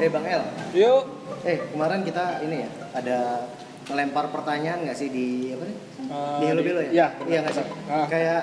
Eh 0.00 0.08
Bang 0.08 0.24
El, 0.24 0.42
Yuk. 0.72 1.02
eh 1.42 1.60
kemarin 1.68 2.00
kita 2.00 2.40
ini 2.40 2.56
ya 2.58 2.68
ada 2.90 3.18
melempar 3.86 4.28
pertanyaan 4.28 4.80
nggak 4.82 4.96
sih 4.96 5.08
di 5.08 5.26
apa 5.50 5.62
nih? 5.62 5.76
Eh, 6.00 6.36
di 6.38 6.44
Hello 6.46 6.62
Belo 6.62 6.80
ya? 6.80 6.90
iya, 6.90 7.06
Iya 7.22 7.38
nggak 7.42 7.54
sih? 7.54 7.64
Ah. 7.84 8.06
Kayak 8.06 8.40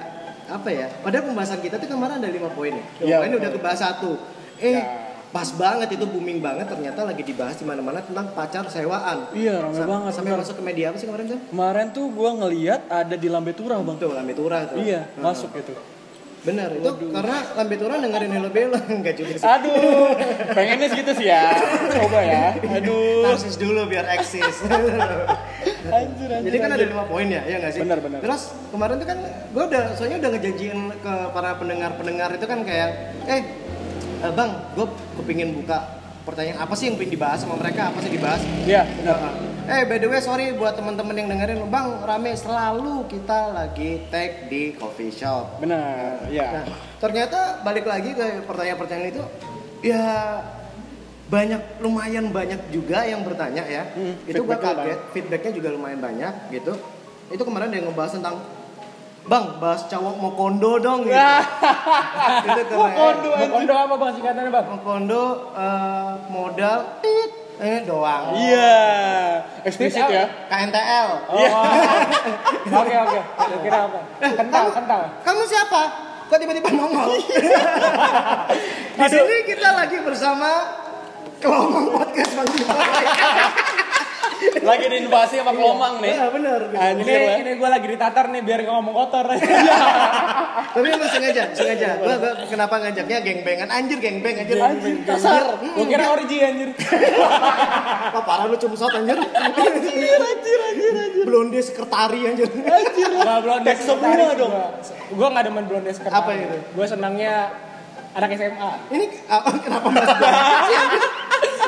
apa 0.48 0.70
ya? 0.70 0.88
Padahal 1.02 1.26
pembahasan 1.26 1.60
kita 1.60 1.76
tuh 1.78 1.90
kemarin 1.90 2.20
ada 2.20 2.30
lima 2.30 2.50
poin 2.50 2.72
ya. 2.72 2.86
Iya, 3.00 3.18
Poin 3.20 3.34
udah 3.36 3.52
kebahas 3.52 3.80
satu. 3.82 4.12
Eh 4.58 4.74
Ya. 4.76 4.86
pas 5.28 5.50
banget 5.52 5.92
itu 5.92 6.06
booming 6.06 6.40
banget 6.40 6.66
ternyata 6.66 7.04
lagi 7.04 7.20
dibahas 7.22 7.54
di 7.54 7.66
mana-mana 7.66 8.00
tentang 8.00 8.32
pacar 8.32 8.64
sewaan. 8.68 9.28
Iya, 9.34 9.60
rame 9.60 9.76
Sam- 9.76 9.90
banget. 9.90 10.12
Sampai 10.14 10.32
bener. 10.32 10.42
masuk 10.42 10.56
ke 10.56 10.64
media 10.64 10.86
apa 10.88 10.98
sih 10.98 11.06
kemarin 11.06 11.26
Sam? 11.28 11.40
Kemarin 11.44 11.88
tuh 11.92 12.06
gua 12.10 12.32
ngeliat 12.38 12.82
ada 12.86 13.16
di 13.16 13.28
Lambe 13.28 13.52
Turah, 13.52 13.82
Bang. 13.82 13.98
Tuh 13.98 14.14
Lambe 14.14 14.32
Turah 14.32 14.62
tuh. 14.66 14.78
Iya, 14.78 15.10
Nah, 15.16 15.34
masuk 15.34 15.50
gitu. 15.54 15.74
Bener 16.48 16.70
itu 16.80 16.92
karena 17.12 17.38
Lambe 17.60 17.76
Turah 17.76 18.00
dengerin 18.00 18.32
Hello 18.32 18.48
Belo 18.48 18.80
enggak 18.88 19.16
juga 19.20 19.36
sih. 19.36 19.44
Aduh, 19.44 20.16
pengennya 20.56 20.88
segitu 20.88 21.12
sih 21.20 21.28
ya. 21.28 21.52
Coba 21.92 22.20
ya. 22.24 22.56
Aduh. 22.56 23.28
Narsis 23.28 23.60
dulu 23.60 23.84
biar 23.92 24.08
eksis. 24.16 24.64
Anjir, 25.88 26.28
anjir. 26.28 26.52
Jadi 26.52 26.58
kan 26.60 26.70
ada 26.72 26.84
anjir. 26.84 26.92
lima 26.92 27.04
poin 27.08 27.28
ya, 27.28 27.42
ya 27.48 27.64
nggak 27.64 27.72
sih? 27.76 27.82
Benar, 27.84 28.00
benar. 28.04 28.20
Terus 28.20 28.52
kemarin 28.76 28.96
tuh 29.00 29.08
kan 29.08 29.20
gue 29.28 29.64
udah, 29.72 29.84
soalnya 29.96 30.18
udah 30.20 30.30
ngejanjiin 30.36 30.80
ke 31.00 31.14
para 31.32 31.50
pendengar-pendengar 31.56 32.30
itu 32.36 32.44
kan 32.44 32.60
kayak, 32.68 32.90
eh, 33.24 33.42
eh, 34.20 34.32
bang, 34.36 34.52
gue 34.76 34.88
kepingin 35.16 35.56
buka 35.56 35.96
pertanyaan 36.28 36.60
apa 36.60 36.76
sih 36.76 36.92
yang 36.92 37.00
pengen 37.00 37.16
dibahas 37.16 37.40
sama 37.40 37.56
mereka, 37.56 37.88
apa 37.88 38.04
sih 38.04 38.12
dibahas? 38.12 38.44
Iya, 38.68 38.84
benar. 39.00 39.47
Eh, 39.68 39.84
by 39.84 40.00
the 40.00 40.08
way, 40.08 40.24
sorry 40.24 40.56
buat 40.56 40.80
teman-teman 40.80 41.12
yang 41.12 41.28
dengerin, 41.28 41.68
bang, 41.68 42.00
rame 42.00 42.32
selalu 42.34 43.04
kita 43.12 43.52
lagi 43.52 44.00
tag 44.08 44.48
di 44.48 44.72
coffee 44.72 45.12
shop. 45.12 45.60
Benar, 45.60 46.24
Nah, 46.24 46.32
ya. 46.32 46.64
ternyata 46.98 47.60
balik 47.62 47.84
lagi 47.84 48.16
ke 48.16 48.48
pertanyaan-pertanyaan 48.48 49.12
itu, 49.12 49.24
ya 49.84 50.40
banyak 51.28 51.84
lumayan 51.84 52.32
banyak 52.32 52.72
juga 52.72 53.04
yang 53.04 53.28
bertanya 53.28 53.68
ya. 53.68 53.84
Hmm, 53.92 54.16
itu 54.24 54.40
gua 54.40 54.56
kaget, 54.56 55.00
feedbacknya 55.12 55.52
juga 55.52 55.76
lumayan 55.76 56.00
banyak 56.00 56.34
gitu. 56.48 56.72
Itu 57.28 57.44
kemarin 57.44 57.68
ada 57.68 57.76
yang 57.76 57.92
ngebahas 57.92 58.16
tentang 58.16 58.38
Bang, 59.28 59.60
bahas 59.60 59.84
cowok 59.92 60.16
mau 60.24 60.32
kondo 60.32 60.80
dong 60.80 61.04
gitu. 61.04 61.12
itu 62.48 62.62
keren. 62.64 62.96
Kondo, 62.96 63.30
Mau 63.36 63.48
kondo 63.52 63.74
apa 63.76 63.94
bang 64.00 64.12
singkatannya 64.16 64.52
bang? 64.56 64.66
Mau 64.72 64.80
kondo 64.80 65.24
eh, 65.52 66.12
modal 66.32 66.80
tit 67.04 67.32
eh 67.58 67.82
doang. 67.90 68.38
Iya. 68.38 68.78
Eksplisit 69.66 70.06
ya. 70.06 70.26
KNTL. 70.46 71.10
Oh, 71.30 71.38
oke 72.82 72.96
oke. 73.08 73.20
Kira 73.66 73.80
apa? 73.90 74.00
Kental 74.22 74.66
kental. 74.70 75.02
Kamu 75.26 75.42
siapa? 75.50 75.82
Kok 76.28 76.38
tiba-tiba 76.38 76.70
nongol? 76.76 77.18
Di 79.00 79.06
sini 79.08 79.36
kita 79.48 79.70
lagi 79.74 79.98
bersama 80.04 80.50
Kelomang 81.40 81.88
Podcast 81.94 82.34
Bang. 82.36 82.50
Lagi 84.62 84.86
diinvasi 84.90 85.36
sama 85.42 85.52
Kelomang 85.54 86.02
nih. 86.04 86.14
Iya, 86.14 86.26
benar. 86.30 86.60
Anjir 86.74 87.06
Ini 87.08 87.28
lah. 87.28 87.38
ini 87.42 87.52
gue 87.58 87.70
lagi 87.70 87.88
ditatar 87.88 88.26
nih 88.30 88.42
biar 88.46 88.60
gak 88.66 88.76
ngomong 88.76 88.96
kotor. 88.96 89.26
Tapi 90.74 90.86
emang 90.86 91.10
sengaja, 91.10 91.44
sengaja. 91.54 91.90
Gua, 92.02 92.16
gua 92.22 92.32
kenapa 92.46 92.76
ngajaknya 92.82 93.18
gengbengan? 93.26 93.68
Anjir 93.72 93.98
gengbeng 93.98 94.36
anjir. 94.38 94.58
Anjir, 94.62 94.96
kasar. 95.06 95.58
Gue 95.62 95.86
kira 95.90 96.06
origi 96.14 96.38
anjir. 96.44 96.70
Apa 98.14 98.20
parah 98.22 98.46
lu 98.46 98.58
cumsot 98.60 98.94
anjir? 98.94 99.18
Anjir, 99.18 100.20
anjir, 100.22 100.60
anjir, 100.62 100.94
anjir. 100.94 101.26
Blonde 101.26 101.60
sekretari 101.62 102.20
anjir. 102.30 102.50
Anjir. 102.50 103.12
Gak 103.18 103.40
blondes 103.42 103.68
Teks 103.74 103.84
semua 103.86 104.34
dong. 104.38 104.54
Gue 105.14 105.28
gak 105.34 105.44
demen 105.46 105.66
blondes 105.66 105.96
sekretaris. 105.98 106.22
Apa 106.22 106.32
itu? 106.38 106.58
Gue 106.78 106.86
senangnya 106.86 107.34
anak 108.18 108.30
SMA. 108.34 108.72
Ini 108.90 109.06
ah, 109.30 109.42
kenapa 109.66 109.88
mas? 109.94 110.10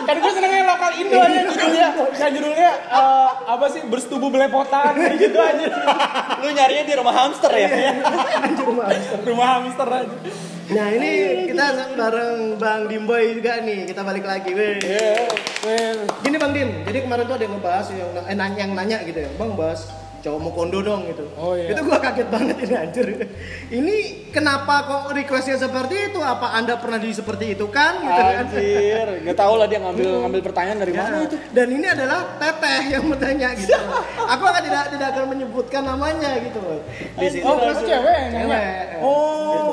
Kan 0.06 0.16
gue 0.20 0.32
senangnya 0.32 0.64
lokal 0.70 0.92
Indo 1.00 1.18
aja 1.20 1.40
judulnya. 1.50 1.88
Yang 2.16 2.32
judulnya 2.40 2.72
eh, 2.92 3.30
apa 3.50 3.66
sih 3.72 3.82
bersetubuh 3.88 4.30
belepotan 4.30 4.94
gitu 5.18 5.40
aja. 5.40 5.66
Lu 6.40 6.50
nyarinya 6.52 6.84
di 6.86 6.94
rumah 6.96 7.14
hamster 7.16 7.52
ya? 7.56 7.70
Anjir 8.44 8.70
mas. 8.72 9.04
Rumah 9.24 9.48
hamster 9.58 9.88
aja. 9.88 10.16
Nah 10.70 10.88
ini 10.94 11.12
kita 11.50 11.98
bareng 11.98 12.62
Bang 12.62 12.86
Dimboy 12.86 13.42
juga 13.42 13.58
nih. 13.66 13.90
Kita 13.90 14.06
balik 14.06 14.26
lagi. 14.28 14.54
Weh. 14.54 14.78
Well, 15.60 16.08
Gini 16.24 16.40
Bang 16.40 16.56
Dim, 16.56 16.88
jadi 16.88 17.04
kemarin 17.04 17.28
tuh 17.28 17.36
ada 17.36 17.44
yang 17.44 17.54
ngebahas 17.60 17.86
yang, 17.92 18.12
eh, 18.16 18.32
nanya, 18.32 18.58
yang 18.64 18.72
nanya 18.72 18.98
gitu 19.04 19.20
ya, 19.28 19.30
Bang 19.36 19.60
bahas 19.60 19.92
cowok 20.20 20.40
mau 20.40 20.52
kondo 20.56 20.80
dong 20.80 21.08
gitu. 21.10 21.26
Oh, 21.36 21.56
iya. 21.56 21.72
Itu 21.76 21.84
gua 21.84 22.00
kaget 22.00 22.28
banget 22.32 22.56
ini 22.64 22.76
anjir. 22.76 23.08
Ini 23.72 23.96
kenapa 24.32 24.88
kok 24.88 25.04
requestnya 25.16 25.60
seperti 25.60 26.12
itu? 26.14 26.20
Apa 26.24 26.56
anda 26.56 26.80
pernah 26.80 27.00
di 27.00 27.12
seperti 27.12 27.58
itu 27.58 27.68
kan? 27.68 28.00
Gitu 28.00 28.22
kan? 28.22 28.36
Anjir, 28.48 29.08
nggak 29.28 29.38
tahu 29.38 29.54
lah 29.60 29.68
dia 29.68 29.80
ngambil 29.84 30.10
ngambil 30.26 30.42
pertanyaan 30.46 30.80
dari 30.80 30.92
Ya, 30.96 31.02
mana 31.04 31.18
itu. 31.28 31.38
Dan 31.52 31.68
ini 31.74 31.88
adalah 31.88 32.20
teteh 32.40 32.82
yang 32.92 33.04
bertanya 33.08 33.48
gitu. 33.56 33.80
Aku 34.24 34.44
akan 34.48 34.62
tidak 34.64 34.84
tidak 34.96 35.08
akan 35.16 35.24
menyebutkan 35.32 35.82
namanya 35.84 36.32
gitu. 36.44 36.60
Di 37.20 37.28
sini 37.28 37.44
Oh, 37.44 37.56
terus 37.58 37.80
cewek? 37.84 38.20
Cewek. 38.36 38.72
Oh, 39.02 39.68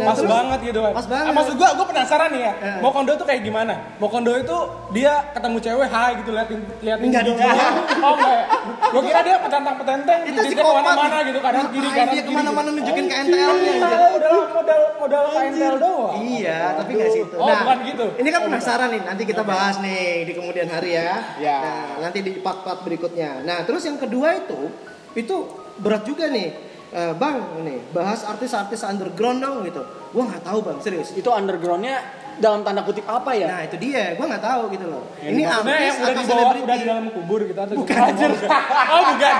Nah, 0.00 0.06
pas 0.08 0.16
terus- 0.16 0.32
banget 0.32 0.58
gitu 0.64 0.80
kan. 0.80 0.92
Pas 0.96 1.06
banget. 1.06 1.28
Ah, 1.28 1.34
maksud 1.36 1.54
gua, 1.54 1.68
gua 1.76 1.86
penasaran 1.86 2.28
nih 2.32 2.40
ya. 2.40 2.52
Eh. 2.56 2.78
Mau 2.80 2.90
kondo 2.90 3.12
tuh 3.12 3.26
kayak 3.28 3.42
gimana? 3.44 3.74
Mau 4.00 4.08
kondo 4.08 4.32
itu 4.32 4.56
dia 4.96 5.12
ketemu 5.30 5.56
cewek, 5.60 5.88
hai 5.88 6.10
gitu 6.16 6.30
liatin 6.32 6.60
liatin 6.80 7.04
Enggak 7.04 7.22
dong. 7.22 7.36
hidungnya. 7.36 7.52
Oh 8.00 8.12
enggak. 8.16 8.32
ya? 8.32 8.44
Gua 8.90 9.02
kira 9.04 9.20
dia 9.20 9.36
petantang-petenteng, 9.36 10.20
itu 10.24 10.32
dia 10.32 10.50
psikopat. 10.50 10.72
ke 10.72 10.80
mana-mana 10.80 11.16
gitu, 11.20 11.38
kanan 11.38 11.66
kiri, 11.68 11.88
kanan 11.92 12.08
dia 12.08 12.22
kiri. 12.24 12.24
ke 12.24 12.32
mana-mana 12.32 12.68
nunjukin 12.72 13.04
ke 13.04 13.14
NTL-nya 13.20 13.72
modal 13.76 14.42
modal 14.50 14.80
modal 14.96 15.24
KNTL 15.30 15.76
doang. 15.76 16.14
Iya, 16.16 16.58
tapi 16.74 16.90
nggak 16.96 17.10
situ. 17.12 17.36
Oh, 17.36 17.46
bukan 17.46 17.78
gitu. 17.84 18.06
Ini 18.16 18.28
kan 18.28 18.40
penasaran 18.42 18.88
nih, 18.90 19.02
nanti 19.04 19.22
kita 19.22 19.42
bahas 19.44 19.76
nih 19.78 20.24
di 20.24 20.32
kemudian 20.32 20.66
hari 20.66 20.96
ya. 20.96 21.12
Ya. 21.36 21.58
Nah, 21.60 22.08
nanti 22.08 22.18
di 22.20 22.40
part-part 22.40 22.80
berikutnya. 22.80 23.44
Nah, 23.44 23.62
terus 23.62 23.84
yang 23.84 24.00
kedua 24.00 24.32
itu, 24.36 24.72
itu 25.12 25.36
berat 25.76 26.04
juga 26.04 26.28
nih. 26.28 26.69
Eh, 26.90 27.14
bang, 27.14 27.38
nih 27.62 27.78
bahas 27.94 28.26
artis-artis 28.26 28.82
underground 28.82 29.38
dong 29.38 29.62
gitu. 29.62 29.78
Gua 30.10 30.26
nggak 30.26 30.42
tahu 30.42 30.58
bang, 30.66 30.78
serius. 30.82 31.14
Itu 31.14 31.30
undergroundnya 31.30 32.02
dalam 32.42 32.66
tanda 32.66 32.82
kutip 32.82 33.06
apa 33.06 33.30
ya? 33.30 33.46
Nah 33.46 33.62
itu 33.62 33.78
dia, 33.78 34.18
gua 34.18 34.26
nggak 34.26 34.42
tahu 34.42 34.62
gitu 34.74 34.90
loh. 34.90 35.06
Ya, 35.22 35.30
Ini 35.30 35.42
artis 35.46 35.70
yang 35.70 35.96
udah 35.96 36.02
atau 36.02 36.10
di 36.10 36.18
bawah, 36.18 36.26
selebriti? 36.26 36.64
udah 36.66 36.76
di 36.76 36.86
dalam 36.90 37.06
kubur 37.14 37.40
gitu 37.46 37.60
atau 37.62 37.74
Bukan. 37.78 37.94
gimana? 37.94 38.10
Anjir. 38.10 38.30
Oh 38.90 39.02
bukan. 39.06 39.36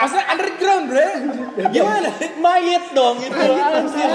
Maksudnya 0.00 0.26
underground 0.32 0.84
bre. 0.88 1.08
Gimana? 1.68 2.08
Mayat 2.40 2.84
dong 2.96 3.16
itu. 3.20 3.36
Anjir 3.36 4.08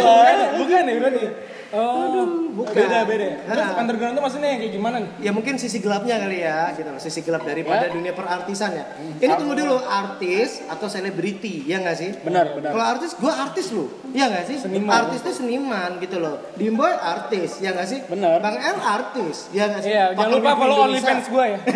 Bukan 0.58 0.82
ya? 0.82 0.94
Bukan 0.98 1.14
ya 1.14 1.32
Oh, 1.70 2.50
bukan. 2.50 2.74
beda 2.74 3.06
beda. 3.06 3.46
Terus 3.46 3.62
Ah. 3.62 3.78
underground 3.78 4.14
tuh 4.14 4.24
maksudnya 4.24 4.50
yang 4.50 4.60
kayak 4.60 4.74
gimana 4.74 4.96
nih? 5.00 5.10
Ya 5.22 5.32
mungkin 5.32 5.54
sisi 5.56 5.78
gelapnya 5.78 6.18
kali 6.18 6.42
ya, 6.42 6.74
gitu 6.74 6.90
loh. 6.90 6.98
Sisi 6.98 7.22
gelap 7.22 7.46
daripada 7.46 7.86
Ya. 7.86 7.94
dunia 7.94 8.10
perartisan 8.12 8.74
ya. 8.74 8.90
Ini 9.16 9.38
tunggu 9.38 9.54
dulu, 9.54 9.78
artis 9.78 10.66
atau 10.66 10.90
selebriti, 10.90 11.62
ya 11.64 11.78
nggak 11.78 11.94
sih? 11.94 12.10
Benar, 12.20 12.58
benar. 12.58 12.74
Kalau 12.74 12.86
artis, 12.90 13.14
gue 13.14 13.30
artis 13.30 13.68
loh, 13.70 13.86
ya 14.10 14.26
nggak 14.28 14.46
sih? 14.46 14.58
Seniman. 14.58 14.90
Artis 14.90 15.22
itu 15.22 15.32
seniman 15.36 15.92
gitu 16.00 16.18
loh. 16.18 16.42
Dimboy 16.54 16.90
artis, 16.90 17.62
ya 17.62 17.70
nggak 17.72 17.86
sih? 17.86 18.00
Benar. 18.04 18.42
Bang 18.42 18.58
El 18.58 18.78
artis, 18.80 19.54
ya 19.54 19.70
nggak 19.70 19.82
sih? 19.82 19.92
Iya, 19.92 20.18
jangan 20.18 20.30
lupa 20.34 20.52
follow. 20.56 20.78
OnlyFans 20.84 21.26
gue 21.28 21.46
ya. 21.46 21.60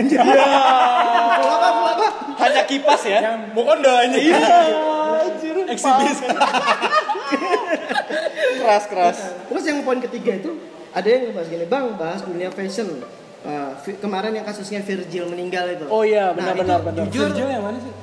Follow 1.34 1.54
apa, 1.54 1.70
follow 1.70 1.94
apa? 1.94 2.08
Hanya 2.40 2.62
kipas 2.66 3.02
ya? 3.06 3.20
Yang 3.22 3.38
mau 3.54 3.64
kondo 3.64 3.90
aja. 3.90 4.18
Iya. 4.18 4.38
Anjir. 5.24 5.56
Eksibisi. 5.70 6.26
Keras 8.64 8.84
keras. 8.86 9.18
Terus 9.46 9.64
yang 9.64 9.80
poin 9.82 10.00
ketiga 10.00 10.32
itu 10.34 10.52
ada 10.90 11.04
yang 11.04 11.22
ngebahas 11.28 11.48
gini, 11.48 11.66
bang 11.66 11.86
bahas 11.94 12.22
dunia 12.22 12.50
fashion. 12.50 12.88
Vi- 13.78 14.00
kemarin 14.00 14.32
yang 14.32 14.44
kasusnya 14.44 14.80
Virgil 14.80 15.28
meninggal 15.28 15.68
itu. 15.70 15.84
Oh 15.86 16.02
iya, 16.02 16.32
Nah, 16.32 16.34
benar 16.34 16.54
itu 16.54 16.62
benar 16.62 16.80
benar. 16.82 17.04
Jujur, 17.06 17.28
Virgil 17.28 17.48
yang 17.50 17.62
mana 17.62 17.78
sih? 17.78 17.94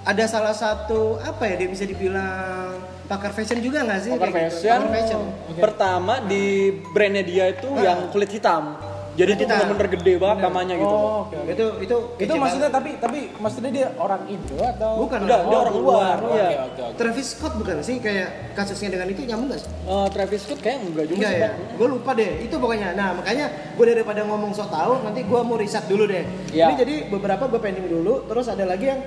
ada 0.00 0.24
salah 0.24 0.56
satu 0.56 1.20
apa 1.20 1.44
ya 1.44 1.60
dia 1.60 1.68
bisa 1.68 1.84
dibilang 1.84 2.72
pakar 3.04 3.36
fashion 3.36 3.60
juga 3.60 3.84
nggak 3.84 4.00
sih? 4.00 4.10
Pakar 4.10 4.26
gitu. 4.26 4.36
fashion. 4.40 4.78
Pakar 4.80 4.92
fashion. 4.96 5.20
Pertama 5.60 6.14
di 6.22 6.44
brandnya 6.88 7.20
dia 7.20 7.44
itu 7.50 7.68
Ah. 7.70 7.84
yang 7.84 7.98
kulit 8.08 8.32
hitam. 8.32 8.80
Jadi 9.18 9.30
itu 9.34 9.44
hitam. 9.44 9.58
benar-benar 9.58 9.88
gede 9.90 10.12
banget 10.16 10.38
namanya 10.46 10.74
gitu. 10.78 10.94
Oh, 10.94 11.26
oke. 11.26 11.36
oke. 11.36 11.50
Itu 11.50 11.64
itu 11.82 11.96
Itu 12.20 12.32
maksudnya 12.38 12.70
tapi 12.70 12.90
tapi 12.96 13.18
maksudnya 13.36 13.70
dia 13.74 13.86
orang 13.98 14.22
Indo 14.30 14.56
atau 14.62 14.92
bukan 15.02 15.18
Udah, 15.26 15.38
orang 15.38 15.50
dia 15.50 15.58
orang 15.58 15.74
luar, 15.76 16.16
Oke, 16.20 16.30
iya. 16.32 16.46
oke, 16.46 16.80
oke. 16.80 16.96
Travis 16.96 17.26
Scott 17.34 17.54
bukan 17.58 17.76
sih 17.82 17.96
kayak 17.98 18.28
kasusnya 18.54 18.88
dengan 18.94 19.06
itu 19.10 19.20
nyambung 19.26 19.48
nggak 19.50 19.60
sih? 19.60 19.70
Eh, 19.70 20.06
Travis 20.14 20.40
Scott 20.46 20.60
kayak 20.60 20.78
enggak 20.86 21.04
juga 21.10 21.16
Enggak 21.18 21.32
sih, 21.32 21.42
ya, 21.42 21.50
gue 21.74 21.88
lupa 21.90 22.10
deh. 22.14 22.30
Itu 22.40 22.54
pokoknya. 22.56 22.88
Nah 22.94 23.08
makanya 23.14 23.46
gue 23.74 23.84
daripada 23.86 24.20
ngomong 24.24 24.50
sok 24.54 24.70
tahu, 24.70 24.92
nanti 25.02 25.20
gue 25.26 25.40
mau 25.42 25.56
riset 25.58 25.84
dulu 25.90 26.04
deh. 26.06 26.24
Ya. 26.50 26.70
Ini 26.70 26.74
jadi 26.78 26.94
beberapa 27.10 27.44
gue 27.46 27.60
pending 27.60 27.88
dulu. 27.88 28.24
Terus 28.24 28.46
ada 28.46 28.64
lagi 28.64 28.86
yang 28.88 29.00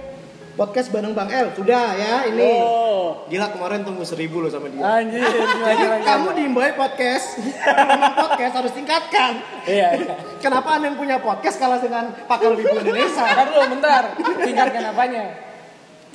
podcast 0.54 0.94
bareng 0.94 1.14
Bang 1.18 1.30
El. 1.34 1.50
Sudah 1.58 1.98
ya 1.98 2.30
ini. 2.30 2.62
Oh. 2.62 3.26
Gila 3.30 3.50
kemarin 3.50 3.82
tunggu 3.82 4.06
seribu 4.06 4.46
loh 4.46 4.52
sama 4.54 4.70
dia. 4.70 4.82
Anjir, 4.82 5.26
Jadi 5.68 5.86
kamu 6.06 6.28
di 6.38 6.42
Imboy 6.46 6.72
podcast, 6.78 7.42
podcast 8.22 8.54
harus 8.62 8.72
tingkatkan. 8.74 9.42
Iya, 9.66 9.88
iya. 9.98 10.14
Kenapa 10.38 10.78
anda 10.78 10.94
yang 10.94 10.98
punya 11.00 11.18
podcast 11.18 11.58
kalah 11.58 11.82
dengan 11.82 12.14
pakar 12.30 12.54
wibu 12.54 12.76
Indonesia? 12.78 13.24
Bentar 13.34 13.46
dulu, 13.50 13.66
bentar. 13.78 14.04
Tingkatkan 14.44 14.84
apanya? 14.94 15.24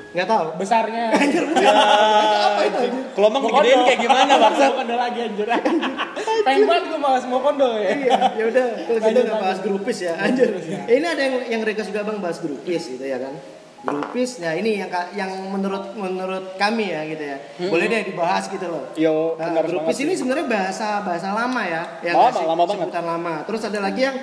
Nggak 0.09 0.29
tahu. 0.31 0.47
Besarnya. 0.57 1.05
apa 1.13 2.63
itu? 2.65 2.81
Kelompok 3.13 3.41
digedein 3.51 3.81
kayak 3.85 4.01
gimana 4.01 4.33
bangsa? 4.39 4.65
Mau 4.71 4.77
kondo 4.81 4.95
lagi 4.97 5.19
anjir. 5.21 5.47
Pengen 6.47 6.63
banget 6.65 6.85
gue 6.89 7.01
malas 7.03 7.25
mau 7.27 7.41
kondo 7.43 7.69
ya. 7.77 7.91
Iya, 7.93 8.19
ya 8.39 8.45
udah 8.49 8.67
kalau 8.87 8.99
gitu 9.03 9.05
Lanjut, 9.05 9.25
nggak 9.27 9.43
bahas 9.43 9.59
grupis 9.61 9.99
ya, 10.01 10.13
anjir. 10.17 10.49
Ya, 10.65 10.81
ini 10.89 11.07
ada 11.07 11.21
yang 11.21 11.35
yang 11.59 11.63
request 11.67 11.91
juga 11.91 12.07
bang 12.07 12.19
bahas 12.23 12.39
grupis 12.41 12.83
gitu 12.89 13.05
ya 13.05 13.19
kan. 13.21 13.35
Grupis, 13.79 14.43
nah 14.43 14.53
ini 14.53 14.75
yang 14.77 14.91
yang 15.15 15.31
menurut 15.49 15.95
menurut 15.95 16.59
kami 16.59 16.91
ya 16.91 17.07
gitu 17.07 17.23
ya. 17.23 17.39
Boleh 17.63 17.87
deh 17.87 18.11
dibahas 18.11 18.51
gitu 18.51 18.67
loh. 18.67 18.91
Yo, 18.93 19.39
Nah, 19.39 19.55
benar 19.55 19.65
grupis 19.65 20.03
ini 20.03 20.13
sih. 20.13 20.19
sebenarnya 20.19 20.47
bahasa 20.47 20.99
bahasa 21.01 21.31
lama 21.31 21.63
ya, 21.63 21.83
yang 22.03 22.19
Lama, 22.19 22.41
lama 22.43 22.65
banget. 22.67 22.89
lama. 22.91 23.35
Terus 23.47 23.63
ada 23.63 23.79
lagi 23.79 24.03
yang 24.03 24.19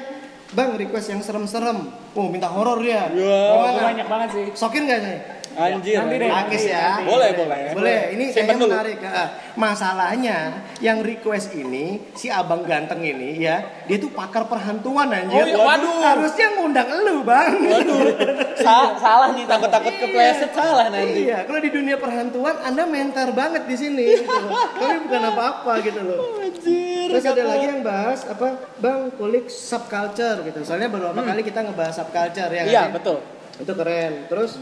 Bang 0.54 0.78
request 0.78 1.10
yang 1.10 1.20
serem-serem. 1.20 1.90
Oh, 2.14 2.30
minta 2.30 2.48
horor 2.48 2.80
dia. 2.80 3.10
Ya. 3.12 3.40
Oh, 3.50 3.66
Gimana? 3.66 3.92
banyak 3.92 4.08
banget 4.08 4.30
sih. 4.32 4.46
Sokin 4.54 4.86
gak 4.86 5.00
nih? 5.02 5.18
Anjir. 5.56 5.96
Nanti 5.98 6.16
deh. 6.20 6.30
Akis 6.30 6.64
ya. 6.66 7.00
Boleh, 7.02 7.32
boleh. 7.32 7.60
Boleh. 7.72 8.00
Ini 8.12 8.26
Simpen 8.30 8.56
dulu. 8.56 8.72
menarik. 8.72 9.00
Ah, 9.02 9.30
Masalahnya 9.56 10.38
yang 10.78 11.00
request 11.00 11.52
ini 11.52 12.12
si 12.12 12.28
abang 12.28 12.62
ganteng 12.62 13.00
ini 13.00 13.40
ya, 13.40 13.64
dia 13.84 13.96
tuh 13.96 14.12
pakar 14.12 14.46
perhantuan 14.46 15.08
anjir. 15.08 15.32
Oh, 15.34 15.48
iya, 15.48 15.56
waduh. 15.58 15.96
Harusnya 16.04 16.48
ngundang 16.54 16.92
elu, 16.92 17.24
Bang. 17.24 17.56
Waduh. 17.56 18.00
Sa- 18.66 18.96
salah 18.96 19.32
nih 19.32 19.46
takut-takut 19.46 19.96
kepleset 19.96 20.52
salah 20.52 20.88
nanti. 20.88 21.26
Iya, 21.26 21.44
kalau 21.44 21.60
di 21.60 21.70
dunia 21.70 21.96
perhantuan 21.96 22.56
Anda 22.60 22.84
mentor 22.84 23.32
banget 23.32 23.64
di 23.64 23.76
sini 23.76 24.06
gitu 24.20 24.28
loh. 24.28 24.52
Tapi 24.52 24.96
bukan 25.02 25.22
apa-apa 25.26 25.74
gitu 25.82 26.02
loh. 26.02 26.20
Anjir. 26.38 27.08
Terus 27.08 27.24
ada 27.26 27.44
lagi 27.46 27.66
yang 27.66 27.82
bahas 27.82 28.20
apa? 28.26 28.48
Bang, 28.78 29.14
kulik 29.14 29.48
subculture 29.48 30.44
gitu. 30.44 30.60
Soalnya 30.62 30.88
baru 30.88 31.10
beberapa 31.10 31.32
kali 31.32 31.42
kita 31.42 31.64
ngebahas 31.64 31.96
subculture 31.96 32.52
ya. 32.52 32.64
Iya, 32.66 32.82
sih? 32.86 32.92
betul. 32.92 33.18
Itu 33.56 33.72
keren. 33.72 34.28
Terus 34.28 34.60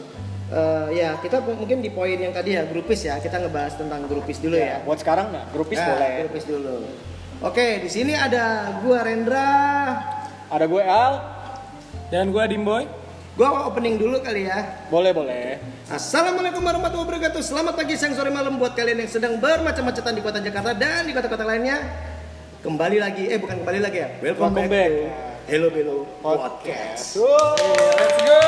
eh, 0.54 0.88
ya 1.02 1.18
kita 1.18 1.42
mungkin 1.42 1.82
di 1.82 1.90
poin 1.90 2.14
yang 2.14 2.30
tadi 2.30 2.54
ya 2.54 2.64
grupis 2.70 3.02
ya 3.10 3.18
kita 3.18 3.42
ngebahas 3.42 3.74
tentang 3.74 4.06
grupis 4.06 4.38
dulu 4.38 4.56
ya. 4.56 4.86
Buat 4.86 5.02
sekarang 5.02 5.34
nggak? 5.34 5.46
Grupis 5.50 5.78
Nah, 5.82 5.90
boleh. 5.90 6.14
Grupis 6.30 6.44
dulu. 6.46 6.76
Oke, 7.44 7.82
di 7.84 7.90
sini 7.90 8.14
ada 8.14 8.78
gua 8.86 9.04
Rendra. 9.04 9.52
Ada 10.54 10.70
gue 10.70 10.84
Al. 10.86 11.14
Dan 12.14 12.30
gue 12.30 12.44
Dimboy. 12.46 12.86
Gua 13.34 13.66
opening 13.66 13.98
dulu 13.98 14.22
kali 14.22 14.46
ya. 14.46 14.86
Boleh, 14.94 15.10
boleh. 15.10 15.58
Assalamualaikum 15.90 16.62
warahmatullahi 16.62 17.10
wabarakatuh. 17.10 17.42
Selamat 17.42 17.74
pagi, 17.74 17.98
siang, 17.98 18.14
sore, 18.14 18.30
malam 18.30 18.62
buat 18.62 18.78
kalian 18.78 19.02
yang 19.02 19.10
sedang 19.10 19.42
bermacam-macam 19.42 20.14
di 20.14 20.22
kota 20.22 20.38
Jakarta 20.38 20.72
dan 20.78 21.10
di 21.10 21.12
kota-kota 21.18 21.42
lainnya. 21.42 21.82
Kembali 22.62 23.02
lagi, 23.02 23.34
eh 23.34 23.42
bukan 23.42 23.66
kembali 23.66 23.80
lagi 23.82 23.98
ya. 24.06 24.10
Welcome, 24.22 24.54
Welcome 24.54 24.70
back, 24.70 24.70
back. 24.70 24.90
to 24.94 25.34
Hello 25.50 25.68
Bello 25.74 25.98
Podcast. 26.22 27.18
Let's 27.18 28.18
go. 28.22 28.46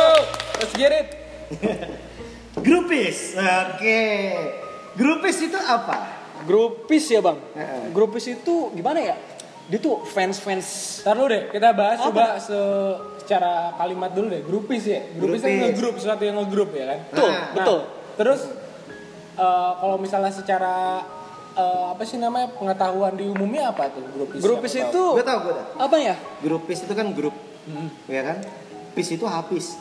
Let's 0.62 0.74
get 0.78 0.94
it. 0.94 1.25
Grupis. 2.66 3.36
Oke. 3.36 4.04
Grupis 4.96 5.36
itu 5.42 5.58
apa? 5.58 5.98
Grupis 6.44 7.04
ya 7.06 7.20
bang. 7.20 7.38
Heeh. 7.54 7.84
Grupis 7.92 8.26
itu 8.30 8.72
gimana 8.72 9.00
ya? 9.04 9.16
Dia 9.66 9.80
tuh 9.82 10.06
fans-fans. 10.06 11.02
Ntar 11.02 11.16
dulu 11.16 11.28
deh, 11.28 11.44
kita 11.50 11.74
bahas 11.74 11.98
Apa? 11.98 12.08
coba 12.08 12.26
se- 12.38 12.96
secara 13.20 13.74
kalimat 13.76 14.14
dulu 14.14 14.28
deh. 14.30 14.42
Grupis 14.42 14.82
ya. 14.86 15.02
Grupis 15.12 15.42
kan 15.42 15.50
Grupis. 15.50 15.64
ngegrup, 15.68 15.94
sesuatu 15.98 16.24
yang 16.24 16.38
ngegrup 16.38 16.70
ya 16.72 16.86
kan. 16.86 17.00
Betul, 17.10 17.28
Nah, 17.28 17.42
betul. 17.52 17.80
Terus 18.16 18.42
eh, 19.36 19.72
kalau 19.76 19.98
misalnya 19.98 20.32
secara 20.32 20.76
eh, 21.56 21.86
apa 21.92 22.04
sih 22.04 22.16
namanya 22.16 22.54
pengetahuan 22.54 23.18
di 23.18 23.26
umumnya 23.26 23.74
apa 23.74 23.90
tuh 23.90 24.06
grupis? 24.08 24.40
Grupis 24.40 24.74
itu 24.78 25.04
Gue 25.12 25.26
tau, 25.26 25.40
gue 25.44 25.54
apa 25.76 25.96
ya? 25.98 26.16
Grupis 26.40 26.86
itu 26.86 26.94
kan 26.94 27.08
grup, 27.12 27.34
ya 28.06 28.22
kan? 28.24 28.38
Pis 28.94 29.10
itu 29.10 29.26
habis. 29.26 29.76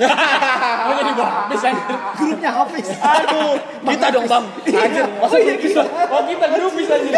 Oh 0.00 0.92
jadi 0.96 1.12
grupis 1.12 1.60
anjir. 1.68 1.96
Grupnya 2.16 2.50
habis. 2.50 2.86
Aduh, 2.96 3.54
kita 3.84 4.06
dong 4.14 4.26
bang. 4.30 4.44
Anjir, 4.72 5.04
masa 5.20 5.36
grupis 5.36 5.72
lah? 5.76 5.86
Oh 6.08 6.22
kita 6.24 6.46
grupis 6.48 6.86
anjir. 6.88 7.14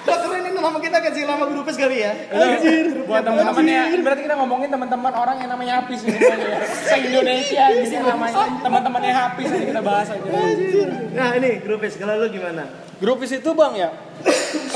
Wah 0.00 0.16
keren 0.16 0.42
ini 0.48 0.56
nama 0.56 0.78
kita 0.80 0.98
kasih 1.04 1.22
nama 1.28 1.44
grupis 1.44 1.76
kali 1.76 1.96
ya. 2.04 2.12
Anjir. 2.32 3.04
Buat 3.04 3.22
teman-temannya, 3.24 4.00
berarti 4.00 4.22
kita 4.24 4.36
ngomongin 4.36 4.68
teman-teman 4.72 5.12
orang 5.12 5.36
yang 5.40 5.50
namanya 5.52 5.84
Hapis 5.84 6.00
ini 6.08 6.18
ya. 6.18 6.36
Se 6.64 6.96
Indonesia 6.98 7.64
gitu 7.72 7.94
yang 7.94 8.06
namanya 8.08 8.44
teman-temannya 8.64 9.12
Hapis 9.12 9.46
aja 9.48 9.64
kita 9.64 9.82
bahas 9.84 10.08
aja. 10.12 10.28
Nah 11.14 11.28
ini 11.36 11.60
grupis, 11.62 11.96
kalau 12.00 12.16
lu 12.20 12.28
gimana? 12.32 12.64
Grupis 13.00 13.32
itu 13.32 13.50
bang 13.56 13.72
ya 13.80 13.90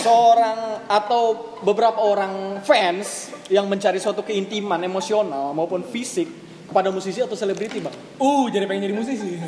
seorang 0.01 0.89
atau 0.89 1.57
beberapa 1.61 2.01
orang 2.01 2.65
fans 2.65 3.29
yang 3.53 3.69
mencari 3.69 4.01
suatu 4.01 4.25
keintiman 4.25 4.81
emosional 4.81 5.53
maupun 5.53 5.85
fisik 5.85 6.29
kepada 6.75 6.91
musisi 6.91 7.23
atau 7.23 7.39
selebriti 7.39 7.79
bang. 7.79 7.95
Uh, 8.19 8.51
jadi 8.51 8.67
pengen 8.67 8.91
jadi 8.91 8.97
musisi. 8.99 9.39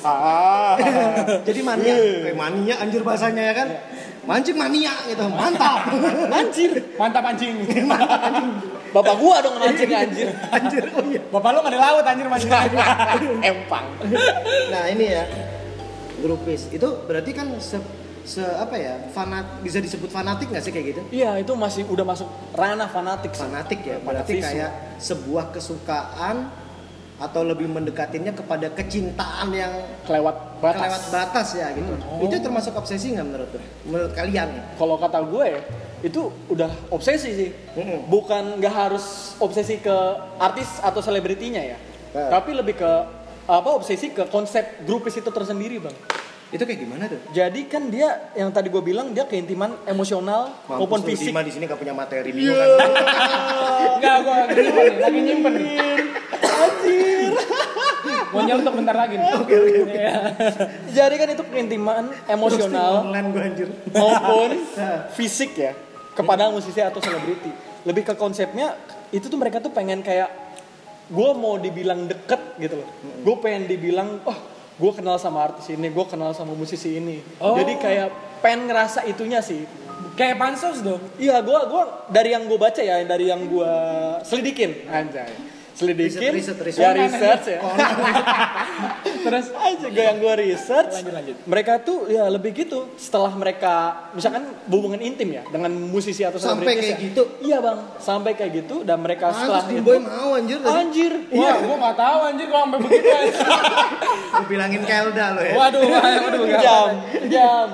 Ah. 0.00 0.74
Jadi 1.46 1.60
mania, 1.60 1.92
kayak 1.92 2.32
mania 2.32 2.74
anjir 2.80 3.04
bahasanya 3.04 3.52
ya 3.52 3.54
kan? 3.54 3.68
Mancing 4.24 4.56
mania 4.56 4.96
gitu, 5.04 5.28
mantap. 5.28 5.92
Anjir, 6.40 6.72
Mantap 6.96 7.20
anjing. 7.20 7.60
bapak 8.96 9.14
gua 9.20 9.44
dong 9.44 9.60
mancingnya 9.60 10.08
anjir. 10.08 10.28
anjir, 10.50 10.82
oh 10.96 11.04
iya. 11.04 11.20
Bapak 11.28 11.52
lu 11.52 11.58
nggak 11.62 11.74
di 11.76 11.80
laut 11.80 12.04
anjir 12.04 12.26
mancing. 12.32 12.50
Empang. 13.44 13.86
Nah 14.72 14.84
ini 14.88 15.04
ya, 15.04 15.24
grupis 16.24 16.72
itu 16.72 16.88
berarti 17.04 17.30
kan 17.36 17.46
se, 17.60 17.76
se 18.24 18.42
apa 18.42 18.76
ya, 18.76 18.94
fanat 19.10 19.62
bisa 19.64 19.78
disebut 19.80 20.12
fanatik 20.12 20.48
nggak 20.52 20.64
sih 20.64 20.72
kayak 20.72 20.86
gitu? 20.96 21.02
Iya, 21.10 21.40
itu 21.40 21.52
masih 21.56 21.84
udah 21.88 22.04
masuk 22.04 22.28
ranah 22.54 22.88
fanatik. 22.88 23.32
sih. 23.32 23.42
Fanatik 23.42 23.80
ya, 23.82 23.96
berarti 24.00 24.40
kayak 24.40 25.00
sebuah 25.00 25.54
kesukaan 25.54 26.50
atau 27.20 27.44
lebih 27.44 27.68
mendekatinya 27.68 28.32
kepada 28.32 28.72
kecintaan 28.72 29.52
yang 29.52 29.68
kelewat 30.08 30.56
batas. 30.56 30.80
kelewat 30.80 31.02
batas 31.12 31.48
ya 31.52 31.68
gitu. 31.76 31.92
Itu 32.24 32.36
termasuk 32.40 32.72
obsesi 32.72 33.12
nggak 33.12 33.26
menurut 33.28 33.48
lu? 33.52 33.60
Menurut 33.92 34.12
kalian 34.16 34.48
ya? 34.48 34.62
Kalau 34.80 34.96
kata 34.96 35.20
gue 35.28 35.60
itu 36.00 36.32
udah 36.48 36.72
obsesi 36.88 37.30
sih. 37.36 37.50
Mm-mm. 37.76 38.08
Bukan 38.08 38.56
nggak 38.56 38.72
harus 38.72 39.36
obsesi 39.36 39.84
ke 39.84 39.96
artis 40.40 40.80
atau 40.80 41.04
selebritinya 41.04 41.60
ya. 41.60 41.76
Eh. 42.16 42.28
Tapi 42.32 42.56
lebih 42.56 42.80
ke 42.80 42.92
apa 43.44 43.68
obsesi 43.68 44.16
ke 44.16 44.24
konsep 44.32 44.88
grupis 44.88 45.20
itu 45.20 45.28
tersendiri 45.28 45.76
bang. 45.76 45.96
Itu 46.50 46.66
kayak 46.66 46.80
gimana 46.82 47.06
tuh? 47.06 47.20
Jadi 47.30 47.60
kan 47.70 47.86
dia 47.88 48.34
yang 48.34 48.50
tadi 48.50 48.66
gue 48.66 48.82
bilang 48.82 49.14
dia 49.14 49.22
keintiman 49.22 49.70
emosional 49.86 50.50
maupun 50.66 50.98
Mampus 50.98 51.06
lu, 51.06 51.10
fisik. 51.14 51.30
Dima 51.30 51.46
di 51.46 51.52
sini 51.54 51.70
gak 51.70 51.78
punya 51.78 51.94
materi 51.94 52.34
bingung 52.34 52.58
kan? 52.58 52.90
Enggak, 53.96 54.16
gua 54.26 54.34
lagi 54.34 54.58
nyimpen 54.58 54.82
nih, 54.82 54.98
lagi 54.98 55.18
nyimpen 55.22 55.52
nih. 55.54 55.68
Anjir. 56.42 57.32
Mau 58.30 58.40
nyontok 58.42 58.74
bentar 58.74 58.96
lagi 58.98 59.14
nih. 59.14 59.30
Oke 59.38 59.54
oke 59.54 59.78
oke. 59.86 59.94
Iya. 59.94 60.14
Jadi 60.90 61.14
kan 61.16 61.28
itu 61.30 61.42
keintiman 61.46 62.04
emosional 62.26 62.92
gue 63.06 63.42
anjir. 63.42 63.68
maupun 63.94 64.50
Nah. 64.80 65.06
fisik 65.14 65.54
ya 65.54 65.72
kepada 66.14 66.50
musisi 66.50 66.82
atau 66.82 66.98
selebriti. 66.98 67.50
Lebih 67.86 68.10
ke 68.10 68.14
konsepnya 68.18 68.74
itu 69.10 69.30
tuh 69.30 69.38
mereka 69.38 69.62
tuh 69.62 69.70
pengen 69.70 70.02
kayak 70.02 70.30
gue 71.10 71.30
mau 71.34 71.58
dibilang 71.58 72.10
deket 72.10 72.58
gitu 72.58 72.82
loh. 72.82 72.88
Gue 73.22 73.34
pengen 73.38 73.66
dibilang, 73.66 74.18
oh 74.26 74.38
gue 74.80 74.92
kenal 74.96 75.20
sama 75.20 75.44
artis 75.44 75.68
ini, 75.68 75.92
gue 75.92 76.06
kenal 76.08 76.32
sama 76.32 76.56
musisi 76.56 76.96
ini. 76.96 77.20
Oh. 77.36 77.52
Jadi 77.52 77.76
kayak 77.76 78.08
pengen 78.40 78.72
ngerasa 78.72 79.04
itunya 79.04 79.44
sih. 79.44 79.68
Kayak 80.16 80.40
pansos 80.40 80.80
dong. 80.80 81.00
Iya, 81.20 81.44
gue 81.44 81.58
gua 81.68 82.08
dari 82.08 82.32
yang 82.32 82.48
gue 82.48 82.56
baca 82.56 82.80
ya, 82.80 83.04
dari 83.04 83.28
yang 83.28 83.44
gue 83.44 83.72
selidikin, 84.24 84.88
anjay. 84.88 85.28
Selidikin, 85.80 86.30
Riset, 86.30 86.56
riset, 86.56 86.58
riset. 86.60 86.76
ya 86.78 86.90
research 86.92 87.46
ya. 87.48 87.60
Terus 89.20 89.46
aja 89.50 89.86
gue 89.86 90.02
yang 90.02 90.18
gue 90.18 90.34
research 90.44 90.92
Lanjut, 90.94 91.14
lanjut. 91.14 91.36
mereka 91.44 91.72
tuh 91.78 92.04
ya 92.06 92.24
lebih 92.26 92.52
gitu 92.54 92.92
setelah 92.96 93.32
mereka 93.32 93.72
misalkan 94.12 94.44
hubungan 94.66 94.96
intim 94.98 95.30
ya 95.30 95.42
dengan 95.46 95.72
musisi 95.72 96.20
atau 96.20 96.36
Sampai 96.36 96.72
kayak 96.74 96.96
ya. 96.96 96.96
gitu? 97.02 97.22
iya 97.40 97.58
bang 97.58 97.78
sampai 97.96 98.32
kayak 98.32 98.52
gitu 98.58 98.82
dan 98.82 98.96
mereka 98.98 99.28
setelah 99.30 99.60
Pantes 99.62 99.72
itu 99.72 99.80
Dimboy 99.82 99.98
mau 99.98 100.30
anjir 100.34 100.58
tadi. 100.58 100.72
anjir 100.74 101.12
Wah, 101.30 101.54
gua 101.58 101.76
nggak 101.78 101.96
tahu 101.96 102.18
anjir 102.26 102.46
kalau 102.46 102.64
sampai 102.66 102.78
begitu. 102.80 103.08
anjir. 103.10 103.48
Gue 104.30 104.46
bilangin 104.48 104.82
Kelda 104.82 105.26
lo 105.30 105.42
ya. 105.42 105.54
Waduh, 105.54 105.82
waduh, 106.24 106.42
jam 106.56 106.88
jam 107.26 107.66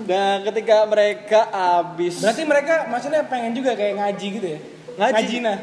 nah 0.00 0.42
ketika 0.42 0.76
mereka 0.86 1.40
habis 1.50 2.18
Berarti 2.18 2.42
mereka 2.42 2.74
maksudnya 2.86 3.22
pengen 3.24 3.52
juga 3.52 3.74
kayak 3.74 3.94
ngaji 3.96 4.26
gitu 4.32 4.46
ya? 4.48 4.60
Ngaji. 4.92 5.14
Ngajina. 5.14 5.54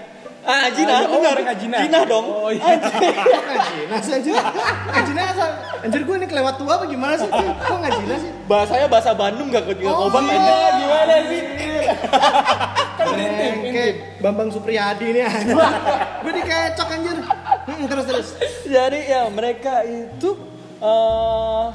Ah 0.47 0.71
Jina 0.71 0.93
Oh, 1.03 1.19
benar 1.19 1.35
mereka 1.35 1.53
Jina. 1.53 1.77
Jina 1.77 1.99
dong 2.03 2.25
Oh, 2.25 2.49
iya. 2.49 2.79
Anjir. 3.91 4.35
Ngajinas 4.87 5.27
asal. 5.29 5.49
Anjir 5.79 6.01
gue 6.01 6.15
ini 6.15 6.25
kelewat 6.25 6.55
tua 6.55 6.73
apa 6.73 6.85
gimana 6.85 7.13
sih? 7.13 7.27
Kok 7.27 7.77
ngajinas 7.77 8.19
sih? 8.19 8.31
bahasanya 8.45 8.87
bahasa 8.87 9.11
Bandung 9.11 9.47
gak 9.47 9.67
juga 9.67 9.91
Oh, 9.91 10.07
ngobat 10.07 10.23
iya. 10.23 10.35
aja 10.39 10.53
Gimana 10.77 11.15
sih? 11.21 11.41
kan 12.97 13.07
intim. 13.13 13.55
Bambang 14.17 14.49
Supriyadi 14.49 15.05
ini 15.07 15.21
anjir. 15.21 15.55
Gue 16.19 16.31
dikecok 16.33 16.87
anjir. 16.89 17.17
Hmm, 17.67 17.83
terus 17.85 18.05
terus. 18.05 18.27
Jadi 18.63 18.99
ya 19.05 19.27
mereka 19.27 19.83
itu 19.83 20.29
eh 20.77 21.65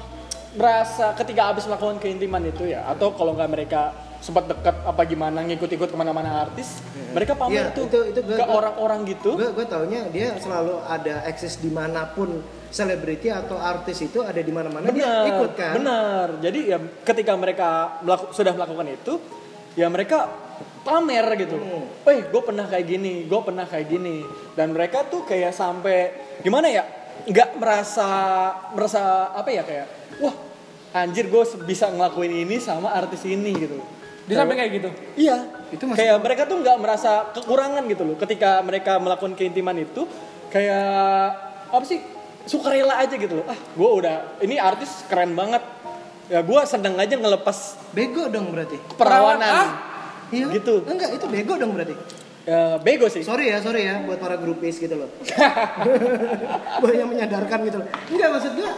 merasa 0.52 1.12
ketika 1.14 1.48
habis 1.48 1.64
melakukan 1.64 1.96
keintiman 1.96 2.44
itu 2.44 2.68
ya 2.68 2.84
atau 2.86 3.12
kalau 3.12 3.32
nggak 3.32 3.48
mereka 3.48 3.92
sempat 4.22 4.46
dekat 4.46 4.76
apa 4.80 5.02
gimana 5.02 5.42
ngikut-ikut 5.42 5.90
ke 5.90 5.96
mana-mana 5.98 6.46
artis 6.46 6.78
mereka 7.10 7.34
pamer 7.34 7.58
Iya, 7.58 7.74
tuh 7.74 7.84
itu- 7.84 8.06
itu 8.08 8.20
gua- 8.22 8.38
ke 8.38 8.44
orang-orang 8.46 9.00
gitu. 9.04 9.34
Gue 9.34 9.50
gue 9.50 9.66
taunya 9.66 10.06
dia 10.08 10.32
selalu 10.36 10.78
ada 10.80 11.26
eksis 11.26 11.58
di 11.58 11.68
mana 11.68 12.06
pun 12.08 12.38
selebriti 12.68 13.28
atau 13.28 13.58
artis 13.58 14.00
itu 14.00 14.22
ada 14.22 14.38
di 14.38 14.48
mana-mana 14.48 14.86
dia 14.86 14.94
benar 14.96 15.24
ikut 15.28 15.50
kan? 15.52 15.72
benar. 15.74 16.26
Jadi 16.38 16.60
ya 16.64 16.78
ketika 17.02 17.34
mereka 17.34 17.68
melaku- 18.00 18.30
sudah 18.30 18.52
melakukan 18.52 18.86
itu 18.88 19.14
ya 19.74 19.86
mereka 19.86 20.30
pamer 20.80 21.26
gitu. 21.36 21.58
Hmm. 21.58 21.84
eh 22.04 22.22
gue 22.24 22.42
pernah 22.42 22.64
kayak 22.64 22.86
gini 22.88 23.14
gue 23.24 23.40
pernah 23.40 23.66
kayak 23.66 23.86
gini. 23.88 24.22
Dan 24.54 24.70
mereka 24.70 25.02
tuh 25.04 25.22
kayak 25.22 25.50
sampai 25.52 26.14
gimana 26.40 26.70
ya 26.70 26.86
nggak 27.24 27.58
merasa 27.58 28.08
merasa 28.72 29.02
apa 29.30 29.50
ya 29.50 29.62
kayak 29.62 29.86
wah 30.18 30.34
anjir 30.94 31.26
gue 31.26 31.42
bisa 31.62 31.86
ngelakuin 31.86 32.32
ini 32.40 32.56
sama 32.56 32.88
artis 32.88 33.22
ini 33.24 33.52
gitu 33.52 33.78
Dia 34.22 34.36
sampai 34.38 34.54
kayak 34.54 34.70
gitu. 34.72 34.88
Iya, 35.16 35.36
Itu 35.68 35.84
masih- 35.84 35.98
kayak 35.98 36.16
mereka 36.18 36.42
tuh 36.44 36.56
nggak 36.58 36.76
merasa 36.78 37.10
kekurangan 37.32 37.82
gitu 37.84 38.02
loh. 38.04 38.16
Ketika 38.16 38.60
mereka 38.60 38.96
melakukan 38.96 39.32
keintiman 39.32 39.74
itu, 39.76 40.06
kayak 40.48 41.28
apa 41.68 41.82
sih 41.82 41.98
sukarela 42.44 42.96
aja 42.96 43.12
gitu 43.12 43.34
loh. 43.36 43.46
Ah, 43.46 43.56
gue 43.56 43.90
udah 43.92 44.16
ini 44.38 44.56
artis 44.56 45.02
keren 45.06 45.32
banget. 45.32 45.62
Ya 46.26 46.38
gue 46.40 46.60
seneng 46.64 46.94
aja 46.94 47.12
ngelepas 47.12 47.76
bego 47.90 48.26
dong 48.26 48.50
berarti 48.50 48.78
keperawanan. 48.88 49.52
Ah, 49.52 49.68
iya 50.28 50.46
Gitu. 50.48 50.80
enggak 50.82 51.12
itu 51.12 51.26
bego 51.26 51.54
dong 51.54 51.74
berarti 51.74 51.92
Ya, 52.42 52.74
bego 52.76 53.06
sih. 53.06 53.22
sorry 53.22 53.46
ya 53.46 53.60
sorry 53.60 53.84
ya 53.84 54.02
buat 54.02 54.18
para 54.18 54.34
grupis 54.34 54.74
gitu 54.76 54.96
loh 54.96 55.06
gue 56.82 56.92
yang 56.92 57.06
menyadarkan 57.06 57.58
gitu 57.62 57.76
loh 57.78 57.88
enggak 58.08 58.28
maksud 58.30 58.52
gue 58.52 58.70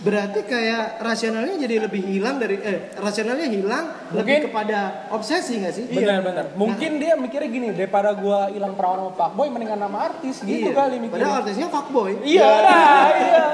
berarti 0.00 0.40
kayak 0.42 0.96
rasionalnya 0.98 1.60
jadi 1.60 1.84
lebih 1.84 2.00
hilang 2.00 2.36
dari 2.36 2.56
eh 2.56 2.88
rasionalnya 2.96 3.46
hilang 3.46 3.84
lebih 4.10 4.16
Mungkin- 4.16 4.44
kepada 4.48 4.78
obsesi 5.10 5.60
nggak 5.60 5.74
sih 5.74 5.84
Benar-benar. 5.86 6.56
Mungkin 6.56 6.96
dia 6.96 7.14
mikirnya 7.14 7.46
gini, 7.46 7.68
daripada 7.70 8.12
gua 8.12 8.48
hilang 8.48 8.72
perawan 8.72 8.96
sama 8.98 9.12
Pak 9.12 9.30
Boy 9.34 9.48
mendingan 9.48 9.76
nama 9.78 10.08
artis 10.08 10.40
gitu 10.40 10.68
Iya. 10.68 10.74
kali 10.74 10.96
mikirnya. 10.98 11.20
padahal 11.20 11.40
artisnya 11.42 11.68
fuckboy 11.68 12.12
Iya, 12.22 12.48
nah, 12.64 13.08
iya. 13.12 13.44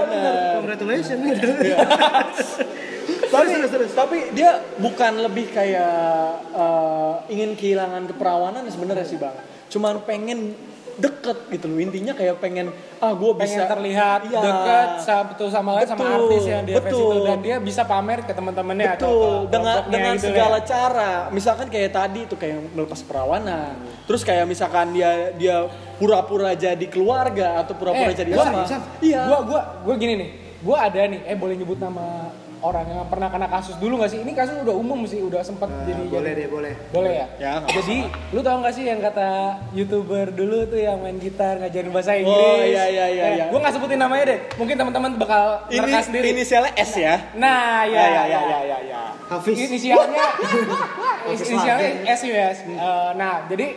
congratulations 0.57 1.21
gitu 1.25 1.49
Iya. 1.65 1.79
terus 3.27 3.69
terus 3.69 3.91
Tapi 3.93 4.31
dia 4.33 4.51
bukan 4.77 5.13
lebih 5.21 5.51
kayak 5.51 5.99
eh, 6.55 7.15
ingin 7.29 7.53
kehilangan 7.53 8.07
keperawanan 8.07 8.63
sebenarnya 8.67 9.03
sih 9.03 9.19
bang. 9.19 9.35
Cuman 9.67 10.07
pengen 10.07 10.55
deket 10.97 11.39
gitu 11.51 11.67
loh 11.67 11.77
intinya 11.77 12.13
kayak 12.13 12.37
pengen 12.37 12.73
ah 12.97 13.13
gue 13.13 13.33
bisa 13.37 13.45
pengen 13.59 13.69
terlihat 13.69 14.21
Iya. 14.25 14.41
dekat 14.41 14.89
satu 14.99 15.45
sama 15.47 15.77
lain 15.77 15.85
sama 15.87 16.05
artis 16.09 16.43
yang 16.43 16.65
dia 16.65 16.77
betul. 16.79 16.89
itu 16.89 17.03
dan 17.23 17.39
dia 17.39 17.57
bisa 17.59 17.83
pamer 17.83 18.21
ke 18.21 18.33
teman-temannya 18.33 18.97
atau 18.97 19.13
Betul, 19.13 19.29
ke 19.37 19.53
dengan 19.53 19.77
dengan 19.87 20.13
gitu 20.15 20.25
segala 20.27 20.57
ya. 20.57 20.65
cara. 20.65 21.11
Misalkan 21.29 21.67
kayak 21.69 21.91
tadi 21.93 22.21
tuh 22.25 22.35
kayak 22.35 22.73
melepas 22.73 23.01
perawanan. 23.03 23.77
Terus 24.05 24.23
kayak 24.23 24.45
misalkan 24.45 24.87
dia 24.91 25.11
dia 25.33 25.69
pura-pura 25.95 26.53
jadi 26.53 26.87
keluarga 26.87 27.61
atau 27.61 27.77
pura-pura 27.77 28.09
Eh, 28.09 28.17
jadi 28.17 28.31
gua- 28.33 28.47
apa? 28.47 28.63
Iya. 28.99 29.23
Gua 29.27 29.39
gua 29.43 29.61
gua 29.83 29.95
gini 29.95 30.15
nih. 30.17 30.31
Gua 30.59 30.77
ada 30.83 30.99
nih, 30.99 31.21
eh 31.23 31.37
boleh 31.37 31.55
nyebut 31.55 31.77
nama 31.77 32.33
orang 32.59 32.85
yang 32.87 33.05
pernah 33.07 33.29
kena 33.29 33.47
kasus 33.47 33.77
dulu 33.77 33.99
gak 33.99 34.09
sih? 34.09 34.19
Ini 34.19 34.33
kasus 34.33 34.57
udah 34.59 34.73
umum 34.73 35.05
sih, 35.05 35.21
udah 35.21 35.41
sempat 35.41 35.67
Nah, 35.67 35.85
jadi 35.85 36.03
boleh 36.05 36.17
jadi- 36.27 36.39
deh 36.39 36.49
boleh 36.49 36.73
Boleh 36.89 37.13
ya? 37.15 37.27
Ya, 37.37 37.53
Jadi, 37.63 37.97
lu 38.31 38.41
tau 38.41 38.59
gak 38.59 38.73
sih 38.73 38.85
yang 38.85 38.99
kata 38.99 39.29
youtuber 39.73 40.29
dulu 40.29 40.65
tuh 40.67 40.79
yang 40.79 40.97
main 40.99 41.17
gitar 41.17 41.57
ngajarin 41.57 41.91
bahasa 41.91 42.13
Inggris? 42.15 42.33
Oh, 42.33 42.63
iya, 42.63 42.85
iya, 42.87 43.07
iya, 43.09 43.27
iya. 43.35 43.45
Gue 43.49 43.59
gak 43.59 43.73
sebutin 43.73 43.97
namanya 43.97 44.25
deh. 44.27 44.39
Mungkin 44.55 44.75
teman-teman 44.75 45.11
bakal 45.15 45.69
Ini 45.69 46.01
sendiri. 46.01 46.27
inisialnya 46.33 46.73
S 46.75 46.93
ya. 46.95 47.15
Nah, 47.35 47.83
ya, 47.83 47.93
Ya, 47.93 48.03
ya, 48.03 48.07
ya, 48.07 48.23
ya, 48.25 48.41
ya. 48.41 48.59
ya, 48.63 48.79
ya. 48.85 49.01
Hafiz 49.27 49.57
Inisialnya, 49.59 50.27
inisialnya. 51.27 51.91
S 52.07 52.21
ya. 52.23 52.47
Eh, 52.55 53.11
nah, 53.15 53.45
jadi 53.45 53.75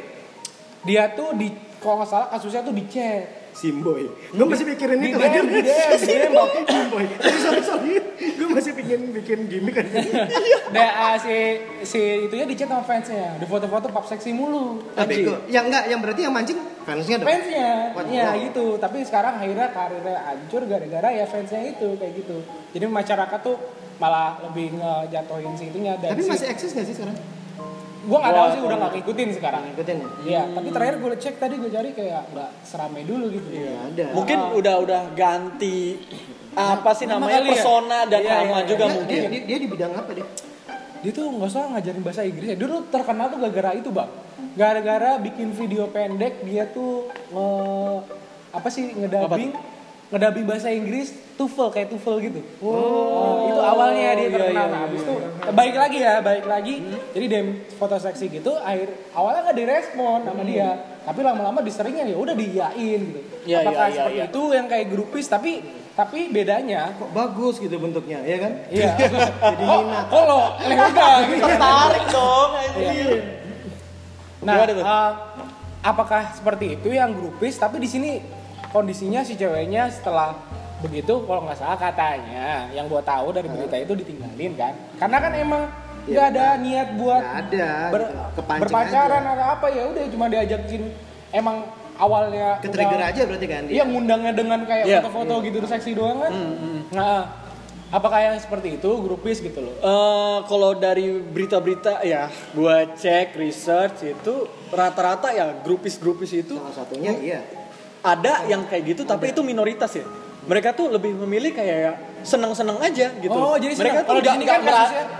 dia 0.81 1.11
tuh 1.11 1.33
di 1.33 1.51
kalau 1.77 1.99
nggak 1.99 2.09
salah 2.09 2.27
kasusnya 2.29 2.61
tuh 2.61 2.71
di 2.71 2.85
chat. 2.85 3.38
Simboy 3.59 4.07
gue 4.07 4.45
masih 4.47 4.63
mikirin 4.63 4.97
Di 5.03 5.11
itu 5.11 5.19
aja 5.19 5.39
Bang. 5.43 5.67
Simboy 5.99 7.05
sorry 7.43 7.61
sorry 7.61 7.93
gue 8.39 8.47
masih 8.47 8.71
bikin 8.71 8.99
bikin 9.11 9.39
gimmick 9.51 9.75
aja 9.83 9.99
Nah, 10.69 10.89
ah, 10.93 11.15
si 11.17 11.33
si 11.81 12.29
itunya 12.29 12.45
di 12.45 12.53
chat 12.53 12.69
sama 12.69 12.85
fansnya, 12.85 13.41
di 13.41 13.45
foto-foto 13.49 13.89
pap 13.89 14.05
seksi 14.05 14.29
mulu. 14.29 14.77
Bego. 15.09 15.41
Yang 15.49 15.65
enggak, 15.73 15.83
yang 15.89 15.99
berarti 15.99 16.21
yang 16.29 16.33
mancing 16.33 16.59
fansnya 16.85 17.17
dong. 17.17 17.25
Fansnya, 17.25 17.69
ya 18.05 18.29
Wow. 18.29 18.45
gitu. 18.45 18.65
Tapi 18.77 18.97
sekarang 19.01 19.41
akhirnya 19.41 19.73
karirnya 19.73 20.17
hancur 20.29 20.61
gara-gara 20.69 21.09
ya 21.09 21.25
fansnya 21.25 21.73
itu 21.73 21.97
kayak 21.97 22.13
gitu. 22.21 22.37
Jadi 22.77 22.85
masyarakat 22.85 23.39
tuh 23.41 23.57
malah 23.97 24.37
lebih 24.45 24.77
ngejatuhin 24.77 25.53
si 25.57 25.73
itunya 25.73 25.97
dan 25.97 26.13
Tapi 26.13 26.21
si, 26.21 26.29
masih 26.29 26.47
eksis 26.53 26.71
gak 26.77 26.85
sih 26.85 26.95
sekarang? 26.95 27.17
Gua 28.07 28.17
nggak 28.21 28.31
tahu 28.31 28.45
Wah, 28.45 28.53
sih 28.53 28.61
udah 28.63 28.77
nggak 28.79 28.93
ngikutin 28.95 29.29
sekarang. 29.35 29.61
Ngikutin 29.67 29.95
ya? 29.95 30.07
Iya, 30.23 30.41
tapi 30.55 30.67
terakhir 30.69 30.95
gue 30.97 31.11
cek 31.17 31.35
tadi 31.35 31.55
gue 31.57 31.69
cari 31.69 31.89
kayak 31.91 32.21
nggak 32.31 32.49
seramai 32.63 33.01
dulu 33.03 33.25
gitu. 33.33 33.47
Iya 33.49 33.73
ada. 33.91 34.05
Mungkin 34.15 34.37
udah 34.55 34.75
udah 34.79 35.01
ganti 35.11 35.99
apa 36.53 36.89
sih 36.93 37.05
Nama 37.05 37.19
namanya 37.19 37.39
kali 37.39 37.47
ya? 37.47 37.53
persona 37.55 37.97
dan 38.07 38.19
Iya, 38.19 38.33
nama 38.35 38.55
iya, 38.55 38.59
juga 38.65 38.83
dia, 38.83 38.95
mungkin. 38.95 39.09
dia, 39.09 39.21
dia, 39.27 39.41
dia 39.43 39.57
di 39.59 39.67
bidang 39.67 39.91
apa 39.93 40.11
dia? 40.15 40.27
Dia 40.99 41.11
tuh 41.11 41.25
nggak 41.31 41.47
usah 41.47 41.63
ngajarin 41.71 42.01
bahasa 42.03 42.21
Inggris 42.23 42.47
ya. 42.47 42.55
Dia 42.55 42.67
tuh 42.67 42.81
terkenal 42.87 43.25
tuh 43.27 43.39
gara-gara 43.39 43.71
itu 43.73 43.89
bang. 43.89 44.11
Gara-gara 44.53 45.11
bikin 45.17 45.47
video 45.51 45.87
pendek 45.87 46.43
dia 46.43 46.67
tuh 46.67 47.07
nge 47.31 47.47
apa 48.49 48.67
sih 48.67 48.91
ngedabing 48.91 49.53
ngedabing 50.09 50.45
bahasa 50.49 50.73
Inggris 50.73 51.13
TOEFL 51.37 51.69
kayak 51.69 51.87
TOEFL 51.93 52.17
gitu. 52.25 52.41
Oh, 52.65 53.45
itu 53.45 53.61
awalnya 53.61 54.17
dia 54.17 54.25
iya, 54.25 54.29
terkenal. 54.33 54.65
iya, 54.65 54.65
nah, 54.73 54.79
habis 54.89 55.01
iya, 55.05 55.13
itu 55.13 55.13
baik 55.53 55.75
lagi 55.77 55.97
ya, 56.01 56.13
baik 56.25 56.45
lagi. 56.49 56.75
Jadi 57.13 57.25
dia 57.29 57.41
foto 57.77 57.95
seksi 58.01 58.25
gitu, 58.41 58.51
akhir 58.57 58.89
awalnya 59.13 59.39
nggak 59.45 59.57
direspon 59.61 60.19
sama 60.25 60.41
dia, 60.41 60.69
tapi 61.05 61.19
lama-lama 61.21 61.61
diseringnya 61.61 62.09
ya 62.09 62.17
udah 62.17 62.33
diiyain 62.33 63.01
gitu. 63.05 63.19
Iya, 63.45 63.57
Apakah 63.61 63.85
iya, 63.85 63.85
iya, 63.85 63.95
seperti 64.01 64.17
iya. 64.17 64.25
itu 64.33 64.41
yang 64.49 64.65
kayak 64.65 64.87
grupis 64.89 65.25
tapi 65.29 65.51
tapi 65.99 66.31
bedanya 66.31 66.95
Kok 66.95 67.11
bagus 67.11 67.55
gitu 67.59 67.75
bentuknya, 67.75 68.23
ya 68.23 68.37
kan? 68.39 68.53
Iya. 68.71 68.91
Jadi 69.53 69.63
Kok 69.67 69.81
minat. 69.85 70.05
kalau 70.09 70.41
enggak 70.65 71.15
gitu. 71.29 71.43
Tertarik 71.45 72.05
dong 72.09 72.51
anjir. 72.57 73.09
Nah, 74.39 74.55
eh, 74.63 75.11
apakah 75.83 76.21
seperti 76.33 76.79
itu 76.79 76.89
yang 76.95 77.11
grupis? 77.11 77.59
Tapi 77.59 77.83
di 77.83 77.89
sini 77.91 78.38
kondisinya 78.69 79.21
si 79.21 79.33
ceweknya 79.33 79.89
setelah 79.89 80.37
begitu, 80.79 81.11
kalau 81.23 81.43
nggak 81.43 81.57
salah 81.57 81.75
katanya, 81.75 82.69
yang 82.71 82.87
gua 82.87 83.01
tahu 83.01 83.29
dari 83.29 83.45
berita 83.45 83.75
itu 83.75 83.93
ditinggalin 83.95 84.53
kan? 84.55 84.73
Karena 84.95 85.17
kan 85.19 85.31
emang 85.35 85.63
nggak 86.05 86.25
ada 86.31 86.45
niat 86.57 86.89
buat 86.95 87.19
Nggak 87.19 87.39
ada, 87.45 87.69
ber- 87.91 88.07
gitu. 88.07 88.41
Berpacaran 88.63 89.21
aja. 89.21 89.31
atau 89.31 89.45
apa 89.51 89.67
ya 89.67 89.83
udah 89.85 90.03
cuma 90.07 90.25
diajakin 90.25 90.81
emang 91.29 91.67
awalnya 91.95 92.57
Ke-trigger 92.59 92.95
udah- 92.95 93.11
aja 93.11 93.21
berarti 93.25 93.45
kan 93.45 93.61
dia? 93.67 93.73
Iya 93.75 93.83
ngundangnya 93.85 94.31
dengan 94.31 94.59
kayak 94.63 94.85
Iya. 94.87 94.97
foto-foto 95.01 95.33
gitu 95.43 95.57
seksi 95.61 95.91
doang 95.93 96.17
kan? 96.17 96.31
Nah, 96.89 97.19
apakah 97.89 98.19
yang 98.23 98.35
seperti 98.39 98.79
itu 98.79 98.89
grupis 98.97 99.37
gitu 99.37 99.59
loh? 99.59 99.75
Eh, 99.75 100.37
kalau 100.47 100.71
dari 100.73 101.19
berita-berita 101.19 102.01
ya, 102.01 102.31
gua 102.55 102.87
cek 102.89 103.35
research 103.35 103.99
itu 104.07 104.33
rata-rata 104.71 105.29
ya 105.29 105.51
grupis-grupis 105.59 106.31
itu 106.39 106.55
Salah 106.55 106.73
satunya 106.73 107.11
iya. 107.19 107.41
Ada 107.99 108.47
yang 108.47 108.63
kayak 108.67 108.95
gitu 108.95 109.01
tapi 109.03 109.31
itu 109.31 109.41
minoritas 109.43 109.91
ya. 109.95 110.05
Mereka 110.49 110.73
tuh 110.73 110.89
lebih 110.89 111.13
memilih 111.27 111.51
kayak 111.53 111.77
ya 111.77 111.93
seneng-seneng 112.23 112.79
aja 112.79 113.11
gitu. 113.19 113.35
Oh, 113.35 113.55
jadi 113.59 113.75
mereka 113.75 114.01
seneng. 114.03 114.07
tuh 114.07 114.15
nggak 114.23 114.35
nggak 114.39 114.59
kan 114.59 114.61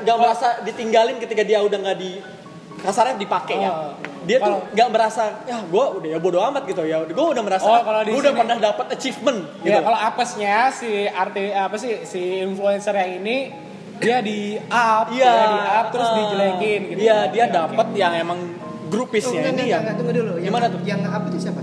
nggak 0.04 0.18
merasa 0.18 0.48
ditinggalin 0.64 1.16
ketika 1.22 1.44
dia 1.44 1.60
udah 1.64 1.78
nggak 1.80 1.98
di 2.00 2.12
kasarnya 2.80 3.16
dipakai 3.20 3.58
ya. 3.60 3.72
Oh. 3.72 3.94
Dia 4.24 4.38
tuh 4.40 4.56
nggak 4.72 4.90
merasa 4.92 5.44
ya 5.44 5.60
gue 5.64 5.86
udah 6.00 6.10
ya 6.16 6.20
bodo 6.20 6.40
amat 6.40 6.64
gitu 6.66 6.82
ya. 6.88 7.04
Gue 7.04 7.28
udah 7.36 7.44
merasa 7.44 7.68
Oh, 7.68 7.84
gue 7.84 8.20
udah 8.20 8.34
pernah 8.36 8.58
dapat 8.58 8.86
achievement 8.96 9.40
gitu. 9.64 9.76
Ya 9.76 9.84
kalau 9.84 10.00
apesnya 10.00 10.72
si 10.72 11.08
arti 11.08 11.52
apa 11.52 11.76
sih 11.76 12.08
si 12.08 12.40
influencer 12.44 12.96
yang 12.96 13.20
ini 13.20 13.38
dia 14.00 14.24
di 14.24 14.56
up, 14.72 15.12
Iya, 15.12 15.28
dia 15.28 15.48
di 15.52 15.60
up 15.60 15.86
terus 15.92 16.08
ah, 16.08 16.16
dijelekin 16.16 16.82
gitu. 16.88 17.00
Iya, 17.04 17.20
dia 17.36 17.46
Oke, 17.52 17.56
dapat 17.60 17.88
yang 18.00 18.14
emang 18.16 18.40
Oh, 18.90 18.98
grupisnya 18.98 19.46
enggak, 19.46 19.54
ini 19.54 19.54
enggak, 19.54 19.70
yang 19.70 19.82
enggak, 19.86 19.96
tunggu 20.02 20.14
dulu. 20.18 20.34
Yang, 20.34 20.46
gimana 20.50 20.66
tuh? 20.66 20.80
Yang 20.82 21.02
apa 21.06 21.26
tuh 21.30 21.40
siapa? 21.40 21.62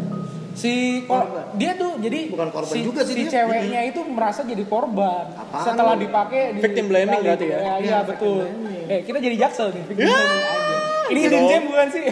Si 0.56 0.72
kor- 1.02 1.22
Korban. 1.22 1.44
dia 1.54 1.70
tuh 1.74 1.90
jadi 1.98 2.18
Bukan 2.26 2.48
korban 2.48 2.70
si, 2.70 2.78
juga 2.80 3.00
sih 3.02 3.12
si 3.12 3.22
dia. 3.22 3.30
ceweknya 3.36 3.80
itu 3.84 4.00
merasa 4.02 4.40
jadi 4.40 4.64
korban 4.64 5.24
Apaan 5.30 5.62
setelah 5.62 5.94
dipakai 5.94 6.40
di- 6.50 6.58
Victim 6.58 6.84
blaming 6.86 7.14
dibalik. 7.14 7.26
berarti 7.30 7.44
ya? 7.44 7.52
Iya, 7.52 7.60
Iya, 7.60 7.74
iya 7.78 7.98
victim 8.02 8.34
betul. 8.40 8.88
Eh 8.88 9.00
kita 9.02 9.18
jadi 9.18 9.36
jaksel 9.38 9.66
nih 9.70 9.82
victim 9.86 10.02
Ya. 10.02 10.14
blaming 10.14 10.42
aja. 10.42 10.74
Ini 11.06 11.14
Gitu 11.14 11.22
hidden 11.28 11.38
dong. 11.38 11.48
gem 11.48 11.62
bukan 11.68 11.88
sih? 11.88 12.02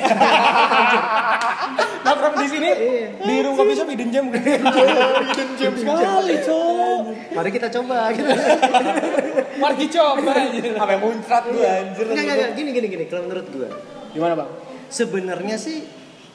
Nongkrong 2.04 2.34
di 2.36 2.46
sini 2.46 2.70
Iya. 2.70 3.06
di 3.18 3.34
room 3.40 3.54
coffee 3.54 3.74
shop 3.74 3.88
hidden 3.88 4.08
gem 4.08 4.24
bukan? 4.28 4.42
Hidden 4.44 5.48
gem 5.56 5.72
sekali, 5.80 6.34
cowok. 6.38 6.98
Mari 7.32 7.50
kita 7.50 7.68
coba 7.72 8.12
gitu. 8.12 8.28
Mari 9.56 9.86
coba 9.88 10.32
aja. 10.32 10.60
Sampai 10.76 10.96
muncrat 10.96 11.42
gue 11.44 11.64
anjir. 11.64 12.04
Enggak, 12.04 12.20
enggak, 12.20 12.36
enggak. 12.36 12.50
Gini, 12.54 12.70
gini, 12.70 12.86
gini. 12.88 13.04
Kalau 13.06 13.22
menurut 13.24 13.46
gua, 13.48 13.68
Gimana, 14.12 14.32
Bang? 14.36 14.48
sebenarnya 14.86 15.56
sih 15.56 15.82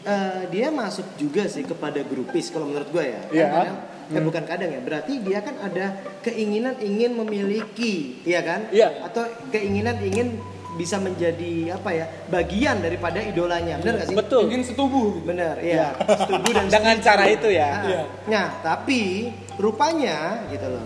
eh, 0.02 0.42
dia 0.48 0.68
masuk 0.70 1.06
juga 1.16 1.46
sih 1.46 1.62
kepada 1.62 2.00
grupis 2.02 2.48
kalau 2.48 2.66
menurut 2.66 2.90
gua 2.90 3.04
ya. 3.04 3.22
Kan 3.22 3.32
Iya. 3.32 3.48
kadang, 3.50 3.78
eh, 4.10 4.22
bukan 4.22 4.44
kadang 4.46 4.70
ya. 4.70 4.80
Berarti 4.80 5.14
dia 5.20 5.40
kan 5.40 5.56
ada 5.58 5.86
keinginan 6.22 6.76
ingin 6.80 7.12
memiliki, 7.14 8.20
iya 8.24 8.40
kan? 8.40 8.68
Iya. 8.70 9.04
Atau 9.04 9.24
keinginan 9.50 10.00
ingin 10.00 10.40
bisa 10.72 10.96
menjadi 10.96 11.76
apa 11.76 11.92
ya 11.92 12.08
bagian 12.30 12.80
daripada 12.80 13.20
idolanya 13.20 13.84
benar 13.84 14.00
gak 14.00 14.08
sih 14.08 14.16
Betul. 14.16 14.48
Ingin 14.48 14.64
setubuh 14.64 15.20
gitu. 15.20 15.28
benar 15.28 15.60
iya 15.60 15.92
setuju 16.08 16.50
dan 16.56 16.66
Dengan 16.72 16.96
setuju. 16.96 17.04
cara 17.04 17.24
itu 17.28 17.48
ya. 17.52 17.68
Nah, 17.68 17.84
Iya. 17.84 18.02
nah 18.32 18.48
tapi 18.64 19.02
rupanya 19.60 20.18
gitu 20.48 20.72
loh 20.72 20.86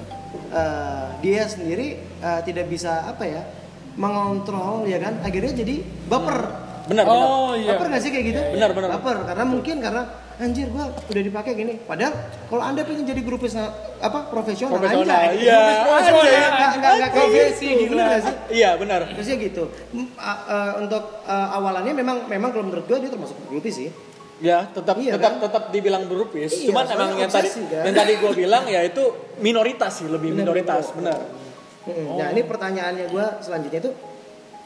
eh, 0.49 1.05
dia 1.21 1.45
sendiri 1.45 1.87
eh, 2.01 2.39
tidak 2.41 2.73
bisa 2.73 3.05
apa 3.05 3.21
ya 3.21 3.45
mengontrol 3.93 4.89
ya 4.89 4.97
kan 4.97 5.21
akhirnya 5.21 5.53
jadi 5.53 5.75
baper 6.09 6.41
Benar, 6.41 6.72
benar. 6.83 7.03
Oh 7.05 7.53
iya. 7.53 7.73
baper 7.73 7.87
gak 7.89 8.01
sih 8.01 8.11
kayak 8.11 8.25
gitu 8.27 8.41
Benar, 8.53 8.69
benar. 8.71 8.89
baper 8.93 9.17
karena 9.23 9.43
mungkin 9.43 9.75
karena 9.79 10.01
anjir 10.35 10.67
gua 10.67 10.85
udah 10.89 11.23
dipakai 11.23 11.51
gini 11.53 11.73
padahal 11.79 12.11
kalau 12.49 12.59
anda 12.59 12.81
pengen 12.81 13.05
jadi 13.05 13.21
grupis 13.21 13.55
apa 13.55 14.27
profesional, 14.27 14.75
Profesional, 14.75 15.07
anjay. 15.07 15.39
iya. 15.39 15.55
Grupis 15.55 15.77
profesional, 15.79 16.19
Anjay. 16.19 16.33
nggak 16.33 16.51
nggak 16.51 16.73
nggak 16.75 17.09
kayak 17.09 17.11
Profesi, 17.23 17.67
gitu 17.69 17.83
bener 17.89 18.07
sih 18.19 18.35
Iya, 18.53 18.69
benar. 18.75 18.99
Terusnya 19.09 19.35
gitu. 19.39 19.63
Untuk 20.75 21.03
awalannya 21.25 21.93
memang 21.93 22.17
memang 22.27 22.49
kalau 22.51 22.65
menurut 22.67 22.83
gue 22.83 22.97
dia 22.99 23.09
termasuk 23.09 23.37
grupis 23.45 23.75
sih. 23.77 23.89
Ya, 24.43 24.67
tetap 24.67 24.99
Iya, 24.99 25.15
tetap 25.15 25.39
kan? 25.39 25.43
tetap 25.47 25.63
dibilang 25.71 26.03
grupis. 26.05 26.51
Iya, 26.51 26.67
Cuman 26.67 26.83
emang 26.85 27.09
yang 27.15 27.31
tadi 27.31 27.47
kan? 27.47 27.83
yang 27.87 27.95
tadi 27.95 28.11
gue 28.19 28.31
bilang 28.35 28.63
ya 28.67 28.83
itu 28.83 29.03
minoritas 29.39 30.03
sih, 30.03 30.07
lebih 30.07 30.35
Benar, 30.35 30.41
minoritas, 30.43 30.91
benar. 30.91 31.19
Mm-mm. 31.83 32.19
Nah 32.19 32.27
ini 32.29 32.41
pertanyaannya 32.43 33.05
gue 33.07 33.25
selanjutnya 33.39 33.79
itu 33.79 33.91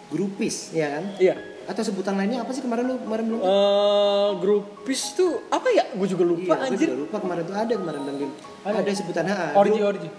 grupis 0.08 0.72
ya 0.72 0.98
kan? 0.98 1.04
Iya. 1.20 1.36
Atau 1.68 1.84
sebutan 1.84 2.16
lainnya 2.16 2.40
apa 2.42 2.56
sih 2.56 2.64
kemarin 2.64 2.88
lu 2.88 2.96
kemarin 3.04 3.28
belum? 3.28 3.40
Eh 3.44 4.30
grupis 4.40 5.12
tuh 5.14 5.44
apa 5.52 5.68
ya? 5.70 5.84
Gue 5.92 6.08
juga 6.08 6.24
lupa 6.24 6.56
iya, 6.56 6.56
gue 6.56 6.68
anjir. 6.72 6.88
juga 6.88 6.98
lupa 7.04 7.18
kemarin 7.20 7.44
tuh 7.44 7.56
ada 7.56 7.74
kemarin 7.76 8.00
bang 8.08 8.18
Dim. 8.24 8.32
Ada. 8.64 8.76
Ada 8.80 8.92
sebutan 8.96 9.24
ha, 9.28 9.36
Orji 9.54 9.72
grup- 9.76 9.92
orji. 9.92 10.10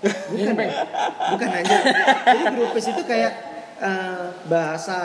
bukan 0.00 0.54
bukan 1.36 1.48
anjir. 1.52 1.80
Jadi 2.24 2.42
grupis 2.56 2.84
itu 2.88 3.02
kayak 3.04 3.32
eh, 3.80 4.26
bahasa 4.44 4.98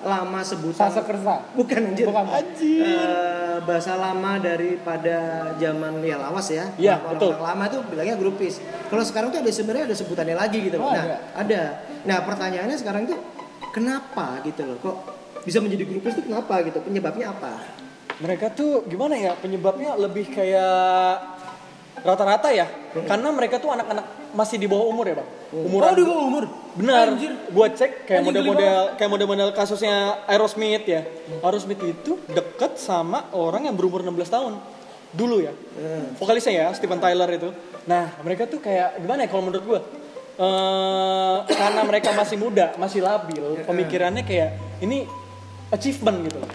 lama 0.00 0.40
sebutan 0.40 0.88
Sasa 0.88 1.00
kersa. 1.04 1.34
Bukan 1.56 1.80
anjir. 1.92 2.04
Bukan. 2.04 2.24
Eh, 2.60 3.56
bahasa 3.64 3.96
lama 3.96 4.40
daripada 4.40 5.52
zaman 5.56 6.00
ya 6.00 6.16
lawas 6.16 6.48
ya. 6.48 6.68
Iya, 6.76 7.00
betul. 7.00 7.36
Orang 7.36 7.56
lama 7.56 7.64
tuh 7.68 7.80
bilangnya 7.88 8.16
grupis. 8.16 8.60
Kalau 8.88 9.04
sekarang 9.04 9.28
tuh 9.28 9.40
ada 9.40 9.52
sebenarnya 9.52 9.88
ada 9.88 9.96
sebutannya 9.96 10.36
lagi 10.36 10.68
gitu. 10.68 10.76
Oh, 10.80 10.88
nah, 10.88 11.04
ada. 11.04 11.16
ada. 11.36 11.62
Nah, 12.04 12.18
pertanyaannya 12.24 12.76
sekarang 12.76 13.08
tuh 13.08 13.20
kenapa 13.72 14.40
gitu 14.44 14.64
loh? 14.64 14.76
Kok 14.80 14.96
bisa 15.44 15.58
menjadi 15.60 15.84
grupis 15.88 16.16
itu 16.16 16.22
kenapa 16.28 16.60
gitu? 16.64 16.78
Penyebabnya 16.84 17.32
apa? 17.32 17.50
Mereka 18.20 18.52
tuh 18.52 18.84
gimana 18.84 19.16
ya? 19.16 19.32
Penyebabnya 19.38 19.96
lebih 19.96 20.28
kayak 20.28 21.16
rata-rata 22.04 22.48
ya. 22.52 22.68
Karena 23.08 23.28
mereka 23.32 23.60
tuh 23.60 23.72
anak-anak 23.72 24.32
masih 24.36 24.56
di 24.60 24.66
bawah 24.68 24.86
umur 24.88 25.04
ya, 25.08 25.16
Bang. 25.20 25.28
Umuran 25.50 25.90
Oh, 25.90 25.96
di 25.96 26.04
bawah 26.04 26.24
umur. 26.28 26.44
Benar. 26.76 27.04
Anjir. 27.16 27.32
Gua 27.50 27.66
cek 27.72 28.06
kayak 28.06 28.22
model-model 28.22 28.80
kayak 28.94 29.10
model-model 29.10 29.48
kasusnya 29.56 30.22
Aerosmith 30.28 30.84
ya. 30.86 31.02
Aerosmith 31.42 31.82
itu 31.82 32.20
deket 32.30 32.78
sama 32.78 33.32
orang 33.32 33.66
yang 33.66 33.74
berumur 33.74 34.04
16 34.04 34.28
tahun. 34.30 34.52
Dulu 35.10 35.36
ya. 35.42 35.52
Vokalisnya 36.20 36.52
ya, 36.54 36.66
Steven 36.76 37.02
Tyler 37.02 37.26
itu. 37.34 37.50
Nah, 37.88 38.14
mereka 38.22 38.46
tuh 38.46 38.62
kayak 38.62 39.00
gimana 39.02 39.26
ya 39.26 39.28
kalau 39.32 39.42
menurut 39.48 39.64
gua? 39.66 39.80
Eh, 40.40 41.36
karena 41.52 41.84
mereka 41.84 42.16
masih 42.16 42.40
muda, 42.40 42.72
masih 42.80 43.04
labil, 43.04 43.60
pemikirannya 43.60 44.24
kayak 44.24 44.80
ini 44.80 45.04
achievement 45.70 46.18
gitu 46.26 46.38
loh. 46.42 46.50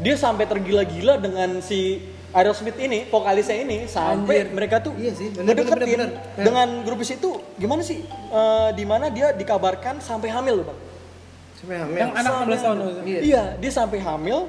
Dia 0.00 0.16
sampai 0.16 0.48
tergila-gila 0.48 1.20
dengan 1.20 1.60
si 1.60 2.00
Aerosmith 2.30 2.78
ini, 2.78 3.10
vokalisnya 3.10 3.58
ini 3.58 3.90
sampai 3.90 4.46
Anjir. 4.46 4.54
mereka 4.54 4.76
tuh 4.78 4.94
Iya 4.94 5.12
sih, 5.18 5.34
bener, 5.34 5.50
ngedeketin 5.50 5.82
bener, 5.82 5.90
bener, 5.90 6.10
bener. 6.14 6.44
dengan 6.46 6.68
grupis 6.86 7.10
itu 7.10 7.30
gimana 7.58 7.82
sih? 7.82 8.06
Eh, 8.06 8.70
di 8.78 8.84
mana 8.86 9.10
dia 9.10 9.34
dikabarkan 9.34 9.98
sampai 9.98 10.30
hamil 10.30 10.62
loh 10.62 10.66
bang? 10.70 10.78
Sampai 11.58 11.76
hamil. 11.82 11.98
Yang 11.98 12.12
anak 12.16 12.32
16 12.46 12.62
tahun. 12.64 12.76
Iya. 13.02 13.20
Iya, 13.20 13.42
dia 13.58 13.72
sampai 13.74 13.98
hamil. 13.98 14.46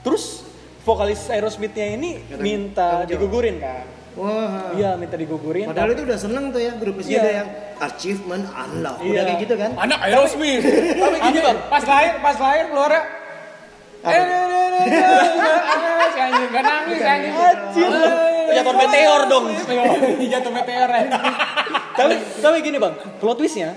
Terus 0.00 0.42
vokalis 0.88 1.20
Aerosmithnya 1.28 1.86
ini 1.94 2.24
minta 2.40 3.04
digugurin 3.04 3.60
kan? 3.60 3.84
Wah. 4.16 4.72
Iya, 4.72 4.96
minta 4.96 5.14
digugurin. 5.14 5.68
Padahal 5.68 5.92
itu 5.92 6.02
udah 6.08 6.16
seneng 6.16 6.48
tuh 6.48 6.58
ya 6.58 6.72
grupisnya 6.74 7.12
Iya. 7.12 7.20
ada 7.20 7.32
yang 7.36 7.48
achievement 7.78 8.44
unlock. 8.48 8.96
Udah 8.98 9.12
Iya. 9.12 9.22
kayak 9.22 9.40
gitu 9.44 9.54
kan? 9.54 9.70
Anak 9.76 9.98
Aerosmith. 10.02 10.64
Tapi 10.96 11.16
gini 11.20 11.38
bang, 11.38 11.58
pas 11.68 11.82
lahir, 11.84 12.12
pas 12.18 12.36
lahir 12.36 12.64
keluar 12.66 12.90
ya. 12.90 13.02
Eh, 14.06 14.12
eh, 14.12 14.22
eh, 14.22 14.68
eh, 14.72 14.86
eh, 14.86 16.08
si 16.08 16.18
anjing 16.18 16.48
gak 16.48 16.64
nangis 16.64 17.00
anjing. 17.02 17.34
Anjir. 17.34 17.90
Jatuh 18.46 18.74
meteor 18.74 19.20
dong. 19.26 19.44
Jatuh 20.22 20.52
meteor 20.54 20.88
ya. 20.88 21.02
tapi 21.92 22.14
tapi 22.38 22.56
gini 22.60 22.76
bang, 22.76 22.92
plot 23.18 23.36
twistnya 23.36 23.72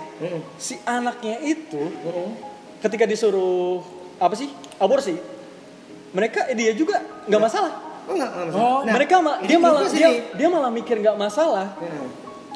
si 0.56 0.76
anaknya 0.84 1.40
itu 1.42 1.80
ketika 2.80 3.04
disuruh 3.04 3.80
apa 4.20 4.36
sih 4.36 4.48
aborsi, 4.76 5.16
mereka 6.12 6.48
eh, 6.48 6.56
dia 6.56 6.72
juga 6.72 7.00
nggak 7.28 7.42
masalah. 7.42 7.89
Oh 8.10 8.16
enggak, 8.16 8.32
enggak 8.34 8.58
Oh, 8.58 8.80
Nah, 8.82 8.94
mereka 8.96 9.16
ma- 9.20 9.38
dia 9.40 9.58
malah 9.58 9.86
dia, 9.88 10.10
dia 10.34 10.48
malah 10.48 10.72
mikir 10.72 10.98
nggak 10.98 11.14
masalah. 11.16 11.78
Hmm. 11.78 12.10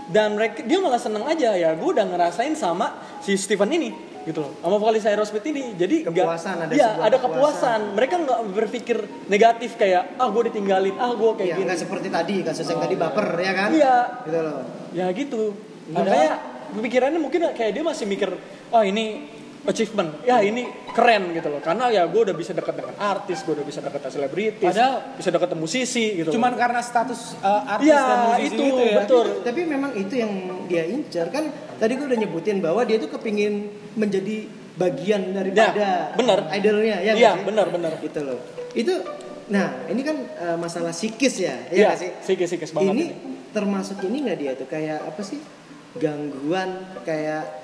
dan 0.06 0.36
mereka 0.36 0.60
dia 0.62 0.78
malah 0.78 0.98
seneng 0.98 1.24
aja 1.24 1.56
ya 1.56 1.72
gue 1.72 1.90
udah 1.90 2.04
ngerasain 2.04 2.52
sama 2.54 2.92
si 3.20 3.34
Steven 3.34 3.70
ini 3.72 3.90
gitu 4.24 4.40
loh. 4.40 4.52
Sama 4.58 4.76
vokalis 4.76 5.04
Aerosmith 5.04 5.44
ini. 5.46 5.72
Jadi 5.74 6.04
Kepuasan, 6.04 6.60
ada 6.60 6.72
iya, 6.72 6.92
sebuah 6.92 7.04
ada 7.04 7.18
kepuasan. 7.18 7.32
kepuasan. 7.32 7.80
Mereka 7.94 8.16
nggak 8.20 8.40
berpikir 8.52 8.98
negatif 9.28 9.76
kayak 9.76 10.16
ah 10.18 10.28
gue 10.28 10.44
ditinggalin 10.48 10.96
ah 10.98 11.12
gue 11.12 11.32
kayak 11.34 11.46
Iya, 11.46 11.56
gini. 11.56 11.66
nggak 11.66 11.80
seperti 11.80 12.08
tadi 12.10 12.36
kasus 12.42 12.66
yang 12.66 12.82
tadi 12.82 12.96
baper 12.96 13.28
ya 13.38 13.52
kan? 13.54 13.70
iya. 13.72 13.96
Gitu 14.22 14.40
loh. 14.42 14.60
ya 14.92 15.06
gitu. 15.10 15.42
Makanya 15.88 16.32
pikirannya 16.74 17.20
mungkin 17.20 17.40
kayak 17.52 17.72
dia 17.72 17.84
masih 17.84 18.06
mikir 18.06 18.30
oh 18.70 18.84
ini 18.84 19.28
achievement 19.64 20.20
ya 20.22 20.40
ini 20.40 20.68
keren 20.92 21.32
gitu 21.32 21.48
loh 21.48 21.58
karena 21.58 21.88
ya 21.88 22.04
gue 22.04 22.22
udah 22.22 22.36
bisa 22.36 22.52
dekat 22.52 22.76
dengan 22.76 22.96
artis 22.98 23.42
gue 23.42 23.54
udah 23.54 23.64
bisa 23.64 23.80
dekat 23.80 23.96
dengan 23.98 24.14
selebritis 24.14 24.68
Padahal- 24.68 25.02
bisa 25.16 25.30
dekat 25.30 25.48
dengan 25.50 25.62
musisi 25.62 26.06
gitu 26.16 26.30
Cuman 26.32 26.52
karena 26.54 26.80
status 26.80 27.40
uh, 27.40 27.64
artis 27.70 27.88
Iya, 27.88 28.02
dan 28.02 28.18
musisi 28.28 28.48
itu, 28.50 28.64
gitu 28.66 28.82
ya. 28.84 28.96
betul. 29.00 29.26
Tapi 29.42 29.62
memang 29.64 29.92
itu 29.94 30.14
yang 30.14 30.32
dia 30.66 30.84
incar 30.86 31.28
kan. 31.30 31.48
Tadi 31.74 31.92
gue 31.94 32.06
udah 32.06 32.20
nyebutin 32.20 32.58
bahwa 32.60 32.84
dia 32.84 32.98
tuh 32.98 33.08
kepingin 33.10 33.54
menjadi 33.94 34.48
bagian 34.74 35.32
daripada 35.32 36.12
Ya, 36.12 36.14
bener. 36.14 36.40
idolnya 36.52 36.98
ya 37.00 37.12
Iya, 37.14 37.32
sih? 37.34 37.44
bener, 37.46 37.66
bener. 37.70 37.92
Gitu 38.00 38.20
loh. 38.20 38.40
Itu 38.74 38.94
nah 39.46 39.88
ini 39.88 40.02
kan 40.02 40.18
eh, 40.18 40.58
masalah 40.58 40.92
psikis 40.92 41.40
ya, 41.40 41.56
ya 41.68 41.72
Iya, 41.72 41.88
nggak 41.88 42.00
sih? 42.00 42.10
psikis-psikis 42.20 42.72
banget 42.72 42.92
Ini 42.92 43.06
ini. 43.06 43.16
termasuk 43.50 43.98
ini 44.02 44.18
nggak 44.22 44.38
dia 44.38 44.52
tuh 44.56 44.68
kayak 44.68 45.00
apa 45.04 45.22
sih? 45.22 45.40
Gangguan 45.94 46.70
kayak 47.06 47.63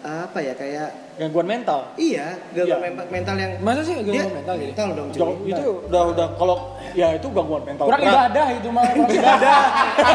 apa 0.00 0.38
ya 0.38 0.52
kayak 0.52 0.88
gangguan 1.14 1.44
mental 1.44 1.92
iya 1.94 2.32
gangguan 2.50 2.80
Iya. 2.80 2.88
men- 2.90 3.10
mental 3.12 3.36
yang 3.36 3.52
Masa 3.60 3.80
sih 3.80 3.92
gangguan 3.94 4.16
dia- 4.16 4.32
mental 4.32 4.54
gitu? 4.56 4.70
mental 4.70 4.88
dong 4.90 5.08
cuy. 5.10 5.20
Itu 5.46 5.66
udah 5.84 6.02
udah 6.08 6.26
kalau 6.34 6.56
ya 6.90 7.08
itu 7.12 7.26
gangguan 7.28 7.62
mental 7.62 7.84
Kurang 7.84 8.00
berat. 8.00 8.14
ibadah 8.14 8.46
itu 8.50 8.68
mah, 8.70 8.84
kurang 8.96 9.12
ibadah. 9.12 9.60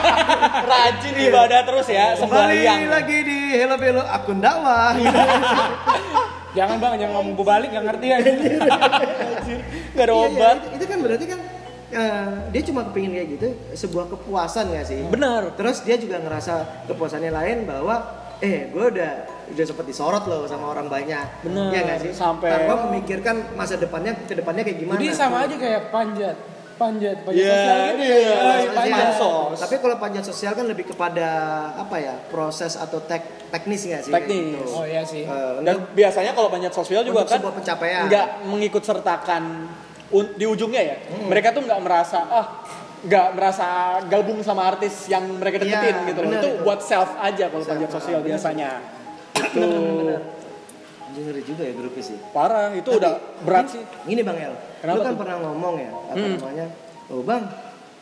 rajin 0.71 1.13
ibadah 1.21 1.59
terus 1.63 1.87
ya 1.87 2.05
Kembali 2.13 2.19
sembahyang 2.19 2.81
lagi 2.87 3.17
di 3.21 3.37
Hello 3.53 3.75
Bello 3.75 4.03
akun 4.03 4.37
dakwah. 4.39 4.93
Jangan 6.55 6.79
bang, 6.79 6.93
jangan 6.97 7.13
ngomong 7.13 7.33
gue 7.35 7.43
balik, 7.45 7.67
gak 7.69 7.83
ngerti 7.83 8.05
ya. 8.07 8.17
nggak 8.17 8.31
ada 9.99 10.07
Iya, 10.07 10.15
iya, 10.15 10.23
obat 10.23 10.57
itu, 10.57 10.67
itu 10.73 10.85
kan 10.87 10.97
berarti 10.97 11.25
kan 11.27 11.39
eh, 11.91 12.31
dia 12.49 12.61
cuma 12.63 12.81
kepingin 12.85 13.11
kayak 13.11 13.27
gitu 13.29 13.47
sebuah 13.75 14.05
kepuasan 14.07 14.71
gak 14.71 14.85
sih? 14.85 15.03
benar 15.05 15.51
Terus 15.53 15.83
dia 15.83 15.95
juga 15.95 16.15
ngerasa 16.17 16.53
kepuasannya 16.87 17.27
lain 17.29 17.57
bahwa 17.65 17.95
eh 18.39 18.67
gue 18.67 18.85
udah 18.87 19.13
udah 19.47 19.63
sempat 19.63 19.85
disorot 19.85 20.23
loh 20.23 20.43
sama 20.43 20.65
orang 20.67 20.87
banyak. 20.87 21.25
Bener, 21.41 21.69
Iya 21.69 21.81
gak 21.85 21.97
sih? 21.99 22.11
sampai- 22.11 22.51
tanpa 22.51 22.73
memikirkan 22.85 23.35
masa 23.53 23.75
depannya 23.75 24.17
ke 24.19 24.33
depannya 24.33 24.61
kayak 24.61 24.77
gimana. 24.77 24.97
Jadi 24.97 25.09
sama 25.11 25.37
aja 25.41 25.55
kayak 25.55 25.81
panjat, 25.89 26.35
panjat, 26.75 27.17
panjat 27.21 27.39
Iya, 27.39 27.51
sosial 27.51 27.77
gitu. 27.77 28.03
iya. 28.03 28.17
ya. 28.17 28.71
Panjat 28.71 29.09
sosial. 29.13 29.57
Tapi 29.57 29.75
kalau 29.77 29.95
panjat 29.97 30.23
sosial 30.23 30.51
kan 30.53 30.65
lebih 30.65 30.85
kepada 30.87 31.29
apa 31.75 31.95
ya 31.97 32.15
proses 32.25 32.75
atau 32.75 32.99
tek 32.99 33.23
teknis 33.47 33.81
nggak 33.83 34.01
sih? 34.01 34.11
Teknis. 34.11 34.43
gitu. 34.59 34.65
Oh 34.73 34.83
iya 34.83 35.01
sih. 35.01 35.23
Eh, 35.23 35.53
dan 35.61 35.73
untuk- 35.77 35.93
biasanya 35.93 36.31
kalau 36.31 36.49
panjat 36.49 36.71
sosial 36.71 37.01
juga 37.01 37.23
kan 37.23 37.37
sebuah 37.37 37.53
pencapaian. 37.53 38.01
nggak 38.05 38.27
mengikut 38.45 38.81
sertakan 38.81 39.43
di 40.31 40.45
ujungnya 40.45 40.81
ya 40.81 40.95
Hmm. 41.03 41.27
mereka 41.27 41.51
tuh 41.51 41.59
nggak 41.61 41.81
merasa 41.81 42.19
ah 42.25 42.45
nggak 43.01 43.27
merasa 43.33 43.67
gabung 44.05 44.39
sama 44.39 44.65
artis 44.65 45.05
yang 45.05 45.27
mereka 45.35 45.59
deketin 45.59 45.91
Iya, 45.95 46.07
gitu 46.07 46.19
loh 46.19 46.31
itu 46.31 46.39
itu. 46.47 46.63
buat 46.63 46.79
self 46.79 47.09
aja 47.17 47.49
kalau 47.49 47.61
panjat 47.61 47.89
sosial 47.91 48.17
ah, 48.17 48.21
bener. 48.21 48.29
biasanya 48.31 48.69
itu 49.35 49.61
ngeri 51.15 51.41
juga 51.43 51.63
ya 51.63 51.73
grupnya 51.73 52.03
sih. 52.03 52.17
parah 52.29 52.71
itu 52.71 52.83
Tapi, 52.85 52.99
udah 52.99 53.13
berat 53.41 53.65
sih 53.69 53.83
Ini 54.05 54.21
Bang 54.21 54.35
El, 54.35 54.53
Kenapa 54.79 54.95
lu 54.95 55.01
kan 55.01 55.11
tuh? 55.11 55.19
pernah 55.21 55.37
ngomong 55.41 55.75
ya, 55.77 55.91
apa 55.91 56.15
Hmm. 56.15 56.35
namanya? 56.35 56.65
Oh 57.07 57.21
Bang, 57.21 57.43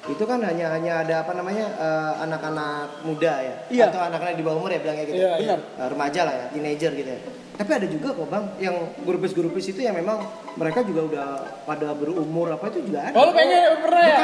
itu 0.04 0.24
kan 0.24 0.44
hanya 0.44 0.68
hanya 0.70 1.00
ada 1.00 1.16
apa 1.24 1.32
namanya 1.32 1.64
eh, 1.80 2.14
anak-anak 2.22 3.08
muda 3.08 3.34
ya, 3.40 3.56
Iya. 3.72 3.84
atau 3.88 4.04
anak-anak 4.04 4.36
di 4.36 4.44
bawah 4.44 4.60
umur 4.60 4.70
ya 4.70 4.84
bilangnya 4.84 5.06
gitu, 5.08 5.16
Iya, 5.16 5.32
iya. 5.40 5.56
Benar. 5.56 5.60
Eh, 5.80 5.88
remaja 5.88 6.22
lah 6.28 6.34
ya, 6.36 6.46
teenager 6.52 6.92
gitu 6.92 7.08
ya. 7.08 7.22
Tapi 7.54 7.70
ada 7.70 7.86
juga 7.86 8.08
kok 8.12 8.28
Bang, 8.28 8.58
yang 8.58 8.74
grupis-grupis 9.06 9.70
itu 9.70 9.86
yang 9.86 9.94
memang 9.94 10.26
mereka 10.58 10.82
juga 10.82 11.02
udah 11.06 11.28
pada 11.64 11.94
berumur 11.94 12.50
apa 12.50 12.66
itu 12.68 12.90
juga 12.90 13.06
ada. 13.06 13.14
Oh 13.14 13.30
lu 13.30 13.34
pengen 13.38 13.78
pernah 13.78 14.04
ya? 14.04 14.18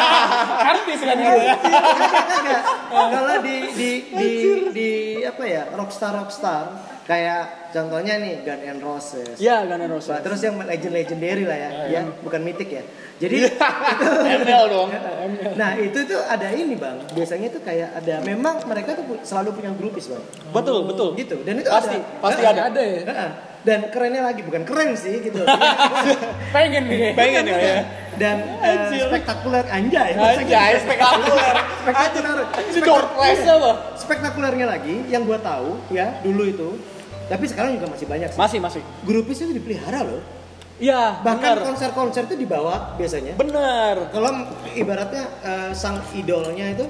Artis 0.72 1.00
kan 1.04 1.14
gitu 1.14 1.38
ya? 1.44 1.54
Kagak, 1.60 2.22
kagak. 2.24 2.62
Kalau 2.88 3.36
di 3.44 3.56
di 3.76 3.90
di 4.10 4.30
di 4.72 4.90
apa 5.22 5.44
ya 5.44 5.62
rockstar 5.76 6.16
rockstar 6.16 6.64
kayak 7.04 7.68
contohnya 7.76 8.16
nih 8.16 8.40
Gun 8.42 8.60
N' 8.64 8.80
Roses. 8.80 9.36
Iya, 9.36 9.68
Guns 9.68 9.84
N' 9.84 9.92
Roses. 9.92 10.08
Nah, 10.16 10.24
terus 10.24 10.40
yang 10.40 10.56
legend 10.56 10.94
legendary 10.96 11.44
lah 11.44 11.58
ya, 11.60 11.70
ya, 11.90 12.00
bukan 12.24 12.40
mitik 12.40 12.72
ya. 12.72 12.82
Jadi 13.22 13.36
ML 14.42 14.64
dong. 14.70 14.88
Nah 15.60 15.78
itu 15.78 16.02
tuh 16.04 16.20
ada 16.26 16.50
ini 16.50 16.74
bang. 16.74 16.98
Biasanya 17.14 17.48
tuh 17.54 17.62
kayak 17.62 17.94
ada. 18.02 18.20
Memang 18.26 18.60
mereka 18.66 18.98
tuh 18.98 19.06
selalu 19.22 19.54
punya 19.56 19.70
grupis 19.72 20.10
bang. 20.10 20.24
Betul, 20.50 20.84
betul. 20.90 21.08
Gitu. 21.14 21.36
Dan 21.46 21.62
itu 21.62 21.70
Pasti, 21.70 21.96
ada. 21.96 22.20
pasti 22.20 22.42
ada. 22.42 22.60
Ada 22.68 22.82
ya? 22.82 23.00
Dan 23.64 23.88
kerennya 23.88 24.28
lagi 24.28 24.44
bukan 24.44 24.62
keren 24.68 24.92
sih 24.92 25.24
gitu. 25.24 25.40
Pengen 26.54 26.84
nih. 26.84 27.16
Pengen 27.16 27.48
ya, 27.48 27.56
ya. 27.56 27.76
Dan 28.20 28.36
Anjir. 28.60 29.08
spektakuler 29.08 29.64
anjay. 29.72 30.10
Anjay, 30.14 30.72
spektakuler. 30.84 31.56
Spektakuler. 31.80 32.38
Si 33.40 33.48
apa? 33.48 33.72
Spektakulernya 33.96 34.66
lagi 34.68 35.08
yang 35.08 35.24
gua 35.24 35.40
tahu 35.40 35.80
ya 35.88 36.20
dulu 36.20 36.44
itu. 36.44 36.68
Tapi 37.24 37.44
sekarang 37.48 37.80
juga 37.80 37.88
masih 37.88 38.04
banyak 38.04 38.28
sih. 38.36 38.38
Masih, 38.38 38.58
masih. 38.60 38.82
Grupis 39.08 39.40
itu 39.40 39.56
dipelihara 39.56 40.04
loh. 40.04 40.20
Iya, 40.74 41.22
Bahkan 41.22 41.62
konser-konser 41.62 42.26
itu 42.26 42.34
dibawa 42.34 42.98
biasanya. 42.98 43.38
Benar. 43.38 44.10
Kalau 44.10 44.30
ibaratnya 44.74 45.24
eh, 45.40 45.70
sang 45.70 46.02
idolnya 46.10 46.74
itu 46.74 46.82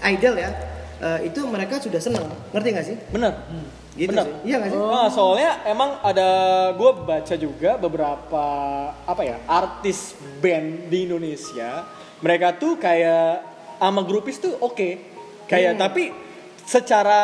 idol 0.00 0.34
ya, 0.34 0.50
eh, 0.98 1.28
itu 1.28 1.44
mereka 1.44 1.76
sudah 1.76 2.00
seneng, 2.00 2.24
ngerti 2.50 2.68
nggak 2.72 2.86
sih? 2.86 2.96
Benar. 3.12 3.32
Gitu 3.92 4.08
Benar. 4.08 4.24
sih. 4.24 4.34
Iya 4.48 4.56
nggak 4.56 4.70
sih? 4.72 4.78
Nah, 4.80 5.08
soalnya 5.10 5.50
emang 5.64 6.00
ada 6.00 6.28
gue 6.72 6.90
baca 7.02 7.34
juga 7.36 7.76
beberapa 7.76 8.44
apa 9.04 9.20
ya 9.20 9.36
artis 9.44 10.16
band 10.40 10.88
di 10.88 11.04
Indonesia 11.04 11.84
mereka 12.20 12.54
tuh 12.54 12.76
kayak 12.76 13.44
sama 13.76 14.00
grupis 14.00 14.38
tuh 14.38 14.56
oke 14.56 14.88
kayak 15.44 15.74
Hmm. 15.74 15.82
tapi 15.82 16.04
secara 16.70 17.20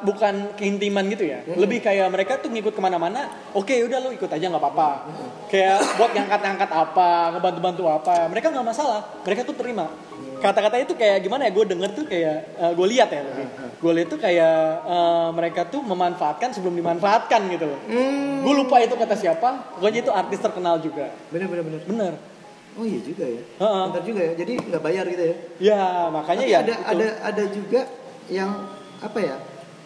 bukan 0.00 0.56
keintiman 0.56 1.04
gitu 1.08 1.28
ya 1.28 1.44
Hmm. 1.44 1.60
lebih 1.60 1.78
kayak 1.78 2.08
mereka 2.08 2.40
tuh 2.40 2.48
ngikut 2.48 2.72
ke 2.72 2.80
mana-mana 2.80 3.28
oke 3.52 3.68
udah 3.84 3.98
lu 4.00 4.10
ikut 4.10 4.26
aja 4.26 4.48
nggak 4.48 4.56
apa-apa 4.58 4.88
Hmm. 5.04 5.28
kayak 5.46 5.76
buat 5.94 6.10
ngangkat-ngangkat 6.10 6.70
apa 6.72 7.08
ngebantu-bantu 7.36 7.82
apa 7.84 8.14
mereka 8.26 8.48
nggak 8.48 8.64
masalah 8.66 9.04
mereka 9.22 9.44
tuh 9.44 9.52
terima 9.52 9.92
kata-kata 10.38 10.78
itu 10.78 10.94
kayak 10.94 11.20
gimana 11.20 11.44
ya 11.44 11.52
gue 11.52 11.64
denger 11.66 11.90
tuh 11.92 12.04
kayak 12.06 12.38
gue 12.72 12.86
lihat 12.88 13.10
ya 13.10 13.20
lebih 13.20 13.46
gue 13.76 13.92
lihat 13.92 14.08
tuh 14.08 14.18
kayak 14.18 14.56
eh, 14.86 15.28
mereka 15.34 15.60
tuh 15.66 15.82
memanfaatkan 15.82 16.48
sebelum 16.50 16.72
dimanfaatkan 16.74 17.40
gitu 17.50 17.66
loh 17.66 17.80
Hmm, 17.84 18.40
gue 18.40 18.54
lupa 18.56 18.78
itu 18.78 18.94
kata 18.94 19.14
siapa 19.14 19.76
pokoknya 19.76 20.00
itu 20.00 20.10
artis 20.10 20.38
terkenal 20.38 20.78
juga 20.78 21.12
bener 21.28 21.44
bener 21.46 21.64
bener. 21.66 21.80
bener 21.84 22.14
Oh 22.78 22.86
iya 22.86 23.02
juga 23.02 23.26
ya. 23.26 23.42
Heeh. 23.58 23.84
Bentar 23.90 24.02
juga 24.06 24.20
ya. 24.22 24.32
Jadi 24.38 24.52
nggak 24.62 24.78
bayar 24.78 25.04
gitu 25.10 25.24
ya. 25.26 25.34
ya 25.58 25.82
makanya 26.08 26.44
Tapi 26.46 26.54
ya 26.54 26.58
ada 26.62 26.70
itu. 26.70 26.86
ada 26.86 27.06
ada 27.26 27.44
juga 27.50 27.80
yang 28.30 28.50
apa 28.98 29.18
ya? 29.18 29.36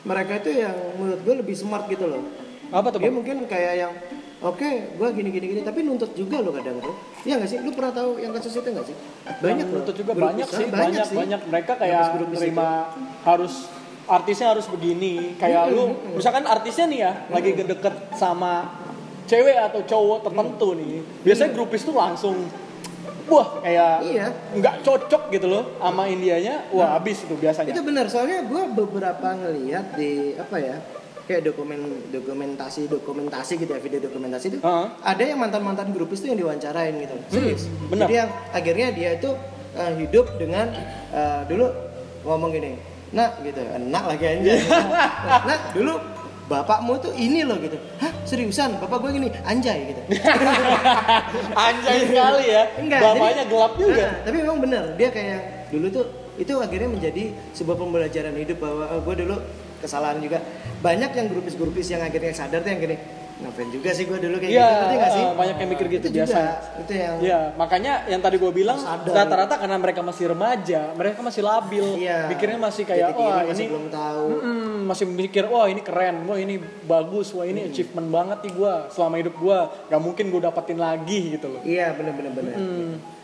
Mereka 0.02 0.32
itu 0.42 0.50
yang 0.66 0.76
menurut 0.98 1.20
gue 1.22 1.34
lebih 1.46 1.54
smart 1.54 1.86
gitu 1.86 2.08
loh. 2.10 2.22
apa 2.72 2.88
tuh 2.88 3.04
Dia 3.04 3.12
mungkin 3.12 3.44
kayak 3.44 3.74
yang 3.84 3.92
oke, 4.40 4.96
gue 4.96 5.08
gini 5.12 5.28
gini 5.28 5.46
gini, 5.52 5.60
tapi 5.60 5.84
nuntut 5.84 6.16
juga 6.16 6.40
loh 6.40 6.56
kadang 6.56 6.80
tuh. 6.80 6.96
Iya 7.28 7.36
nggak 7.36 7.50
sih? 7.52 7.58
Lu 7.60 7.70
pernah 7.76 7.92
tahu 7.92 8.16
yang 8.16 8.32
kasus 8.32 8.56
itu 8.56 8.64
nggak 8.64 8.86
sih? 8.88 8.96
Banyak 9.44 9.44
Yang 9.44 9.68
loh. 9.68 9.76
nuntut 9.76 9.94
juga 10.00 10.12
banyak 10.16 10.48
sih 10.48 10.66
banyak 10.72 11.06
sih. 11.06 11.16
banyak 11.20 11.40
mereka 11.52 11.72
kayak 11.76 12.02
terima 12.32 12.68
harus 13.28 13.68
artisnya 14.08 14.50
harus 14.50 14.66
begini 14.66 15.38
kayak 15.38 15.70
lu 15.70 15.94
misalkan 16.18 16.42
artisnya 16.42 16.86
nih 16.90 17.00
ya 17.06 17.12
lagi 17.30 17.50
deket 17.54 17.94
sama 18.18 18.74
cewek 19.30 19.54
atau 19.54 19.80
cowok 19.86 20.18
tertentu 20.26 20.68
nih 20.74 21.06
biasanya 21.22 21.50
grupis 21.54 21.86
tuh 21.86 21.94
langsung 21.94 22.34
wah 23.24 23.60
kayak 23.60 24.02
Iya. 24.02 24.26
nggak 24.54 24.74
cocok 24.80 25.22
gitu 25.30 25.46
loh 25.46 25.64
sama 25.76 26.06
Indianya. 26.06 26.66
Wah 26.70 26.96
habis 26.96 27.20
itu 27.20 27.34
biasanya. 27.34 27.70
Itu 27.70 27.82
benar, 27.82 28.06
soalnya 28.06 28.42
gue 28.42 28.62
beberapa 28.72 29.28
ngelihat 29.32 29.94
di 29.94 30.34
apa 30.34 30.56
ya, 30.56 30.76
kayak 31.22 31.42
dokumen 31.44 31.78
dokumentasi 32.08 32.86
dokumentasi 32.86 33.52
gitu 33.56 33.70
ya 33.70 33.78
video 33.78 34.00
dokumentasi 34.00 34.46
itu 34.48 34.58
Heeh. 34.58 34.86
ada 34.98 35.22
yang 35.22 35.38
mantan 35.38 35.62
mantan 35.62 35.88
grupis 35.90 36.18
tuh 36.18 36.28
yang 36.28 36.38
diwawancarain 36.38 36.98
gitu 36.98 37.14
serius. 37.30 37.70
benar. 37.86 38.10
jadi 38.10 38.14
yang 38.18 38.30
akhirnya 38.50 38.88
dia 38.90 39.10
itu 39.14 39.30
eh, 39.72 39.92
hidup 39.98 40.26
dengan 40.36 40.66
eh, 41.10 41.40
dulu 41.46 41.70
ngomong 42.22 42.50
gini 42.50 42.74
nak 43.12 43.38
gitu. 43.40 43.60
Enak 43.60 44.04
lagi 44.08 44.24
aja. 44.24 44.54
Nah 45.48 45.58
dulu 45.70 45.94
bapakmu 46.52 46.92
tuh 47.00 47.12
ini 47.16 47.40
loh 47.48 47.56
gitu. 47.56 47.80
Hah 47.96 48.12
seriusan? 48.28 48.76
Bapak 48.76 49.00
gue 49.00 49.10
gini 49.16 49.28
anjay 49.48 49.96
gitu. 49.96 50.02
Anjay 51.64 51.98
sekali 52.04 52.44
ya. 52.52 52.62
Enggak, 52.76 53.00
bapaknya 53.00 53.34
jadi- 53.40 53.50
gelap 53.50 53.72
juga. 53.80 54.04
Nah, 54.04 54.14
tapi 54.28 54.36
memang 54.44 54.58
benar 54.60 54.84
dia 55.00 55.08
kayak 55.08 55.40
dulu 55.72 55.86
tuh 55.88 56.04
itu 56.36 56.52
akhirnya 56.60 56.88
menjadi 56.92 57.24
sebuah 57.56 57.76
pembelajaran 57.80 58.34
hidup 58.36 58.58
bahwa 58.60 58.84
oh, 58.92 59.00
gue 59.00 59.14
dulu 59.24 59.36
kesalahan 59.80 60.20
juga. 60.20 60.38
Banyak 60.84 61.10
yang 61.16 61.26
grupis-grupis 61.32 61.86
yang 61.88 62.04
akhirnya 62.04 62.32
sadar 62.36 62.60
tuh 62.60 62.70
yang 62.76 62.80
gini 62.84 62.96
ngapain 63.42 63.68
juga 63.68 63.90
sih 63.90 64.04
gue 64.04 64.18
dulu 64.18 64.36
kayak 64.36 64.50
Iya, 64.50 64.62
gitu 64.62 64.78
ngerti 64.78 64.96
sih? 65.10 65.22
eh, 65.22 65.32
banyak 65.34 65.56
yang 65.56 65.70
mikir 65.70 65.86
gitu 65.88 66.06
itu 66.06 66.16
biasa. 66.16 66.32
juga, 66.32 66.52
itu 66.78 66.92
yang 66.94 67.14
Iya, 67.18 67.40
makanya 67.54 67.92
yang 68.06 68.20
tadi 68.20 68.36
gue 68.36 68.52
bilang 68.52 68.78
rata-rata 69.04 69.54
karena 69.56 69.76
mereka 69.76 70.00
masih 70.00 70.24
remaja, 70.28 70.80
mereka 70.92 71.18
masih 71.20 71.42
labil, 71.42 71.86
Iya. 71.96 72.18
mikirnya 72.28 72.58
masih 72.58 72.82
kayak 72.82 73.08
wah 73.12 73.42
masih 73.42 73.52
ini 73.60 73.64
belum 73.68 73.86
tahu. 73.88 74.24
Mm-mm, 74.32 74.74
masih 74.84 75.04
mikir 75.06 75.44
wah 75.44 75.66
ini 75.66 75.80
keren, 75.80 76.16
wah 76.24 76.36
ini 76.36 76.54
bagus, 76.82 77.30
wah 77.32 77.42
ini 77.42 77.66
achievement 77.66 78.08
banget 78.08 78.38
nih 78.42 78.52
gue 78.52 78.72
selama 78.88 79.14
hidup 79.16 79.34
gue, 79.34 79.58
gak 79.88 80.00
mungkin 80.00 80.24
gue 80.28 80.40
dapetin 80.40 80.78
lagi 80.78 81.34
gitu 81.34 81.46
loh. 81.48 81.60
iya 81.62 81.92
benar 81.92 82.14
benar 82.14 82.32
benar 82.32 82.56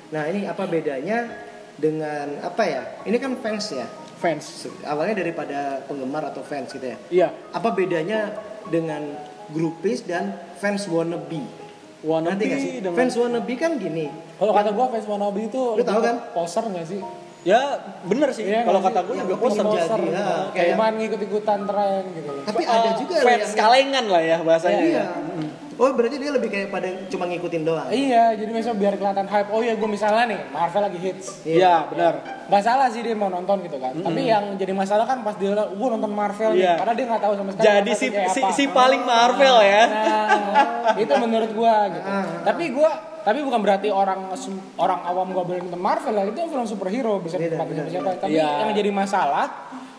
nah 0.08 0.24
ini 0.24 0.44
apa 0.44 0.64
bedanya 0.64 1.28
dengan 1.76 2.40
apa 2.40 2.62
ya 2.64 2.82
ini 3.04 3.16
kan 3.16 3.36
fans 3.36 3.72
ya? 3.72 3.86
Fans, 4.16 4.66
awalnya 4.82 5.22
daripada 5.22 5.78
penggemar 5.86 6.26
atau 6.26 6.42
fans 6.42 6.74
gitu 6.74 6.82
ya? 6.82 6.96
Iya, 7.06 7.28
apa 7.54 7.70
bedanya 7.70 8.34
dengan 8.66 9.14
grupis 9.50 10.02
dan 10.02 10.24
fans 10.54 10.84
wannabe 10.86 11.40
wannabe 12.00 12.32
Nanti 12.32 12.44
gak 12.46 12.58
sih? 12.58 12.72
dengan 12.78 12.94
Fans 12.94 13.14
wannabe 13.14 13.54
kan 13.54 13.72
gini. 13.74 14.06
Kalau 14.34 14.52
kata 14.52 14.70
gua 14.70 14.86
fans 14.88 15.04
wannabe 15.04 15.40
itu 15.44 15.62
Lu 15.74 15.82
tahu 15.82 16.00
kan? 16.00 16.16
Poser 16.30 16.64
nggak 16.64 16.86
sih? 16.86 17.00
ya 17.40 17.60
bener 18.02 18.28
sih, 18.30 18.44
Iya, 18.44 18.60
kalau 18.62 18.82
kata 18.82 18.98
gue 19.00 19.14
Yang 19.14 19.24
juga 19.24 19.36
jadi, 19.38 19.42
Poser, 19.46 19.64
ya, 19.64 19.84
gitu. 19.96 20.34
kayak- 20.52 20.70
Cuman 20.74 20.92
ngikut-ikutan 20.98 21.60
tren 21.64 22.02
gitu 22.12 22.28
loh. 22.28 22.42
Tapi 22.44 22.62
Eh, 22.62 22.68
ada 22.68 22.90
juga 22.94 23.14
fans 23.16 23.40
yang 23.40 23.54
kalengan 23.56 24.04
lah 24.04 24.22
ya 24.22 24.36
bahasanya. 24.42 24.82
Iya. 24.84 25.04
Oh 25.78 25.94
berarti 25.94 26.18
dia 26.18 26.34
lebih 26.34 26.50
kayak 26.50 26.74
pada 26.74 26.90
cuma 27.06 27.30
ngikutin 27.30 27.62
doang. 27.62 27.86
Iya, 27.86 28.34
jadi 28.34 28.50
misalnya 28.50 28.78
biar 28.82 28.94
kelihatan 28.98 29.26
hype. 29.30 29.48
Oh 29.54 29.62
iya, 29.62 29.78
gue 29.78 29.86
misalnya 29.86 30.26
nih, 30.26 30.40
Marvel 30.50 30.82
lagi 30.90 30.98
hits. 30.98 31.26
Iya, 31.46 31.86
benar. 31.86 32.12
Gak 32.50 32.62
salah 32.66 32.90
sih 32.90 33.06
dia 33.06 33.14
mau 33.14 33.30
nonton 33.30 33.62
gitu 33.62 33.78
kan. 33.78 33.94
Tapi 33.94 34.20
yang 34.26 34.58
jadi 34.58 34.74
masalah 34.74 35.06
kan 35.06 35.22
pas 35.22 35.38
dia 35.38 35.54
gue 35.54 35.88
nonton 35.88 36.10
Marvel 36.10 36.58
Iya. 36.58 36.74
nih, 36.74 36.80
padahal 36.82 36.96
dia 36.98 37.06
nggak 37.06 37.22
tahu 37.22 37.32
sama 37.38 37.50
sekali. 37.54 37.66
Jadi 37.70 37.90
si, 37.94 38.06
si, 38.10 38.40
apa. 38.42 38.50
si 38.58 38.64
paling 38.66 39.02
Marvel 39.06 39.56
ya. 39.62 39.82
Nah, 39.86 40.98
itu 40.98 41.12
menurut 41.14 41.50
gua 41.54 41.74
gitu. 41.94 42.08
Ah, 42.10 42.26
Tapi 42.42 42.64
gua 42.74 42.90
tapi 43.22 43.44
bukan 43.44 43.60
berarti 43.60 43.92
orang 43.92 44.32
orang 44.80 45.04
awam 45.04 45.36
gak 45.36 45.46
boleh 45.46 45.60
nonton 45.62 45.78
Marvel 45.78 46.14
lah. 46.16 46.24
Itu 46.26 46.48
film 46.48 46.64
superhero 46.64 47.20
bisa 47.20 47.36
sama 47.38 47.86
siapa. 47.86 48.10
Tapi 48.18 48.34
Iya. 48.34 48.66
yang 48.66 48.72
jadi 48.72 48.90
masalah 48.90 49.46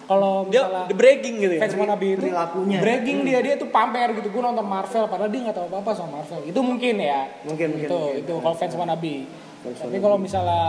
kalau 0.10 0.34
Dia 0.44 0.66
misalnya 0.66 0.90
the 0.90 0.96
breaking 0.96 1.36
gitu 1.38 1.54
ya. 1.54 1.62
fans 1.62 1.76
wannabe 1.76 2.08
itu 2.10 2.22
Perilakunya. 2.24 2.80
bragging 2.80 3.20
dia 3.22 3.40
dia 3.40 3.54
tuh 3.56 3.70
pamer 3.70 4.10
gitu 4.12 4.28
gue 4.28 4.42
nonton 4.42 4.66
Marvel 4.66 5.06
padahal 5.06 5.30
dia 5.30 5.42
nggak 5.44 5.56
tahu 5.56 5.66
apa 5.70 5.78
apa 5.80 5.92
sama 5.94 6.10
Marvel 6.18 6.42
itu 6.44 6.60
mungkin 6.60 6.96
ya 6.98 7.20
Mungkin, 7.44 7.68
mungkin, 7.72 7.86
itu 7.86 7.94
mungkin. 7.96 8.20
itu 8.20 8.34
kalau 8.36 8.56
fans 8.56 8.74
wannabe 8.74 9.16
Fans 9.60 9.78
tapi 9.78 9.98
kalau 10.00 10.18
misalnya 10.18 10.64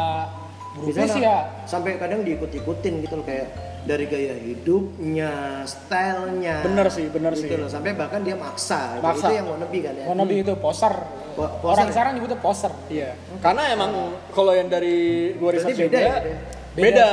Bisa 0.77 1.03
grupis 1.03 1.15
ya 1.19 1.37
sampai 1.65 1.97
kadang 1.97 2.21
diikut-ikutin 2.21 2.95
gitu 3.01 3.17
loh 3.17 3.25
kayak 3.25 3.49
dari 3.81 4.05
gaya 4.05 4.37
hidupnya, 4.37 5.33
stylenya. 5.65 6.61
Bener 6.61 6.87
sih, 6.89 7.09
bener 7.09 7.33
gitu 7.33 7.49
sih. 7.49 7.57
loh. 7.57 7.65
Sampai 7.67 7.97
bahkan 7.97 8.21
dia 8.21 8.37
maksa. 8.37 8.93
Itu- 8.93 9.03
Maksa. 9.03 9.27
Itu 9.27 9.35
yang 9.35 9.47
wannabe 9.49 9.79
kan 9.81 9.95
ya. 9.95 10.05
wannabe 10.05 10.35
itu 10.37 10.53
poser 10.55 10.95
Po- 11.33 11.49
poser 11.59 11.73
orang 11.73 11.87
ya? 11.87 11.91
sekarang 11.91 12.13
nyebutnya 12.13 12.39
poser 12.39 12.73
Iya. 12.87 13.11
Karena 13.41 13.63
emang 13.73 13.91
kalau 14.31 14.53
yang 14.53 14.69
dari 14.69 14.99
gue 15.33 15.41
Berarti 15.41 15.65
research 15.65 15.81
beda 15.81 15.97
juga 15.97 16.13
ya, 16.13 16.37
beda, 16.71 16.87
Beda 16.87 17.11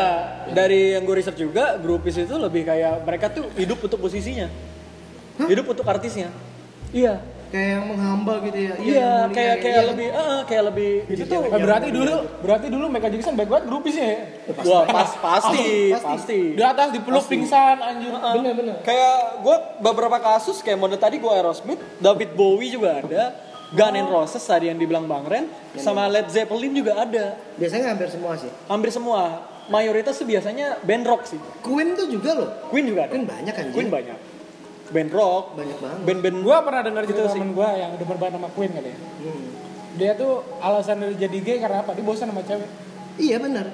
dari 0.54 0.94
yang 0.94 1.04
gue 1.04 1.16
research 1.16 1.40
juga 1.40 1.76
grupis 1.78 2.16
itu 2.16 2.36
lebih 2.36 2.64
kayak 2.64 3.02
mereka 3.02 3.26
tuh 3.28 3.50
hidup 3.54 3.82
untuk 3.82 3.98
posisinya. 3.98 4.48
Hidup 5.40 5.66
untuk 5.68 5.86
artisnya. 5.86 6.30
Iya. 6.90 7.22
Kayak 7.48 7.80
yang 7.80 7.86
menghamba 7.88 8.34
gitu 8.44 8.60
ya. 8.60 8.74
Iya, 8.76 8.76
yang 8.76 9.32
mulia, 9.32 9.32
kayak 9.32 9.48
ya. 9.48 9.62
kayak 9.64 9.80
Iya. 9.80 9.88
lebih 9.88 10.08
eh, 10.12 10.40
kayak 10.44 10.64
lebih 10.68 10.90
itu 11.08 11.24
tuh 11.24 11.40
berarti 11.48 11.88
dulu 11.90 12.14
berarti 12.44 12.68
dulu 12.68 12.86
Michael 12.92 13.12
Jackson 13.16 13.36
baik 13.40 13.48
banget 13.48 13.66
grupisnya 13.66 14.04
ya 14.04 14.20
wah 14.68 14.84
pas 14.84 15.10
pasti 15.16 15.68
Pasti. 15.96 16.08
pasti. 16.12 16.40
di 16.60 16.64
atas 16.66 16.88
dipeluk 16.92 17.24
pingsan 17.24 17.80
anjir 17.80 18.12
Bener 18.12 18.52
bener. 18.52 18.76
Kayak 18.84 19.16
gue 19.40 19.56
beberapa 19.80 20.20
kasus 20.20 20.60
kayak 20.60 20.76
model 20.76 21.00
tadi 21.00 21.24
gue 21.24 21.32
Aerosmith, 21.32 21.80
David 21.98 22.36
Bowie 22.36 22.68
juga 22.68 23.00
ada, 23.00 23.24
Gun 23.68 23.94
N' 23.94 24.08
Roses 24.08 24.40
tadi 24.40 24.68
yang 24.68 24.80
dibilang 24.80 25.04
Bang 25.06 25.28
Ren, 25.28 25.48
sama 25.76 26.08
Led 26.08 26.32
Zeppelin 26.32 26.72
juga 26.72 26.96
ada. 26.98 27.36
Biasanya 27.56 27.92
hampir 27.92 28.08
semua 28.08 28.40
sih. 28.40 28.48
Hampir 28.66 28.90
semua. 28.90 29.44
Mayoritas 29.68 30.16
tuh 30.16 30.24
biasanya 30.24 30.80
band 30.80 31.04
rock 31.04 31.28
sih. 31.28 31.36
Queen 31.60 31.92
tuh 31.92 32.08
juga 32.08 32.32
loh. 32.32 32.50
Queen 32.72 32.88
juga 32.88 33.04
ada. 33.04 33.12
Queen 33.12 33.28
banyak 33.28 33.52
kan 33.52 33.66
Queen 33.76 33.92
banyak. 33.92 34.16
Band 34.88 35.12
rock, 35.12 35.60
Banyak 35.60 35.78
banget. 35.84 36.00
band-band 36.08 36.38
Gua 36.40 36.58
pernah 36.64 36.80
dengar 36.80 37.04
Gitu 37.04 37.20
cerita 37.20 37.28
sih. 37.28 37.44
temen 37.44 37.52
gua 37.52 37.76
yang 37.76 37.92
demen 38.00 38.16
banget 38.16 38.40
sama 38.40 38.48
Queen 38.56 38.72
kali 38.72 38.88
ya. 38.88 38.98
Hmm. 38.98 39.46
Dia 40.00 40.12
tuh 40.16 40.34
alasan 40.64 41.04
dia 41.04 41.28
jadi 41.28 41.38
gay 41.44 41.58
karena 41.60 41.84
apa? 41.84 41.92
Dia 41.92 42.08
bosan 42.08 42.32
sama 42.32 42.40
cewek. 42.40 42.70
Iya 43.20 43.36
bener. 43.44 43.66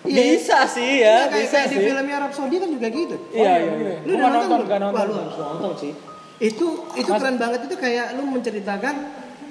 Iya. 0.00 0.16
Bisa 0.32 0.64
sih 0.64 1.04
ya, 1.04 1.28
Iya, 1.28 1.28
kayak, 1.28 1.44
bisa 1.44 1.56
kayak 1.58 1.68
di 1.68 1.76
sih. 1.76 1.84
filmnya 1.84 2.14
Arab 2.16 2.32
Saudi 2.32 2.56
kan 2.56 2.68
juga 2.68 2.86
gitu. 2.88 3.16
Iya, 3.32 3.52
iya, 3.56 3.72
iya. 3.76 3.96
Lu 4.00 4.12
Gua 4.12 4.16
udah 4.16 4.28
nonton? 4.32 4.48
nonton, 4.48 4.60
belum? 4.64 4.80
nonton. 4.80 4.96
Wah, 4.96 5.04
lu 5.04 5.14
harus 5.20 5.36
nonton 5.36 5.72
sih. 5.76 5.92
Itu 6.42 6.90
itu 6.98 7.10
keren 7.10 7.38
banget 7.38 7.70
itu 7.70 7.76
kayak 7.78 8.18
lu 8.18 8.26
menceritakan 8.26 8.94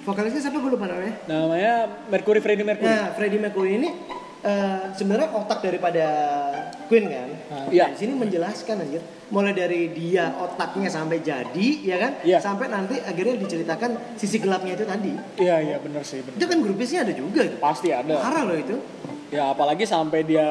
vokalisnya 0.03 0.41
siapa 0.43 0.59
gue 0.59 0.71
lupa 0.71 0.85
namanya. 0.91 1.15
Namanya 1.31 1.73
Mercury 2.11 2.39
Freddie 2.43 2.67
Mercury. 2.67 2.91
Nah, 2.91 3.15
Freddie 3.15 3.39
Mercury 3.39 3.71
ini 3.79 3.89
eh, 4.43 4.91
sebenarnya 4.91 5.31
otak 5.31 5.63
daripada 5.63 6.05
Queen 6.91 7.07
kan. 7.07 7.29
Iya. 7.71 7.87
Nah, 7.87 7.95
di 7.95 7.97
sini 7.97 8.13
menjelaskan 8.19 8.75
anjir. 8.83 9.01
Mulai 9.33 9.55
dari 9.55 9.89
dia 9.95 10.29
otaknya 10.37 10.91
sampai 10.91 11.23
jadi, 11.23 11.67
ya 11.81 11.97
kan? 11.97 12.11
Iya. 12.21 12.37
Sampai 12.43 12.69
nanti 12.69 12.99
akhirnya 13.01 13.39
diceritakan 13.39 14.19
sisi 14.19 14.37
gelapnya 14.37 14.77
itu 14.77 14.85
tadi. 14.85 15.15
Iya, 15.39 15.55
iya 15.63 15.77
benar 15.79 16.03
sih, 16.05 16.21
benar. 16.21 16.37
Itu 16.37 16.45
kan 16.45 16.57
grupisnya 16.61 17.07
ada 17.07 17.13
juga 17.15 17.41
itu. 17.47 17.57
Pasti 17.57 17.89
ada. 17.89 18.19
Parah 18.19 18.43
loh 18.45 18.57
itu. 18.59 18.75
Ya 19.33 19.49
apalagi 19.49 19.87
sampai 19.89 20.21
dia 20.27 20.45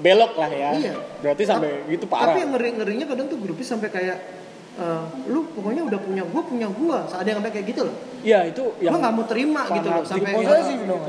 belok 0.00 0.32
lah 0.38 0.48
ya. 0.48 0.70
Iya. 0.78 0.94
Berarti 1.20 1.42
sampai 1.44 1.84
gitu 1.92 2.08
parah. 2.08 2.32
Tapi 2.32 2.38
yang 2.46 2.56
ngeri 2.56 2.70
ngerinya 2.80 3.06
kadang 3.10 3.26
tuh 3.28 3.36
grupis 3.36 3.68
sampai 3.68 3.92
kayak 3.92 4.16
eh, 4.78 5.04
lu 5.26 5.40
pokoknya 5.56 5.82
udah 5.88 5.98
punya 5.98 6.22
gua 6.28 6.42
punya 6.46 6.68
gua. 6.70 6.98
Ada 7.10 7.26
yang 7.34 7.38
sampai 7.42 7.52
kayak 7.52 7.66
gitu 7.72 7.80
loh. 7.90 7.96
Iya, 8.20 8.38
itu 8.52 8.64
yang 8.84 8.92
Gua 8.94 9.00
nggak 9.02 9.14
mau 9.16 9.24
terima 9.26 9.62
gitu 9.72 9.88
loh 9.88 10.04
sampai 10.06 10.30
posesif 10.36 10.78
dong. 10.86 11.02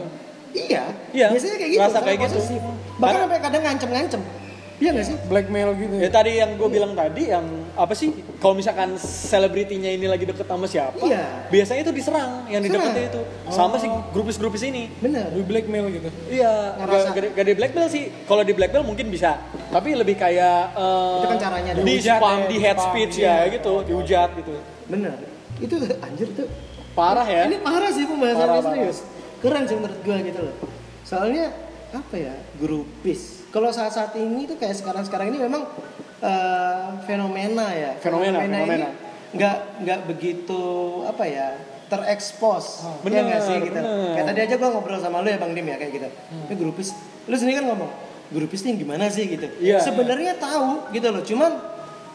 Iya. 0.52 0.84
Iya. 1.16 1.28
Biasanya 1.32 1.58
kayak 1.60 1.72
gitu. 1.72 1.82
Rasa 1.82 2.00
kayak 2.04 2.20
gitu. 2.20 2.36
posesif. 2.40 2.62
Bahkan 3.00 3.20
sampai 3.28 3.40
kadang 3.40 3.62
ngancem-ngancem. 3.68 4.22
Iya 4.82 4.98
gak 4.98 5.06
sih? 5.06 5.16
Blackmail 5.30 5.70
gitu. 5.78 5.94
Ya 6.02 6.10
tadi 6.10 6.42
yang 6.42 6.58
gue 6.58 6.70
bilang 6.74 6.98
tadi 6.98 7.30
yang 7.30 7.46
apa 7.78 7.94
sih 7.94 8.10
kalau 8.42 8.58
misalkan 8.58 8.98
selebritinya 8.98 9.86
ini 9.86 10.10
lagi 10.10 10.26
deket 10.26 10.50
sama 10.50 10.66
siapa, 10.66 10.98
Iya. 11.06 11.46
biasanya 11.54 11.86
itu 11.86 11.94
diserang 11.94 12.50
yang 12.50 12.66
Serang. 12.66 12.90
dideketin 12.90 13.04
itu. 13.14 13.22
Sama 13.54 13.78
sih 13.78 13.94
grupis-grupis 14.10 14.66
ini. 14.66 14.90
Bener. 14.98 15.30
Di 15.30 15.46
blackmail 15.46 15.86
gitu. 15.94 16.10
Iya, 16.34 16.82
gak, 16.82 17.14
gak, 17.14 17.26
gak 17.38 17.46
di 17.46 17.54
blackmail 17.54 17.88
sih. 17.94 18.04
Kalau 18.26 18.42
di 18.42 18.54
blackmail 18.58 18.82
mungkin 18.82 19.14
bisa, 19.14 19.38
tapi 19.70 19.94
lebih 19.94 20.18
kayak 20.18 20.74
eh, 20.74 21.18
Itu 21.22 21.28
kan 21.30 21.38
caranya 21.38 21.72
dong. 21.78 21.86
di 21.86 21.96
spam, 22.02 22.18
ya, 22.18 22.48
di 22.50 22.50
di 22.50 22.58
head 22.58 22.78
spam, 22.82 22.90
speech 22.90 23.14
iya. 23.22 23.46
ya 23.46 23.54
gitu, 23.54 23.74
dihujat 23.86 24.30
gitu. 24.34 24.54
Bener. 24.90 25.14
Itu 25.62 25.76
anjir 26.02 26.28
tuh. 26.34 26.50
Parah 26.98 27.24
ya. 27.30 27.46
Ini 27.46 27.62
parah 27.62 27.94
sih 27.94 28.10
pembahasannya 28.10 28.62
serius. 28.66 28.98
Keren 29.46 29.64
sih 29.70 29.78
menurut 29.78 30.00
gua 30.02 30.18
gitu 30.26 30.40
loh. 30.42 30.56
Soalnya 31.06 31.54
apa 31.94 32.16
ya? 32.18 32.34
Grupis. 32.58 33.41
Kalau 33.52 33.70
saat-saat 33.70 34.16
ini 34.16 34.44
tuh 34.46 34.56
kayak 34.56 34.74
sekarang-sekarang 34.74 35.28
ini 35.28 35.40
memang 35.42 35.68
eh, 36.20 36.88
fenomena 37.04 37.68
ya. 37.70 37.92
Fenomena, 37.98 38.40
fenomena. 38.40 38.88
ini 38.88 39.10
nggak 39.32 39.56
nggak 39.80 40.00
begitu 40.06 40.62
apa 41.06 41.24
ya 41.24 41.56
terekspos 41.88 42.84
Oh, 42.84 43.00
ya 43.02 43.20
bener, 43.20 43.24
nggak 43.26 43.42
sih 43.42 43.56
gitu 43.62 43.72
bener. 43.74 44.12
kayak 44.12 44.26
tadi 44.28 44.40
aja 44.42 44.56
gua 44.58 44.70
ngobrol 44.70 45.00
sama 45.00 45.20
lu 45.20 45.28
ya 45.28 45.40
bang 45.40 45.52
Dim 45.52 45.64
ya 45.66 45.78
kayak 45.78 45.92
gitu 45.94 46.08
ini 46.46 46.56
grupis 46.58 46.92
lu 47.26 47.36
sendiri 47.36 47.60
kan 47.60 47.66
ngomong 47.66 47.88
grupis 48.28 48.60
nih 48.62 48.76
gimana 48.78 49.08
sih 49.08 49.28
gitu 49.30 49.48
Iya. 49.58 49.80
sebenarnya 49.80 50.36
tahu 50.36 50.84
gitu 50.90 51.08
loh 51.10 51.20
cuman 51.22 51.52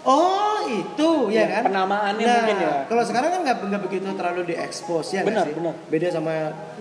oh 0.03 0.61
itu 0.67 1.09
ya, 1.29 1.41
Ya, 1.43 1.47
kan 1.55 1.63
penamaannya 1.67 2.21
Nah, 2.23 2.37
mungkin 2.39 2.57
ya. 2.59 2.73
kalau 2.85 3.03
sekarang 3.03 3.31
kan 3.31 3.41
nggak 3.43 3.57
nggak 3.65 3.83
begitu 3.83 4.09
terlalu 4.13 4.41
diekspos 4.47 5.07
ya 5.11 5.25
Benar, 5.25 5.45
sih 5.45 5.53
benar. 5.53 5.75
beda 5.89 6.09
sama 6.11 6.33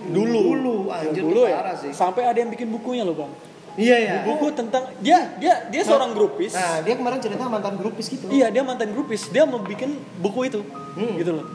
Dulu, 0.06 0.40
dulu 0.46 0.76
anjir 0.90 1.22
dulu 1.22 1.40
ya. 1.44 1.56
parah 1.56 1.74
sih 1.74 1.92
Sampai 1.92 2.24
ada 2.24 2.36
yang 2.36 2.48
bikin 2.48 2.68
bukunya 2.70 3.02
loh 3.02 3.16
bang. 3.16 3.32
Iya 3.76 3.96
ya 3.98 4.16
Buku 4.22 4.50
tentang 4.50 4.88
dia 4.98 5.36
dia 5.36 5.64
dia 5.66 5.82
seorang 5.82 6.10
grupis. 6.10 6.50
nah 6.50 6.80
dia 6.80 6.94
kemarin 6.94 7.18
cerita 7.18 7.44
mantan 7.44 7.76
grupis 7.76 8.08
gitu 8.08 8.26
Iya 8.26 8.48
dia 8.48 8.60
mantan 8.60 8.90
grupis, 8.90 9.28
dia 9.28 9.44
mau 9.44 9.60
bikin 9.60 9.94
buku 10.18 10.40
itu, 10.46 10.60
Hmm. 10.94 11.14
gitu 11.14 11.32
loh. 11.34 11.46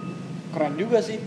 Keren 0.52 0.76
juga 0.76 1.00
sih. 1.00 1.16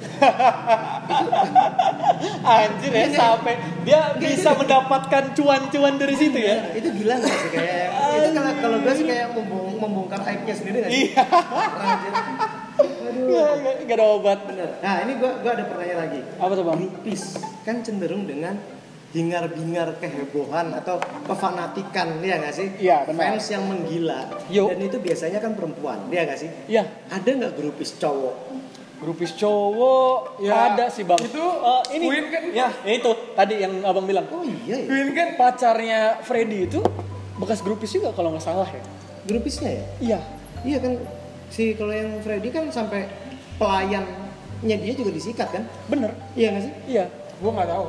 Anjir 2.44 2.92
ya 2.92 3.06
sampai 3.10 3.54
dia 3.82 4.00
bisa 4.14 4.52
mendapatkan 4.52 5.32
cuan-cuan 5.32 5.94
dari 5.94 6.14
situ 6.14 6.36
ya. 6.36 6.56
Nah, 6.62 6.72
itu 6.74 6.88
gila 6.94 7.14
nggak 7.18 7.32
sih 7.34 7.50
kayak 7.50 7.88
itu 8.14 8.28
kalau 8.30 8.52
kalau 8.58 8.76
gue 8.78 8.92
sih 8.94 9.04
kayak 9.04 9.28
membong- 9.32 9.76
membongkar 9.76 10.20
aibnya 10.22 10.54
sendiri 10.54 10.78
Iya. 10.84 11.24
Anjir. 11.24 12.12
aduh 12.74 13.24
Gak, 13.24 13.52
gak, 13.56 13.74
gak 13.86 13.96
ada 13.96 14.06
obat. 14.10 14.38
bener 14.44 14.68
nah 14.76 14.94
ini 15.00 15.12
gue 15.14 15.30
gue 15.36 15.50
ada 15.52 15.64
pertanyaan 15.64 16.00
lagi 16.00 16.20
Apa 16.34 16.52
tuh 16.52 16.64
bang? 16.64 16.76
grupis 16.80 17.22
kan 17.62 17.76
cenderung 17.80 18.24
dengan 18.24 18.58
hingar-bingar 19.14 19.94
kehebohan 19.96 20.74
atau 20.74 20.98
kefanatikan 21.24 22.18
ya 22.18 22.34
nggak 22.36 22.50
sih 22.52 22.68
Iya, 22.76 23.06
benar. 23.06 23.30
fans 23.30 23.46
yang 23.46 23.62
menggila 23.64 24.20
Yo. 24.48 24.66
dan 24.66 24.82
itu 24.82 24.98
biasanya 24.98 25.38
kan 25.38 25.54
perempuan 25.54 26.10
ya 26.10 26.26
nggak 26.26 26.36
sih 26.36 26.50
Iya, 26.66 26.82
ada 27.08 27.30
nggak 27.30 27.54
grupis 27.54 27.94
cowok 27.94 28.34
grupis 28.96 29.30
cowok 29.34 30.40
Ya, 30.40 30.72
ada 30.72 30.88
sih 30.88 31.02
bang. 31.02 31.20
itu 31.20 31.38
Eh, 31.38 31.82
ini 31.94 32.04
Queen 32.04 32.26
kan? 32.26 32.42
ya 32.50 32.68
itu 32.84 33.06
tadi 33.32 33.54
yang 33.56 33.80
abang 33.82 34.02
bilang. 34.02 34.26
oh 34.28 34.42
iya 34.42 34.76
ya 34.76 34.84
Queen 34.84 35.08
kan 35.12 35.28
Pacarnya 35.36 36.00
Freddy 36.20 36.66
itu 36.66 36.82
bekas 37.34 37.60
grupis 37.60 37.90
juga 37.90 38.10
kalau 38.10 38.30
nggak 38.30 38.42
salah 38.42 38.66
ya. 38.66 38.82
grupisnya 39.24 39.70
ya 39.70 39.84
Iya. 40.00 40.18
iya 40.64 40.78
kan 40.80 40.92
si 41.48 41.72
kalau 41.72 41.90
yang 41.90 42.18
Freddy 42.18 42.50
kan 42.50 42.66
sampai 42.68 43.06
pelayannya 43.58 44.10
dia 44.74 44.92
juga 44.92 45.10
disikat 45.10 45.48
kan 45.48 45.62
Bener. 45.86 46.10
iya 46.34 46.50
nggak 46.50 46.64
sih 46.64 46.72
Iya. 46.88 47.04
gua 47.36 47.50
nggak 47.52 47.68
tahu. 47.68 47.86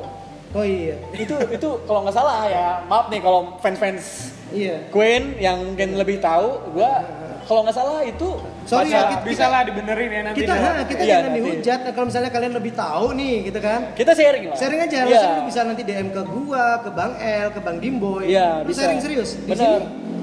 Oh 0.55 0.63
iya 0.63 0.95
itu 1.13 1.35
itu 1.51 1.69
kalau 1.83 1.99
nggak 2.01 2.15
salah 2.15 2.47
ya 2.47 2.79
maaf 2.85 3.07
nih 3.07 3.19
kalau 3.19 3.59
fans 3.59 3.75
fans 3.75 4.03
iya 4.49 4.87
Queen 4.87 5.35
yang 5.37 5.59
mungkin 5.61 5.93
lebih 5.93 6.17
tahu 6.17 6.71
gua 6.71 7.03
kalau 7.43 7.61
nggak 7.61 7.75
salah 7.75 8.01
itu 8.01 8.29
Sorry 8.65 8.89
ya, 8.89 9.05
kita- 9.11 9.21
Bisa 9.21 9.45
lah 9.45 9.61
dibenerin 9.61 10.09
ya 10.09 10.21
nanti. 10.23 10.41
kita 10.41 10.53
ha, 10.55 10.81
kita 10.81 10.97
Iya, 10.97 11.09
jangan 11.11 11.29
nanti. 11.29 11.37
dihujat 11.37 11.79
Nah, 11.79 11.91
kalau 11.93 12.05
misalnya 12.09 12.31
kalian 12.31 12.53
lebih 12.55 12.73
tahu 12.73 13.13
nih 13.13 13.35
gitu 13.45 13.59
kan 13.61 13.79
kita 13.93 14.11
sharing 14.11 14.45
lah 14.49 14.57
sharing 14.57 14.81
aja 14.81 14.97
Iya. 14.97 15.05
langsung 15.05 15.31
lu 15.31 15.43
bisa 15.45 15.59
nanti 15.61 15.81
DM 15.83 16.09
ke 16.09 16.21
gua 16.25 16.65
ke 16.81 16.89
Bang 16.89 17.13
El 17.15 17.47
ke 17.51 17.59
Bang 17.59 17.77
Dimboy 17.77 18.25
Iya, 18.25 18.65
bisa. 18.65 18.81
sharing 18.81 18.97
serius 18.97 19.37
di 19.37 19.45
Bener. 19.45 19.61
sini 19.61 19.77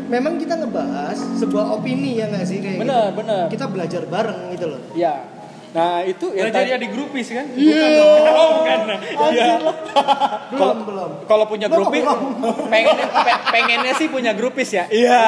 memang 0.09 0.35
kita 0.35 0.59
ngebahas 0.59 1.15
sebuah 1.39 1.65
opini 1.73 2.19
ya 2.19 2.27
nggak 2.27 2.43
sih 2.43 2.59
kayak 2.59 2.79
Bener, 2.81 3.05
gitu. 3.07 3.19
bener. 3.21 3.45
kita 3.47 3.65
belajar 3.67 4.03
bareng 4.05 4.41
gitu 4.51 4.67
loh 4.69 4.81
ya 4.93 5.15
nah 5.73 6.01
itu 6.03 6.29
ya 6.31 6.45
Belajar 6.47 6.61
tadi- 6.61 6.69
ya 6.69 6.77
di 6.77 6.89
grupis 6.89 7.27
kan? 7.29 7.47
Iya. 7.51 7.89
Oh, 8.33 8.49
bukan. 8.59 8.79
Iya. 9.31 9.57
belum 10.53 10.77
belum 10.85 11.11
kalau 11.25 11.45
punya 11.45 11.65
grupis 11.67 12.03
belum. 12.03 12.21
pengennya 12.73 13.07
pe- 13.09 13.43
pengennya 13.49 13.93
sih 13.95 14.07
punya 14.07 14.33
grupis 14.33 14.69
ya 14.71 14.85
iya 14.87 15.21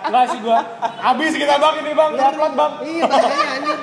Enggak 0.00 0.24
sih 0.28 0.38
gua. 0.40 0.62
Habis 0.80 1.34
kita 1.34 1.54
bang 1.56 1.74
ini 1.78 1.92
bang, 1.92 2.10
upload 2.14 2.52
bang. 2.52 2.72
iya 2.84 3.04
anjir 3.06 3.78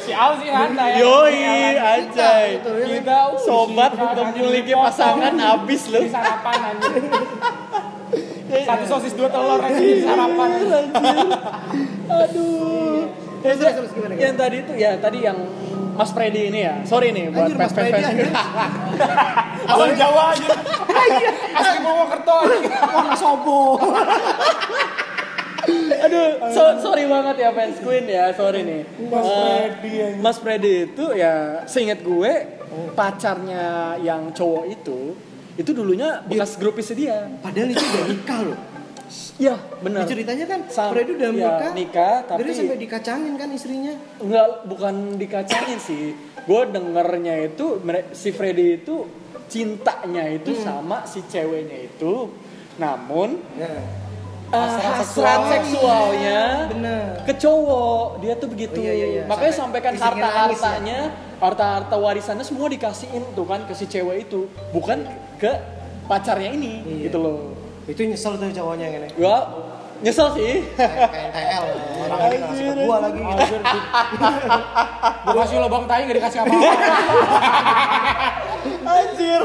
Si 0.00 0.10
Al 0.10 0.32
sih 0.36 0.48
santai. 0.48 0.90
yoi 0.96 1.32
Kita, 1.32 1.86
anjay 1.86 2.46
ya 2.50 2.60
kan? 2.60 2.82
Kita 2.84 3.16
uh, 3.24 3.38
sobat 3.38 3.90
kita 3.92 4.22
memiliki 4.26 4.62
dipotong. 4.68 4.84
pasangan 4.84 5.34
abis 5.54 5.82
lu 5.88 6.00
Di 6.00 6.10
sarapan 6.10 6.58
anjir. 6.68 6.94
Satu 8.56 8.84
sosis 8.88 9.12
dua 9.12 9.28
telur 9.28 9.58
aja 9.60 9.74
di 9.76 9.98
sarapan. 10.00 10.48
aduh 12.06 13.06
Terus, 13.44 13.56
terus, 13.60 13.74
terus, 13.76 13.90
gimana, 13.92 14.12
yang 14.16 14.34
tadi 14.34 14.56
itu 14.58 14.72
ya 14.72 14.96
tadi 14.96 15.18
yang 15.20 15.36
Mas 15.94 16.10
Freddy 16.10 16.48
ini 16.48 16.64
ya 16.64 16.80
sorry 16.82 17.12
nih 17.12 17.28
buat 17.28 17.44
Anjir, 17.44 17.56
Mas 17.60 17.70
fans 17.70 17.76
fans 17.76 17.92
Freddy, 17.92 18.02
anjir. 18.02 18.28
Abang 19.70 19.92
Jawa 19.94 20.22
aja. 20.32 20.48
Asli 21.54 21.78
aja. 21.78 22.72
Wah, 22.90 23.14
sobo 23.14 23.60
Aduh, 26.04 26.28
so- 26.52 26.76
sorry 26.78 27.04
banget 27.04 27.36
ya 27.38 27.48
fans 27.50 27.80
Queen 27.80 28.04
ya, 28.04 28.28
sorry 28.32 28.60
nih. 28.60 28.82
Mas 29.08 29.24
Eh, 29.24 29.64
Freddy. 29.80 29.92
Mas 30.20 30.36
Freddy 30.36 30.74
itu 30.90 31.04
ya 31.12 31.64
seingat 31.64 32.00
gue 32.00 32.32
pacarnya 32.92 33.64
yang 33.98 34.28
cowok 34.30 34.64
itu 34.66 35.14
itu 35.54 35.70
dulunya 35.70 36.18
bekas 36.20 36.58
grupis 36.58 36.90
dia. 36.92 37.30
padahal 37.38 37.70
itu 37.70 37.78
udah 37.78 38.04
nikah 38.10 38.40
loh 38.42 38.58
Iya, 39.34 39.58
benar. 39.80 40.06
Di 40.06 40.14
ceritanya 40.14 40.46
kan 40.46 40.60
Sam- 40.68 40.94
Freddy 40.94 41.12
udah 41.12 41.28
ya, 41.28 41.34
nikah 41.34 41.70
nikah, 41.74 42.14
tapi- 42.24 42.40
Jadi 42.40 42.50
sampai 42.54 42.78
dikacangin 42.78 43.34
kan 43.34 43.48
istrinya 43.50 43.92
Enggak, 44.16 44.46
bukan 44.64 44.94
dikacangin 45.16 45.78
sih. 45.78 46.04
Gue 46.44 46.62
dengernya 46.66 47.34
itu 47.44 47.82
si 48.12 48.30
Freddy 48.30 48.78
itu 48.78 49.10
cintanya 49.46 50.24
itu 50.28 50.50
Hmm. 50.52 50.62
sama 50.62 50.96
si 51.02 51.20
ceweknya 51.24 51.78
itu. 51.84 52.30
Namun 52.76 53.42
Nah, 53.54 53.66
eh, 53.66 53.82
Hasrat 54.54 54.82
hasrat 54.82 55.02
seksual. 55.02 55.42
seksualnya 55.50 56.40
bener 56.68 57.02
ke 57.24 57.32
cowok 57.34 58.06
dia 58.20 58.34
tuh 58.34 58.46
begitu 58.46 58.76
Oh, 58.76 58.84
iya, 58.84 58.92
iya, 58.92 59.06
iya. 59.08 59.22
makanya 59.24 59.50
Sampai 59.50 59.82
sampaikan 59.82 59.92
istrinya 59.92 60.14
harta 60.22 60.28
ya? 60.28 60.42
hartanya 60.44 60.98
harta 61.40 61.64
harta 61.74 61.96
warisannya 61.96 62.44
semua 62.44 62.66
dikasihin 62.68 63.24
tuh 63.32 63.42
kan 63.42 63.62
ke 63.64 63.72
si 63.72 63.86
cewek 63.86 64.16
itu 64.24 64.46
bukan 64.70 65.02
ke 65.36 65.50
pacarnya 66.04 66.50
ini 66.50 66.82
Iya. 66.82 67.02
gitu 67.04 67.18
loh 67.18 67.38
itu 67.84 68.00
nyesel 68.02 68.32
tuh 68.34 68.48
cowoknya 68.48 68.86
yang 68.86 68.96
ini. 68.98 69.08
Gua 69.14 69.36
nyesel 70.00 70.28
sih. 70.32 70.52
Kayak 70.74 71.30
TL 71.30 71.64
orang 72.04 72.20
ini 72.26 72.36
ngasih 72.38 72.64
ke 72.64 72.82
gua 72.82 72.96
lagi 73.00 73.20
gitu. 73.20 73.56
Gua 75.24 75.34
kasih 75.40 75.56
lubang 75.58 75.84
tai 75.84 76.04
gak 76.04 76.16
dikasih 76.16 76.38
apa-apa. 76.40 76.68
anjir. 78.84 79.42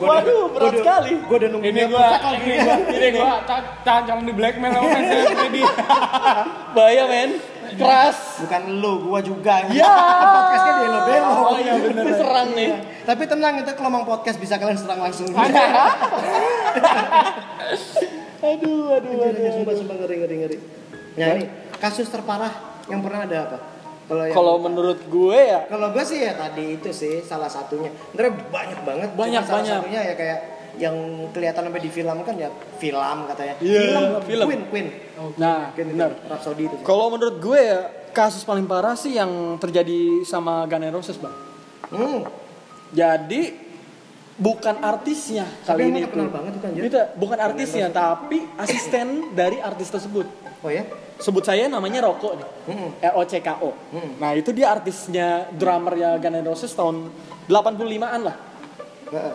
Waduh 0.00 0.48
berat 0.50 0.72
sekali. 0.74 1.12
gua 1.24 1.36
udah 1.36 1.48
nunggu 1.48 1.66
Ini 1.68 1.82
gua, 1.86 2.06
ini 2.40 2.54
gua, 2.58 2.74
ini 2.88 3.08
gua 3.12 3.28
ca- 3.44 3.66
calon 3.84 4.02
calon 4.06 4.24
di 4.24 4.32
blackmail 4.32 4.72
sama 4.72 4.88
fans 4.88 5.08
bahaya 6.72 7.04
men 7.04 7.30
keras. 7.76 8.18
Bukan 8.42 8.62
lu, 8.78 8.92
gua 9.06 9.20
juga. 9.20 9.66
Ya. 9.70 9.86
Podcastnya 10.34 10.72
dia 10.78 10.88
lo 10.88 11.00
belo. 11.04 11.30
Oh 11.30 11.56
iya 11.58 11.74
bener. 11.76 12.04
Diserang 12.06 12.48
nih. 12.54 12.70
Tapi 13.02 13.22
tenang 13.26 13.54
itu 13.58 13.70
kalau 13.74 13.88
ngomong 13.90 14.04
podcast 14.06 14.38
bisa 14.38 14.54
kalian 14.56 14.78
serang 14.78 15.00
langsung. 15.02 15.28
Aduh, 18.40 18.96
aduh, 18.96 19.20
anjir, 19.20 19.52
sumpah, 19.52 19.74
sumpah 19.76 19.96
ngeri, 20.00 20.16
ngeri, 20.24 20.36
ngeri. 20.40 20.58
Ini 21.12 21.42
kasus 21.76 22.08
terparah 22.08 22.80
yang 22.88 23.04
pernah 23.04 23.28
ada 23.28 23.36
apa? 23.46 23.58
Kalau 24.10 24.58
menurut 24.58 25.06
gue 25.06 25.38
ya 25.38 25.70
kalau 25.70 25.94
gue 25.94 26.02
sih 26.02 26.18
ya 26.26 26.34
tadi 26.34 26.80
itu 26.80 26.90
sih 26.90 27.22
salah 27.22 27.46
satunya. 27.46 27.94
Sebenarnya 28.10 28.34
banyak 28.50 28.80
banget. 28.82 29.08
cuma 29.14 29.20
Banyak, 29.22 29.42
salah 29.46 29.62
banyak. 29.62 29.76
satunya 29.78 30.00
ya 30.02 30.14
kayak 30.18 30.38
yang 30.80 30.96
kelihatan 31.36 31.68
sampai 31.68 31.82
di 31.84 31.90
film 31.92 32.18
kan 32.24 32.34
ya 32.40 32.48
film 32.80 33.18
katanya. 33.28 33.54
Iya, 33.60 33.80
film, 33.84 34.04
film. 34.24 34.46
Queen, 34.48 34.62
Queen. 34.72 34.86
Nah, 35.36 35.70
Queen 35.76 35.92
itu, 35.92 36.00
benar. 36.00 36.12
Rhapsody 36.24 36.62
itu. 36.66 36.76
Kalau 36.80 37.12
menurut 37.12 37.36
gue 37.36 37.60
ya 37.60 37.80
kasus 38.16 38.42
paling 38.42 38.64
parah 38.64 38.96
sih 38.96 39.14
yang 39.14 39.60
terjadi 39.60 40.24
sama 40.24 40.64
Guns 40.64 40.88
N' 40.88 40.94
Roses, 40.96 41.16
Bang. 41.20 41.36
Hmm. 41.92 42.24
Jadi 42.90 43.70
bukan 44.40 44.80
artisnya 44.80 45.44
Tapi 45.68 45.84
kali 45.84 45.92
ini 45.92 46.00
tuh. 46.08 46.26
banget 46.32 46.52
itu, 46.56 46.66
anjir. 46.66 46.82
Itu, 46.88 46.98
bukan 47.20 47.38
artisnya, 47.38 47.86
tapi 47.92 48.40
asisten 48.56 49.06
dari 49.38 49.60
artis 49.60 49.92
tersebut. 49.92 50.26
Oh 50.64 50.72
ya? 50.72 50.88
Sebut 51.20 51.44
saya 51.44 51.68
namanya 51.68 52.08
Roko 52.08 52.32
nih. 52.32 52.48
Hmm. 52.72 52.90
R 52.96 53.14
O 53.20 53.22
C 53.28 53.44
K 53.44 53.60
O. 53.60 53.76
Hmm. 53.92 54.16
Nah, 54.16 54.32
itu 54.32 54.56
dia 54.56 54.72
artisnya 54.72 55.52
drummernya 55.52 56.16
Guns 56.16 56.40
N' 56.40 56.48
Roses 56.48 56.72
tahun 56.72 57.12
85-an 57.46 58.20
lah. 58.24 58.49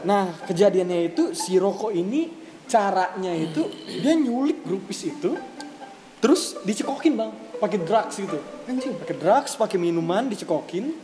Nah, 0.08 0.32
kejadiannya 0.48 1.12
itu 1.12 1.36
si 1.36 1.60
Roko 1.60 1.92
ini 1.92 2.32
caranya 2.66 3.30
itu 3.36 3.70
dia 4.02 4.18
nyulik 4.18 4.66
grupis 4.66 5.06
itu 5.06 5.38
terus 6.18 6.58
dicekokin, 6.66 7.14
Bang, 7.14 7.32
pakai 7.62 7.78
drugs 7.86 8.18
gitu. 8.18 8.40
Anjing. 8.66 8.98
Pakai 8.98 9.16
drugs, 9.20 9.54
pakai 9.54 9.78
minuman 9.78 10.26
dicekokin. 10.26 10.96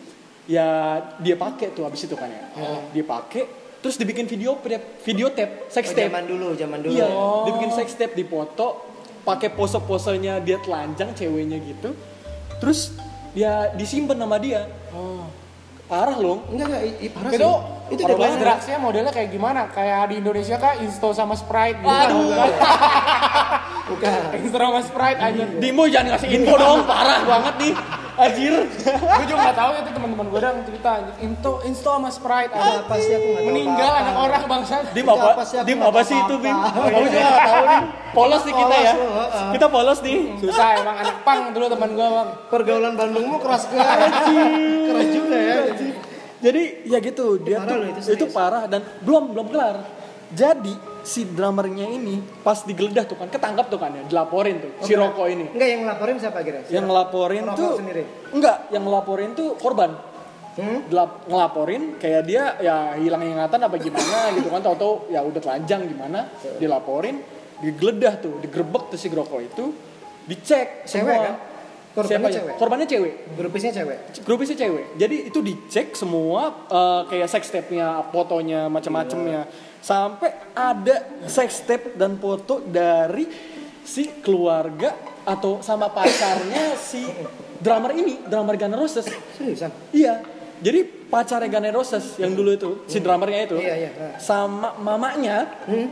Ya 0.50 0.98
dia 1.22 1.38
pakai 1.38 1.70
tuh 1.70 1.86
habis 1.86 2.02
itu 2.02 2.18
kan 2.18 2.28
ya. 2.28 2.44
Oh. 2.58 2.82
Dia 2.90 3.06
pakai 3.06 3.46
terus 3.82 3.98
dibikin 3.98 4.26
video 4.26 4.58
video 5.06 5.28
tape, 5.34 5.70
sex 5.70 5.90
Oh, 5.90 5.98
tape. 5.98 6.10
zaman 6.10 6.26
dulu, 6.26 6.48
zaman 6.58 6.80
dulu. 6.82 6.94
Iya, 6.94 7.08
ya. 7.10 7.26
dibikin 7.50 7.72
sex 7.74 7.94
tape 7.98 8.14
dipoto, 8.14 8.90
pakai 9.26 9.54
pose-posenya 9.54 10.42
dia 10.42 10.58
telanjang 10.62 11.14
ceweknya 11.14 11.58
gitu. 11.62 11.94
Terus 12.62 12.94
dia 13.34 13.70
disimpan 13.78 14.18
sama 14.18 14.38
dia. 14.42 14.66
Oh. 14.94 15.26
Parah 15.92 16.16
loh. 16.16 16.40
Enggak 16.48 16.72
enggak, 16.72 16.84
i- 16.88 16.98
i- 17.04 17.12
parah 17.12 17.30
Itu 17.30 17.36
sih. 17.36 17.44
Itu 17.92 17.92
itu 17.92 18.02
udah 18.08 18.16
banyak. 18.16 18.40
drugsnya 18.40 18.78
modelnya 18.80 19.12
kayak 19.12 19.30
gimana? 19.30 19.62
Kayak 19.68 20.08
di 20.08 20.16
Indonesia 20.24 20.56
kah 20.56 20.74
Insto 20.80 21.12
sama 21.12 21.36
Sprite 21.36 21.84
gitu. 21.84 21.92
Aduh. 21.92 22.32
Bukan. 23.92 24.12
Insto 24.40 24.56
sama 24.56 24.80
Sprite 24.80 25.20
aja. 25.20 25.44
Dimo 25.60 25.84
jangan 25.86 26.16
ngasih 26.16 26.30
info 26.32 26.56
dong, 26.56 26.88
parah 26.88 27.20
banget 27.22 27.56
nih. 27.60 27.74
Anjir. 28.12 28.54
gue 28.94 29.26
juga 29.26 29.40
nggak 29.42 29.58
tahu 29.58 29.72
itu 29.74 29.90
teman-teman 29.92 30.26
gue 30.30 30.40
yang 30.40 30.60
cerita 30.62 30.90
anjir. 30.94 31.16
Insto 31.22 31.52
Insto 31.64 31.90
sama 31.90 32.08
Sprite 32.08 32.52
Ada 32.54 32.72
apa 32.82 32.96
sih 32.96 33.12
aku 33.12 33.26
nggak 33.26 33.36
tahu 33.36 33.50
meninggal 33.50 33.92
anak 33.98 34.16
orang 34.16 34.42
bangsa. 34.46 34.76
Dim 34.94 35.08
apa? 35.10 35.30
Dim 35.66 35.80
apa 35.82 36.00
sih 36.06 36.16
itu, 36.16 36.36
Bim? 36.38 36.56
Aku 36.56 37.08
juga 37.08 37.20
nggak 37.20 37.44
tahu 37.44 37.64
nih. 37.66 37.82
Polos 38.12 38.42
nih 38.44 38.54
kita 38.54 38.76
ya. 38.78 38.94
Kita 39.52 39.66
polos 39.68 40.00
nih. 40.00 40.18
Susah 40.38 40.68
emang 40.78 40.96
anak 40.98 41.18
pang 41.24 41.40
dulu 41.52 41.66
teman 41.68 41.90
gue 41.92 42.08
bang. 42.08 42.30
Pergaulan 42.48 42.94
Bandungmu 42.94 43.36
keras 43.40 43.64
banget. 43.68 44.12
keras 44.86 45.08
juga 45.10 45.36
ya. 45.36 45.56
Jadi 46.42 46.64
ya 46.90 46.98
gitu, 46.98 47.38
dia 47.38 47.62
parah 47.62 47.70
tuh 47.70 47.78
loh, 47.78 47.88
itu 47.94 48.00
itu, 48.18 48.26
parah 48.34 48.64
dan 48.66 48.82
belum 49.06 49.24
belum 49.38 49.48
kelar. 49.54 49.78
Jadi 50.34 50.74
si 51.06 51.22
drummernya 51.28 51.86
ini 51.86 52.18
pas 52.42 52.66
digeledah 52.66 53.06
tuh 53.06 53.18
kan 53.20 53.30
ketangkap 53.30 53.70
tuh 53.70 53.78
kan 53.78 53.94
ya, 53.94 54.02
dilaporin 54.10 54.58
tuh 54.58 54.72
si 54.82 54.98
Oke. 54.98 55.02
Roko 55.06 55.24
ini. 55.30 55.46
Enggak 55.54 55.70
yang 55.70 55.82
ngelaporin 55.86 56.16
siapa 56.18 56.40
kira? 56.42 56.60
Yang 56.66 56.86
ngelaporin 56.90 57.44
Roko 57.46 57.58
tuh 57.62 57.72
sendiri. 57.78 58.04
enggak, 58.34 58.58
yang 58.74 58.84
ngelaporin 58.90 59.30
tuh 59.38 59.50
korban. 59.62 59.92
Hmm? 60.52 60.84
Gelap, 60.92 61.24
ngelaporin 61.32 61.96
kayak 61.96 62.22
dia 62.28 62.44
ya 62.60 63.00
hilang 63.00 63.24
ingatan 63.24 63.60
apa 63.62 63.76
gimana 63.80 64.36
gitu 64.36 64.52
kan 64.52 64.60
tahu-tahu 64.60 65.08
ya 65.08 65.24
udah 65.24 65.40
telanjang 65.40 65.88
gimana 65.88 66.28
dilaporin 66.60 67.24
digeledah 67.64 68.20
tuh 68.20 68.36
digerebek 68.44 68.92
tuh 68.92 69.00
si 69.00 69.08
Groko 69.08 69.40
itu 69.40 69.72
dicek 70.28 70.84
Cewek 70.84 71.08
semua 71.08 71.24
kan? 71.24 71.36
Korbannya 71.92 72.08
Siapa 72.14 72.28
ya? 72.28 72.36
cewek? 72.38 72.54
korbannya 72.56 72.88
cewek 72.88 73.14
Grupisnya 73.36 73.72
cewek. 73.74 73.98
grupnya 74.24 74.56
cewek 74.56 74.86
jadi 74.96 75.16
itu 75.28 75.40
dicek 75.40 75.88
semua 75.94 76.42
eh, 76.66 77.02
kayak 77.06 77.28
sex 77.28 77.44
tape-nya 77.50 78.00
fotonya 78.08 78.68
macam-macamnya 78.68 79.46
sampai 79.78 80.30
ada 80.52 80.96
sex 81.26 81.62
tape 81.62 81.94
dan 81.94 82.16
foto 82.16 82.62
dari 82.62 83.28
si 83.82 84.08
keluarga 84.22 84.94
atau 85.22 85.60
sama 85.60 85.90
pacarnya 85.90 86.74
si 86.76 87.02
drummer 87.58 87.92
ini 87.92 88.24
drummer 88.24 88.56
Guns 88.56 88.72
N' 88.72 88.80
Roses 88.80 89.06
Seriusan? 89.36 89.70
iya 89.92 90.22
jadi 90.58 90.82
pacarnya 90.86 91.50
Guns 91.50 91.66
N' 91.66 91.76
Roses 91.76 92.06
yang 92.16 92.32
dulu 92.32 92.50
itu 92.52 92.70
si 92.86 92.98
drummernya 92.98 93.42
itu 93.44 93.58
Iya, 93.58 93.76
iya. 93.76 93.90
sama 94.16 94.78
mamanya 94.78 95.50
Hmm? 95.66 95.90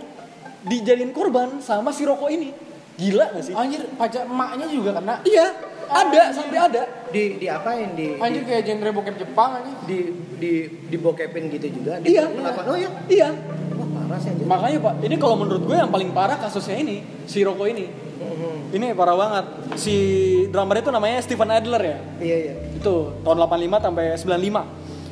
dijadiin 0.62 1.12
korban 1.12 1.60
sama 1.60 1.90
si 1.90 2.04
Roko 2.04 2.28
ini 2.28 2.52
gila 2.96 3.32
gak 3.32 3.42
sih 3.42 3.54
Anjir 3.54 3.84
pacar 3.96 4.24
emaknya 4.24 4.68
juga 4.68 4.92
kena. 4.94 5.24
iya 5.24 5.50
ada 5.92 6.22
sampai 6.32 6.58
ada 6.58 6.82
Di 7.10 7.36
di 7.36 7.48
apain 7.48 7.90
di 7.94 8.16
Anjir 8.16 8.44
kayak 8.44 8.64
genre 8.64 8.90
bokep 8.92 9.16
Jepang 9.18 9.52
anjir. 9.58 9.76
di 9.84 9.98
di 10.36 10.52
di 10.86 10.96
bokepin 10.96 11.50
gitu 11.50 11.68
juga. 11.74 11.98
Di 11.98 12.14
Iya. 12.14 12.26
melakukan- 12.28 12.68
Oh 12.68 12.78
iya. 12.78 12.90
iya 13.08 13.30
Wah, 13.74 13.88
parah 13.98 14.18
sih 14.18 14.30
anjir. 14.30 14.46
Makanya 14.46 14.78
pak, 14.80 14.94
ini 15.02 15.16
kalau 15.16 15.36
menurut 15.36 15.62
gue 15.62 15.76
yang 15.76 15.88
paling 15.88 16.10
parah 16.10 16.38
kasusnya 16.38 16.78
ini, 16.78 16.98
si 17.26 17.42
Roko 17.42 17.66
ini. 17.66 17.90
Mhm. 18.16 18.56
Ini 18.72 18.88
parah 18.92 19.16
banget. 19.16 19.46
Si 19.76 19.96
drummer 20.48 20.78
itu 20.78 20.90
namanya 20.90 21.18
Steven 21.20 21.50
Adler 21.50 21.82
ya. 21.82 21.98
Iya 22.20 22.38
iya. 22.40 22.54
Itu 22.74 23.18
tahun 23.20 23.38
85 23.40 23.80
sampai 23.80 24.06
95. 24.14 24.64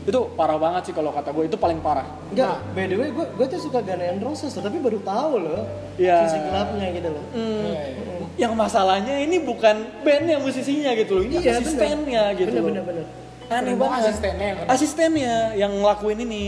Itu 0.04 0.32
parah 0.32 0.56
banget 0.56 0.82
sih 0.84 0.94
kalau 0.94 1.12
kata 1.12 1.32
gue, 1.32 1.44
itu 1.46 1.58
paling 1.58 1.80
parah. 1.80 2.08
Enggak, 2.30 2.64
by 2.72 2.86
the 2.86 2.96
way 2.96 3.10
gue 3.10 3.26
gue 3.28 3.46
tuh 3.46 3.60
suka 3.60 3.82
Guns 3.82 4.00
N' 4.00 4.22
Roses 4.22 4.54
tapi 4.54 4.78
baru 4.78 5.00
tahu 5.02 5.34
loh 5.38 5.68
Iya. 5.98 6.24
sisi 6.24 6.40
gelapnya 6.42 6.88
gitu 6.94 7.10
loh. 7.10 7.24
Hmm, 7.30 7.64
Iya, 7.66 7.82
iya. 7.90 8.17
Yang 8.38 8.54
masalahnya 8.54 9.18
ini 9.18 9.38
bukan 9.38 9.76
bandnya 10.02 10.38
musisinya 10.38 10.94
gitu 10.94 11.18
loh, 11.18 11.24
ini 11.26 11.42
Iya, 11.42 11.58
asistennya 11.58 12.24
gitu 12.38 12.48
Bener 12.48 12.62
loh. 12.62 12.68
bener 12.70 12.84
bener. 12.86 13.06
Aneh 13.48 13.74
banget. 13.74 14.00
asistennya 14.06 14.46
yang. 14.46 14.60
Asistennya 14.68 15.36
yang 15.56 15.72
ngelakuin 15.74 16.20
ini. 16.22 16.44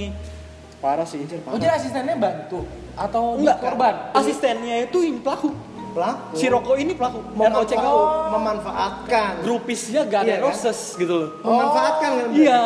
Parah 0.77 1.03
sih. 1.03 1.25
Oh 1.43 1.57
jadi 1.57 1.75
asistennya 1.75 2.15
bantu 2.15 2.63
atau 2.93 3.35
Enggak, 3.35 3.57
korban? 3.59 3.93
Asistennya 4.13 4.85
itu 4.85 5.01
yang 5.01 5.19
pelaku. 5.19 5.51
Pelaku 5.89 6.37
Si 6.37 6.45
Roko 6.45 6.77
ini 6.77 6.93
pelaku. 6.93 7.17
memanfaat, 7.33 7.65
ROCKO. 7.65 7.93
memanfaatkan. 8.31 9.31
Grupisnya 9.41 10.01
Guns 10.05 10.23
Iya 10.23 10.35
N' 10.37 10.45
kan? 10.45 10.53
Gitu 10.95 11.13
loh. 11.15 11.29
Memanfaatkan 11.41 12.09
kan. 12.13 12.27
Iya. 12.31 12.63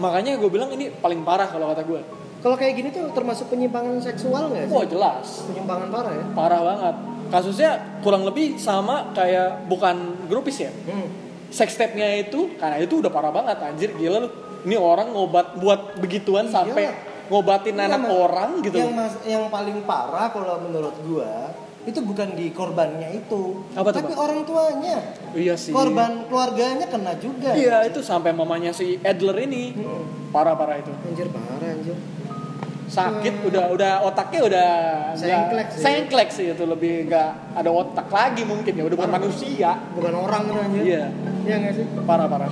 Makanya 0.00 0.32
gue 0.34 0.48
bilang 0.48 0.72
ini 0.72 0.88
paling 0.90 1.20
parah 1.20 1.44
kalau 1.44 1.68
kata 1.68 1.84
gue. 1.84 2.00
Kalau 2.40 2.56
kayak 2.56 2.72
gini 2.72 2.88
tuh 2.88 3.04
termasuk 3.12 3.46
penyimpangan 3.46 4.00
seksual 4.00 4.48
nggak 4.48 4.64
sih? 4.64 4.72
Wah 4.72 4.86
jelas, 4.86 5.44
Penyimpangan 5.44 5.88
parah 5.92 6.12
ya. 6.16 6.24
parah 6.32 6.60
banget. 6.64 6.96
Kasusnya 7.30 7.70
kurang 8.02 8.26
lebih 8.26 8.58
sama 8.58 9.14
kayak 9.14 9.64
bukan 9.66 9.96
grupis 10.26 10.60
ya. 10.60 10.72
Hmm. 10.84 11.06
Sex 11.50 11.74
tape-nya 11.74 12.20
itu, 12.20 12.54
karena 12.54 12.78
itu 12.78 12.98
udah 12.98 13.10
parah 13.10 13.30
banget 13.30 13.58
anjir 13.58 13.90
gila 13.94 14.22
lu. 14.22 14.30
Ini 14.60 14.76
orang 14.76 15.10
ngobat 15.10 15.56
buat 15.56 15.96
begituan 15.96 16.46
Iya. 16.46 16.52
sampai 16.52 16.84
ngobatin 17.26 17.74
Iya, 17.74 17.86
anak 17.88 18.02
orang 18.06 18.50
gitu. 18.60 18.76
Yang 18.76 18.92
mas, 18.92 19.14
yang 19.24 19.46
paling 19.48 19.82
parah 19.82 20.28
kalau 20.28 20.60
menurut 20.60 20.94
gua 21.02 21.54
itu 21.80 21.96
bukan 22.04 22.36
di 22.36 22.52
korbannya 22.52 23.08
itu, 23.16 23.64
Apa 23.72 23.88
tuh, 23.88 24.04
tapi 24.04 24.12
Bang? 24.12 24.20
orang 24.20 24.40
tuanya. 24.44 24.96
Iya 25.32 25.54
sih. 25.56 25.72
Korban 25.72 26.28
keluarganya 26.28 26.84
kena 26.84 27.16
juga. 27.16 27.56
Iya 27.56 27.88
itu 27.88 28.04
sampai 28.04 28.30
mamanya 28.30 28.70
si 28.70 29.00
Adler 29.00 29.48
ini 29.48 29.72
Hmm. 29.74 30.28
parah-parah 30.28 30.76
itu. 30.76 30.92
Anjir 31.08 31.32
parah 31.32 31.56
anjir. 31.56 31.96
Sakit 32.90 33.46
udah 33.46 33.64
udah 33.70 33.92
otaknya 34.02 34.40
udah 34.44 34.68
Sengklek 35.14 35.66
sih. 35.70 35.80
sengklek 35.80 36.28
sih 36.28 36.46
itu 36.50 36.64
lebih 36.64 37.06
nggak 37.06 37.30
ada 37.54 37.70
otak 37.70 38.10
lagi 38.10 38.42
mungkin 38.42 38.72
ya 38.72 38.82
udah 38.82 38.96
bukan 38.98 39.12
manusia 39.12 39.70
Bukan 39.90 40.10
orang 40.12 40.42
kan 40.44 40.56
anjir. 40.60 40.82
Iya. 40.84 41.04
Iya 41.40 41.54
nggak 41.56 41.72
sih? 41.72 41.84
parah 42.02 42.26
parah 42.26 42.50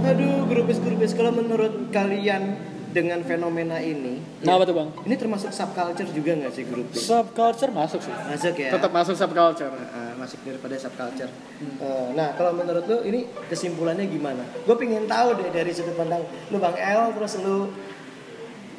Aduh, 0.00 0.46
grupis-grupis 0.46 1.12
kalau 1.12 1.28
menurut 1.30 1.90
kalian 1.90 2.56
dengan 2.90 3.22
fenomena 3.22 3.78
ini, 3.78 4.18
nah 4.42 4.58
apa 4.58 4.66
tuh 4.66 4.74
bang 4.74 4.90
ini 5.04 5.14
termasuk 5.14 5.54
subculture 5.54 6.10
juga 6.10 6.34
nggak 6.34 6.50
sih 6.50 6.66
grupis? 6.66 6.98
subculture 7.00 7.70
masuk 7.70 8.02
sih 8.02 8.10
Masuk 8.10 8.54
ya. 8.56 8.74
tetap 8.74 8.90
masuk 8.90 9.14
subculture 9.14 9.70
Nah, 9.70 10.18
masuk 10.18 10.42
daripada 10.42 10.74
subculture. 10.74 11.30
Eh, 11.78 12.06
nah, 12.12 12.34
kalau 12.34 12.50
menurut 12.50 12.82
lu 12.84 12.98
ini 13.04 13.20
kesimpulannya 13.46 14.04
gimana? 14.04 14.42
Gue 14.60 14.74
pengen 14.74 15.06
tahu 15.06 15.38
deh 15.38 15.48
dari 15.48 15.70
sudut 15.70 15.94
pandang 15.94 16.20
lu 16.50 16.58
Bang 16.58 16.74
El, 16.74 17.14
terus 17.14 17.38
lu 17.38 17.70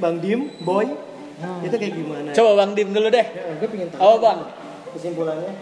Bang 0.01 0.17
Dim, 0.17 0.49
Boy, 0.59 0.89
itu 1.61 1.75
kayak 1.75 1.93
gimana? 1.93 2.29
coba 2.31 2.51
bang 2.55 2.71
dim 2.73 2.89
dulu 2.89 3.08
deh 3.08 3.21
Ya, 3.23 3.54
gue 3.56 3.67
pengen 3.67 3.87
tahu. 3.87 3.99
Oh, 3.99 4.15
Bang. 4.17 4.39
Kesimpulannya? 4.91 5.54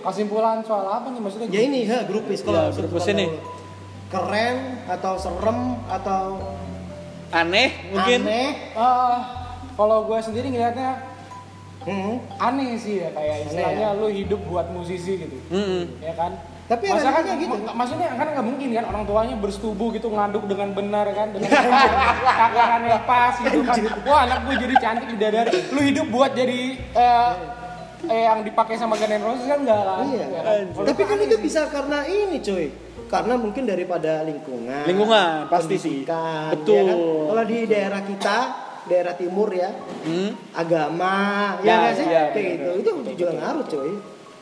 Kesimpulan 0.00 0.62
soal 0.62 0.86
apa 0.88 1.06
nih 1.08 1.20
maksudnya? 1.20 1.48
Ya 1.48 1.60
ini, 1.60 1.80
ha, 1.84 1.98
grupis 2.02 2.40
kalau 2.40 2.62
Ya, 2.64 2.72
grupis 2.72 3.04
ini. 3.08 3.26
Keren 4.06 4.56
atau 4.86 5.14
serem 5.16 5.60
atau 5.84 6.22
aneh 7.28 7.68
mungkin 7.90 8.20
aneh? 8.22 8.48
Eh, 8.70 9.16
kalau 9.74 10.06
gue 10.06 10.18
sendiri 10.20 10.46
ngelihatnya 10.48 11.18
Hmm. 11.82 12.18
aneh 12.36 12.74
sih 12.74 12.98
ya 12.98 13.10
kayak 13.10 13.46
istilahnya 13.46 13.94
lu 13.94 14.10
hidup 14.10 14.42
buat 14.44 14.66
musisi 14.68 15.22
gitu 15.22 15.38
Mm-mm. 15.48 16.02
ya 16.02 16.18
kan 16.18 16.34
Tapi 16.66 16.84
Masa 16.90 17.08
kan, 17.08 17.22
gitu. 17.22 17.46
mak- 17.46 17.74
maksudnya 17.74 18.10
kan 18.10 18.26
nggak 18.26 18.42
mungkin 18.42 18.68
kan 18.74 18.84
orang 18.84 19.02
tuanya 19.06 19.34
bersetubuh 19.38 19.88
gitu 19.92 20.10
ngaduk 20.10 20.44
dengan 20.44 20.74
benar 20.74 21.06
kan 21.08 21.30
dengan 21.30 21.46
takaran 22.42 22.82
yang 22.82 23.02
pas 23.04 23.34
gitu 23.38 23.62
kan. 23.62 23.74
Wah 24.02 24.26
anak 24.26 24.38
gue 24.42 24.54
jadi 24.60 24.74
cantik 24.76 25.06
bidadari. 25.08 25.50
Lu 25.70 25.80
hidup 25.80 26.06
buat 26.08 26.34
jadi 26.34 26.60
eh, 26.74 27.32
eh 28.04 28.22
yang 28.24 28.42
dipakai 28.42 28.74
sama 28.74 28.94
Guns 28.94 29.08
N' 29.08 29.22
Roses 29.22 29.46
kan 29.46 29.58
enggak 29.62 29.78
kan? 29.80 30.04
Iya. 30.06 30.26
Ya 30.26 30.40
kan? 30.42 30.64
Tapi 30.84 31.02
kan 31.02 31.18
itu 31.20 31.36
bisa 31.38 31.60
karena 31.66 31.98
ini 32.02 32.36
cuy. 32.40 32.66
Karena 33.06 33.34
mungkin 33.38 33.62
daripada 33.62 34.26
lingkungan. 34.26 34.82
Lingkungan, 34.84 35.46
pasti 35.46 35.78
sih. 35.78 36.02
Betul. 36.02 36.74
ya 36.74 36.82
kan? 36.84 36.98
Kalau 37.30 37.44
di 37.46 37.58
daerah 37.64 38.02
kita, 38.02 38.38
daerah 38.84 39.14
timur 39.14 39.54
ya, 39.54 39.70
Hmm? 40.02 40.34
agama, 40.50 41.14
Ya, 41.62 41.62
ya 41.62 41.74
nggak 41.78 41.94
sih? 41.94 42.04
iya, 42.04 42.22
Kayak 42.34 42.46
benar, 42.58 42.74
gitu. 42.74 42.90
Itu 43.06 43.12
juga 43.14 43.32
ngaruh 43.36 43.64
cuy. 43.64 43.92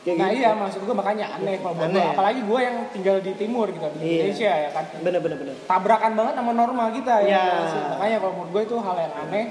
Kayak 0.05 0.15
Nah 0.15 0.29
gitu. 0.29 0.37
iya 0.37 0.49
maksud 0.53 0.81
gue 0.81 0.93
makanya 0.93 1.25
aneh 1.33 1.57
kalau 1.57 1.73
buat 1.73 1.89
ya? 1.89 2.13
apalagi 2.13 2.39
gue 2.39 2.59
yang 2.61 2.77
tinggal 2.93 3.15
di 3.19 3.31
timur 3.33 3.65
gitu 3.67 3.87
di 3.91 3.97
Iya. 3.97 4.13
Indonesia 4.21 4.51
ya 4.55 4.69
kan 4.69 4.83
Bener 5.01 5.19
bener 5.19 5.37
bener. 5.39 5.55
tabrakan 5.65 6.11
banget 6.13 6.33
sama 6.35 6.51
norma 6.53 6.83
kita 6.93 7.15
ya, 7.19 7.29
Ya. 7.33 7.45
makanya 7.91 8.17
kalau 8.19 8.33
menurut 8.35 8.51
gue 8.53 8.61
itu 8.63 8.75
hal 8.77 8.95
yang 8.99 9.13
aneh 9.19 9.45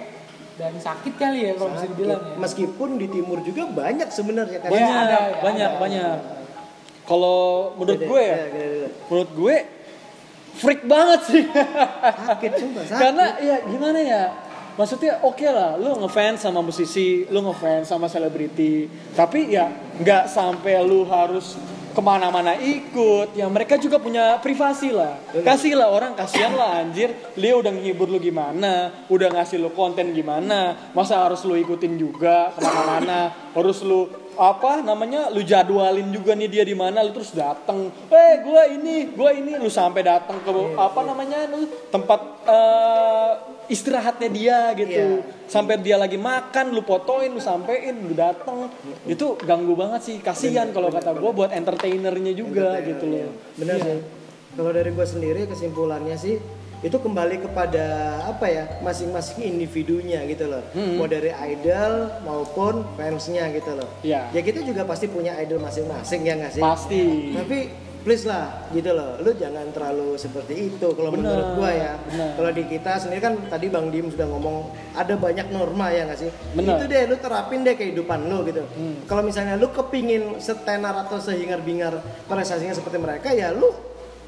dan 0.55 0.73
sakit 0.79 1.15
kali 1.15 1.39
ya 1.43 1.53
kalau 1.53 1.71
bisa 1.73 1.87
dibilang 1.87 2.21
ya 2.23 2.39
Meskipun 2.39 2.89
di 2.95 3.07
timur 3.11 3.39
juga 3.41 3.67
banyak 3.67 4.09
sebenarnya 4.09 4.59
kan. 4.61 4.71
Banyak, 4.71 4.95
ada, 4.97 5.19
ya, 5.27 5.43
banyak, 5.43 5.69
ada. 5.69 5.81
banyak. 5.83 6.17
Kalau 7.05 7.41
menurut 7.75 7.99
Gede, 7.99 8.07
gue 8.07 8.23
ya, 8.23 8.37
gede, 8.47 8.67
gede. 8.71 8.89
menurut 9.05 9.31
gue 9.35 9.57
freak 10.55 10.83
banget 10.87 11.21
sih. 11.27 11.43
Sakit 12.23 12.53
sumpah, 12.55 12.83
sakit. 12.87 13.01
Karena 13.03 13.27
ya 13.43 13.57
gimana 13.67 13.99
ya? 13.99 14.23
Maksudnya 14.75 15.23
oke 15.23 15.47
lah, 15.47 15.79
lu 15.79 15.95
ngefans 16.03 16.43
sama 16.43 16.59
musisi, 16.59 17.23
lu 17.31 17.47
ngefans 17.47 17.87
sama 17.87 18.11
selebriti, 18.11 18.91
tapi 19.15 19.55
ya 19.55 19.71
nggak 20.03 20.27
sampai 20.27 20.83
lu 20.83 21.07
harus 21.07 21.55
ke 21.95 22.03
mana-mana 22.03 22.59
ikut. 22.59 23.39
Ya 23.39 23.47
mereka 23.47 23.79
juga 23.79 24.03
punya 24.03 24.43
privasi 24.43 24.91
lah. 24.91 25.15
Kasih 25.31 25.79
lah 25.79 25.95
orang, 25.95 26.19
kasihan 26.19 26.51
lah 26.59 26.83
anjir. 26.83 27.15
Dia 27.39 27.55
udah 27.55 27.71
ngehibur 27.71 28.11
lu 28.11 28.19
gimana, 28.19 29.07
udah 29.07 29.31
ngasih 29.31 29.63
lu 29.63 29.71
konten 29.71 30.11
gimana. 30.11 30.91
Masa 30.91 31.23
harus 31.23 31.47
lu 31.47 31.55
ikutin 31.55 31.95
juga 31.95 32.51
ke 32.51 32.59
mana-mana? 32.59 33.31
Harus 33.55 33.79
lu 33.87 34.11
apa 34.35 34.83
namanya 34.83 35.31
lu 35.31 35.47
jadwalin 35.47 36.11
juga 36.11 36.35
nih 36.35 36.51
dia 36.51 36.65
di 36.67 36.75
mana 36.75 37.07
lu 37.07 37.15
terus 37.15 37.31
datang 37.31 37.87
eh 38.11 38.43
gua 38.43 38.67
ini 38.67 39.15
gua 39.15 39.31
ini 39.31 39.55
lu 39.55 39.71
sampai 39.71 40.03
datang 40.03 40.43
ke 40.43 40.51
apa 40.75 41.01
namanya 41.07 41.47
lu 41.55 41.71
tempat 41.95 42.21
eh, 42.43 43.31
istirahatnya 43.69 44.29
dia 44.29 44.59
gitu 44.75 44.93
Iya. 45.21 45.25
sampai 45.47 45.81
dia 45.81 45.97
lagi 45.97 46.17
makan 46.17 46.73
lu 46.73 46.83
fotoin 46.83 47.29
lu 47.29 47.41
sampein 47.41 47.95
lu 48.05 48.13
datang 48.13 48.69
itu 49.05 49.37
ganggu 49.41 49.75
banget 49.75 50.01
sih 50.03 50.17
kasihan 50.19 50.71
kalau 50.71 50.89
kata 50.89 51.17
gua 51.17 51.33
buat 51.33 51.51
entertainernya 51.51 52.33
juga 52.33 52.79
gitu 52.81 53.05
loh 53.07 53.33
Bener 53.55 53.77
sih. 53.81 53.99
Kalau 54.55 54.71
dari 54.71 54.95
gue 54.95 55.03
sendiri 55.03 55.51
kesimpulannya 55.51 56.15
sih 56.15 56.39
itu 56.79 56.97
kembali 57.01 57.43
kepada 57.43 57.87
apa 58.29 58.47
ya 58.47 58.65
masing-masing 58.85 59.41
individunya 59.43 60.21
gitu 60.29 60.47
loh. 60.47 60.61
Hmm. 60.71 61.01
Mau 61.01 61.09
dari 61.09 61.33
idol 61.33 62.13
maupun 62.23 62.85
fansnya 62.95 63.49
gitu 63.51 63.73
loh. 63.75 63.89
Iya. 64.05 64.29
Ya 64.31 64.41
kita 64.45 64.61
juga 64.63 64.85
pasti 64.85 65.09
punya 65.09 65.35
idol 65.41 65.59
masing-masing 65.59 66.23
ya 66.23 66.37
nggak 66.39 66.53
sih? 66.55 66.63
pasti 66.63 67.03
Tapi 67.35 67.59
please 68.05 68.29
lah 68.29 68.69
gitu 68.71 68.93
loh. 68.93 69.17
Lu 69.25 69.33
jangan 69.35 69.65
terlalu 69.73 70.21
seperti 70.21 70.71
itu 70.71 70.89
kalau 70.93 71.11
menurut 71.11 71.57
gua 71.57 71.71
ya. 71.73 71.93
Kalau 72.37 72.51
di 72.53 72.63
kita 72.69 73.01
sendiri 73.01 73.25
kan 73.25 73.35
tadi 73.49 73.73
Bang 73.73 73.89
Dim 73.89 74.13
sudah 74.13 74.29
ngomong 74.29 74.71
ada 74.93 75.17
banyak 75.17 75.49
norma 75.49 75.89
ya 75.91 76.05
nggak 76.05 76.21
sih? 76.21 76.31
Bener. 76.53 76.77
Itu 76.77 76.85
deh 76.87 77.03
lu 77.09 77.17
terapin 77.17 77.65
deh 77.65 77.75
kehidupan 77.75 78.29
lu 78.29 78.45
gitu. 78.45 78.63
Hmm. 78.77 79.03
Kalau 79.09 79.25
misalnya 79.25 79.57
lu 79.57 79.73
kepingin 79.73 80.37
setenar 80.39 81.09
atau 81.09 81.17
sehingar-bingar 81.19 81.99
prestasinya 82.29 82.77
seperti 82.77 83.01
mereka 83.01 83.33
ya 83.33 83.51
lu 83.51 83.73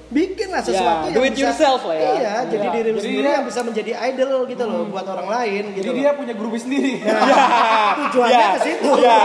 bikin 0.06 0.48
lah 0.48 0.60
sesuatu 0.60 1.04
Ya, 1.04 1.10
do 1.10 1.18
yang 1.18 1.26
it 1.26 1.34
bisa, 1.34 1.42
yourself 1.44 1.82
lah 1.82 1.96
ya. 1.96 2.10
Iya, 2.12 2.34
jadi 2.46 2.62
Iya. 2.62 2.72
diri 2.72 2.88
lu 2.88 2.94
Jadi 2.94 3.04
sendiri 3.04 3.22
dia- 3.22 3.34
yang 3.34 3.44
bisa 3.44 3.60
menjadi 3.60 3.92
idol 4.06 4.32
gitu 4.46 4.62
loh 4.64 4.82
buat 4.86 5.02
orang 5.04 5.28
lain 5.28 5.62
gitu. 5.68 5.82
jadi 5.82 5.88
loh. 5.88 5.96
dia 5.96 6.10
punya 6.14 6.34
grupis 6.34 6.62
sendiri 6.62 6.92
tujuannya 7.98 8.38
ya, 8.38 8.48
ke 8.48 8.60
situ. 8.62 8.90
ya. 8.96 9.18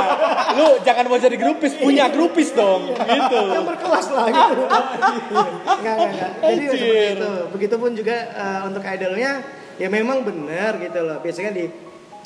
lu 0.52 0.68
jangan 0.82 1.04
mau 1.06 1.20
jadi 1.20 1.38
grupis 1.38 1.72
punya 1.76 2.06
grupis 2.08 2.50
dong 2.52 2.82
gitu 2.92 3.40
yang 3.48 3.64
berkelas 3.64 4.06
lah 4.10 4.26
gitu. 4.28 4.54
enggak, 4.66 4.76
enggak, 5.72 5.96
enggak. 6.08 6.32
Jadi 6.42 6.50
Anjir. 6.62 6.72
seperti 6.72 7.08
itu. 7.14 7.32
Begitupun 7.52 7.92
juga 7.94 8.16
eh, 8.32 8.60
untuk 8.66 8.82
idolnya 8.82 9.32
ya 9.78 9.88
memang 9.88 10.18
benar 10.22 10.78
gitu 10.78 11.00
loh. 11.00 11.18
Biasanya 11.20 11.52
di 11.52 11.66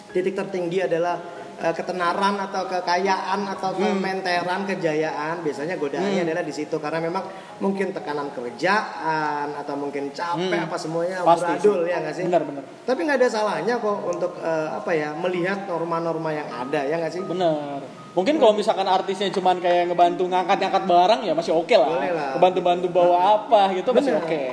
titik 0.10 0.32
tertinggi 0.34 0.80
adalah 0.82 1.20
eh, 1.58 1.72
ketenaran 1.72 2.36
atau 2.42 2.64
kekayaan 2.66 3.48
atau 3.48 3.70
Hmm. 3.72 3.98
kementeran, 3.98 4.64
kejayaan. 4.66 5.40
Biasanya 5.40 5.76
godaannya 5.76 6.22
adalah 6.24 6.42
di 6.42 6.52
situ 6.52 6.76
karena 6.76 7.00
memang 7.00 7.24
mungkin 7.58 7.90
tekanan 7.90 8.30
kerjaan 8.30 9.54
atau 9.54 9.76
mungkin 9.76 10.12
capek 10.12 10.52
Hmm. 10.52 10.68
apa 10.68 10.76
semuanya 10.76 11.24
Pasti 11.24 11.54
sih. 11.60 11.72
ya 11.86 11.98
nggak 12.00 12.14
sih? 12.14 12.24
Benar, 12.26 12.44
benar. 12.44 12.64
Tapi 12.84 13.00
nggak 13.02 13.18
ada 13.18 13.30
salahnya 13.30 13.76
kok 13.78 13.98
untuk 14.06 14.32
eh, 14.38 14.68
apa 14.70 14.92
ya 14.92 15.14
melihat 15.14 15.64
norma-norma 15.66 16.30
yang 16.30 16.48
ada 16.48 16.82
ya 16.82 16.96
nggak 16.98 17.12
sih? 17.12 17.22
Bener. 17.22 17.80
Mungkin 18.12 18.40
kalau 18.40 18.54
misalkan 18.54 18.88
artisnya 18.88 19.28
cuman 19.30 19.60
kayak 19.60 19.92
ngebantu 19.92 20.24
ngangkat-ngangkat 20.26 20.84
barang 20.86 21.22
ya 21.24 21.34
masih 21.34 21.52
oke 21.52 21.76
lah. 21.76 21.90
Boleh 21.90 22.12
lah. 22.12 22.32
Ngebantu-bantu 22.36 22.88
bawa 22.90 23.18
apa 23.38 23.76
gitu 23.76 23.92
masih 23.92 24.16
Bener. 24.16 24.24
oke. 24.24 24.44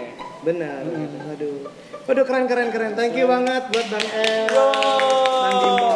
Benar. 0.42 0.80
Aduh. 1.30 1.70
Waduh 2.02 2.24
keren 2.26 2.50
keren 2.50 2.68
keren. 2.74 2.92
Thank 2.98 3.14
you 3.14 3.30
banget 3.30 3.62
buat 3.70 3.86
Bang 3.86 4.06
El. 4.10 4.50
Bang 4.50 5.91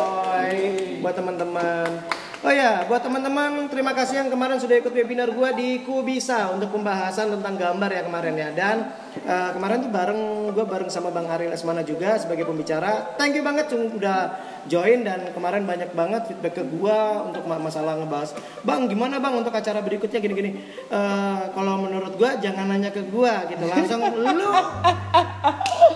buat 1.06 1.14
teman-teman. 1.14 2.15
Oh 2.46 2.54
ya, 2.54 2.86
buat 2.86 3.02
teman-teman 3.02 3.66
terima 3.66 3.90
kasih 3.90 4.22
yang 4.22 4.30
kemarin 4.30 4.54
sudah 4.54 4.78
ikut 4.78 4.94
webinar 4.94 5.34
gua 5.34 5.50
di 5.50 5.82
Kubisa 5.82 6.54
untuk 6.54 6.70
pembahasan 6.70 7.34
tentang 7.34 7.58
gambar 7.58 7.90
ya 7.90 8.02
kemarin 8.06 8.34
ya. 8.38 8.48
Dan 8.54 8.86
eh, 9.18 9.50
kemarin 9.50 9.82
tuh 9.82 9.90
bareng 9.90 10.20
gua 10.54 10.62
bareng 10.62 10.86
sama 10.86 11.10
Bang 11.10 11.26
Ariel 11.26 11.50
Esmana 11.50 11.82
juga 11.82 12.14
sebagai 12.14 12.46
pembicara. 12.46 13.18
Thank 13.18 13.34
you 13.34 13.42
banget 13.42 13.66
sudah 13.66 14.38
join 14.70 15.02
dan 15.02 15.34
kemarin 15.34 15.66
banyak 15.66 15.90
banget 15.90 16.30
feedback 16.30 16.54
ke 16.54 16.62
gua 16.70 17.26
untuk 17.26 17.42
ma- 17.50 17.58
masalah 17.58 17.98
ngebahas. 17.98 18.30
Bang, 18.62 18.86
gimana 18.86 19.18
Bang 19.18 19.42
untuk 19.42 19.50
acara 19.50 19.82
berikutnya 19.82 20.22
gini-gini? 20.22 20.62
Eh, 20.86 21.42
kalau 21.50 21.82
menurut 21.82 22.14
gua 22.14 22.38
jangan 22.38 22.70
nanya 22.70 22.94
ke 22.94 23.02
gua 23.10 23.42
gitu, 23.50 23.66
langsung 23.66 24.06
lu 24.22 24.54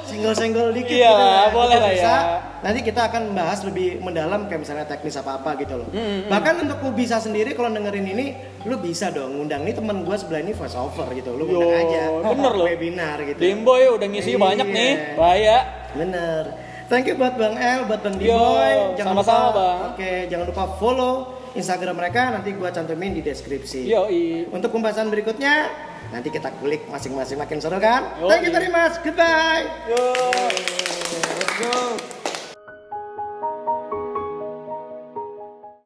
senggol-senggol 0.03 0.75
dikit 0.75 0.99
Iya, 0.99 1.15
gitu 1.15 1.23
ya. 1.23 1.43
boleh 1.55 1.77
Kita 1.79 1.87
lah 1.87 1.93
bisa, 1.95 2.11
ya. 2.11 2.19
Nanti 2.61 2.81
kita 2.85 3.09
akan 3.09 3.23
bahas 3.33 3.65
lebih 3.65 4.05
mendalam 4.05 4.45
kayak 4.45 4.61
misalnya 4.61 4.85
teknis 4.85 5.17
apa-apa 5.17 5.57
gitu 5.63 5.81
loh. 5.81 5.89
Hmm, 5.95 6.29
Bahkan 6.41 6.55
untuk 6.65 6.79
lu 6.81 6.91
bisa 6.97 7.21
sendiri 7.21 7.53
kalau 7.53 7.69
dengerin 7.69 8.07
ini, 8.07 8.27
lu 8.65 8.81
bisa 8.81 9.13
dong 9.13 9.37
ngundang 9.37 9.61
nih 9.61 9.77
teman 9.77 10.01
gua 10.03 10.17
sebelah 10.17 10.41
ini 10.41 10.57
voice 10.57 10.73
over 10.73 11.05
gitu. 11.13 11.37
Lu 11.37 11.45
Yo, 11.45 11.61
aja. 11.63 12.03
bener 12.33 12.53
loh. 12.57 12.65
Webinar 12.65 13.21
gitu. 13.23 13.37
Dimboy 13.37 13.93
udah 13.93 14.09
ngisi 14.09 14.35
Iya. 14.35 14.41
banyak 14.41 14.67
nih. 14.67 14.91
Bahaya. 15.15 15.59
Bener. 15.93 16.45
Thank 16.89 17.07
you 17.07 17.15
buat 17.15 17.39
Bang 17.39 17.55
El, 17.55 17.87
buat 17.87 18.03
Bang 18.03 18.19
Yo, 18.19 18.35
Diboy. 18.35 18.99
sama-sama, 18.99 19.39
lupa, 19.47 19.55
Bang. 19.55 19.79
Oke, 19.95 20.13
jangan 20.27 20.47
lupa 20.49 20.65
follow 20.75 21.15
Instagram 21.53 21.95
mereka. 21.95 22.35
Nanti 22.35 22.51
gua 22.51 22.75
cantumin 22.75 23.15
di 23.15 23.23
deskripsi. 23.23 23.87
Yoi. 23.87 24.51
Untuk 24.51 24.75
pembahasan 24.75 25.07
berikutnya, 25.07 25.71
nanti 26.11 26.33
kita 26.33 26.51
kulik 26.59 26.91
masing-masing 26.91 27.39
makin 27.39 27.63
seru 27.63 27.79
kan? 27.79 28.19
Yoi. 28.19 28.27
Thank 28.27 28.43
you 28.49 28.53
very 28.53 28.71
much. 28.73 28.99
Goodbye. 29.07 29.71
Yo. 29.87 30.03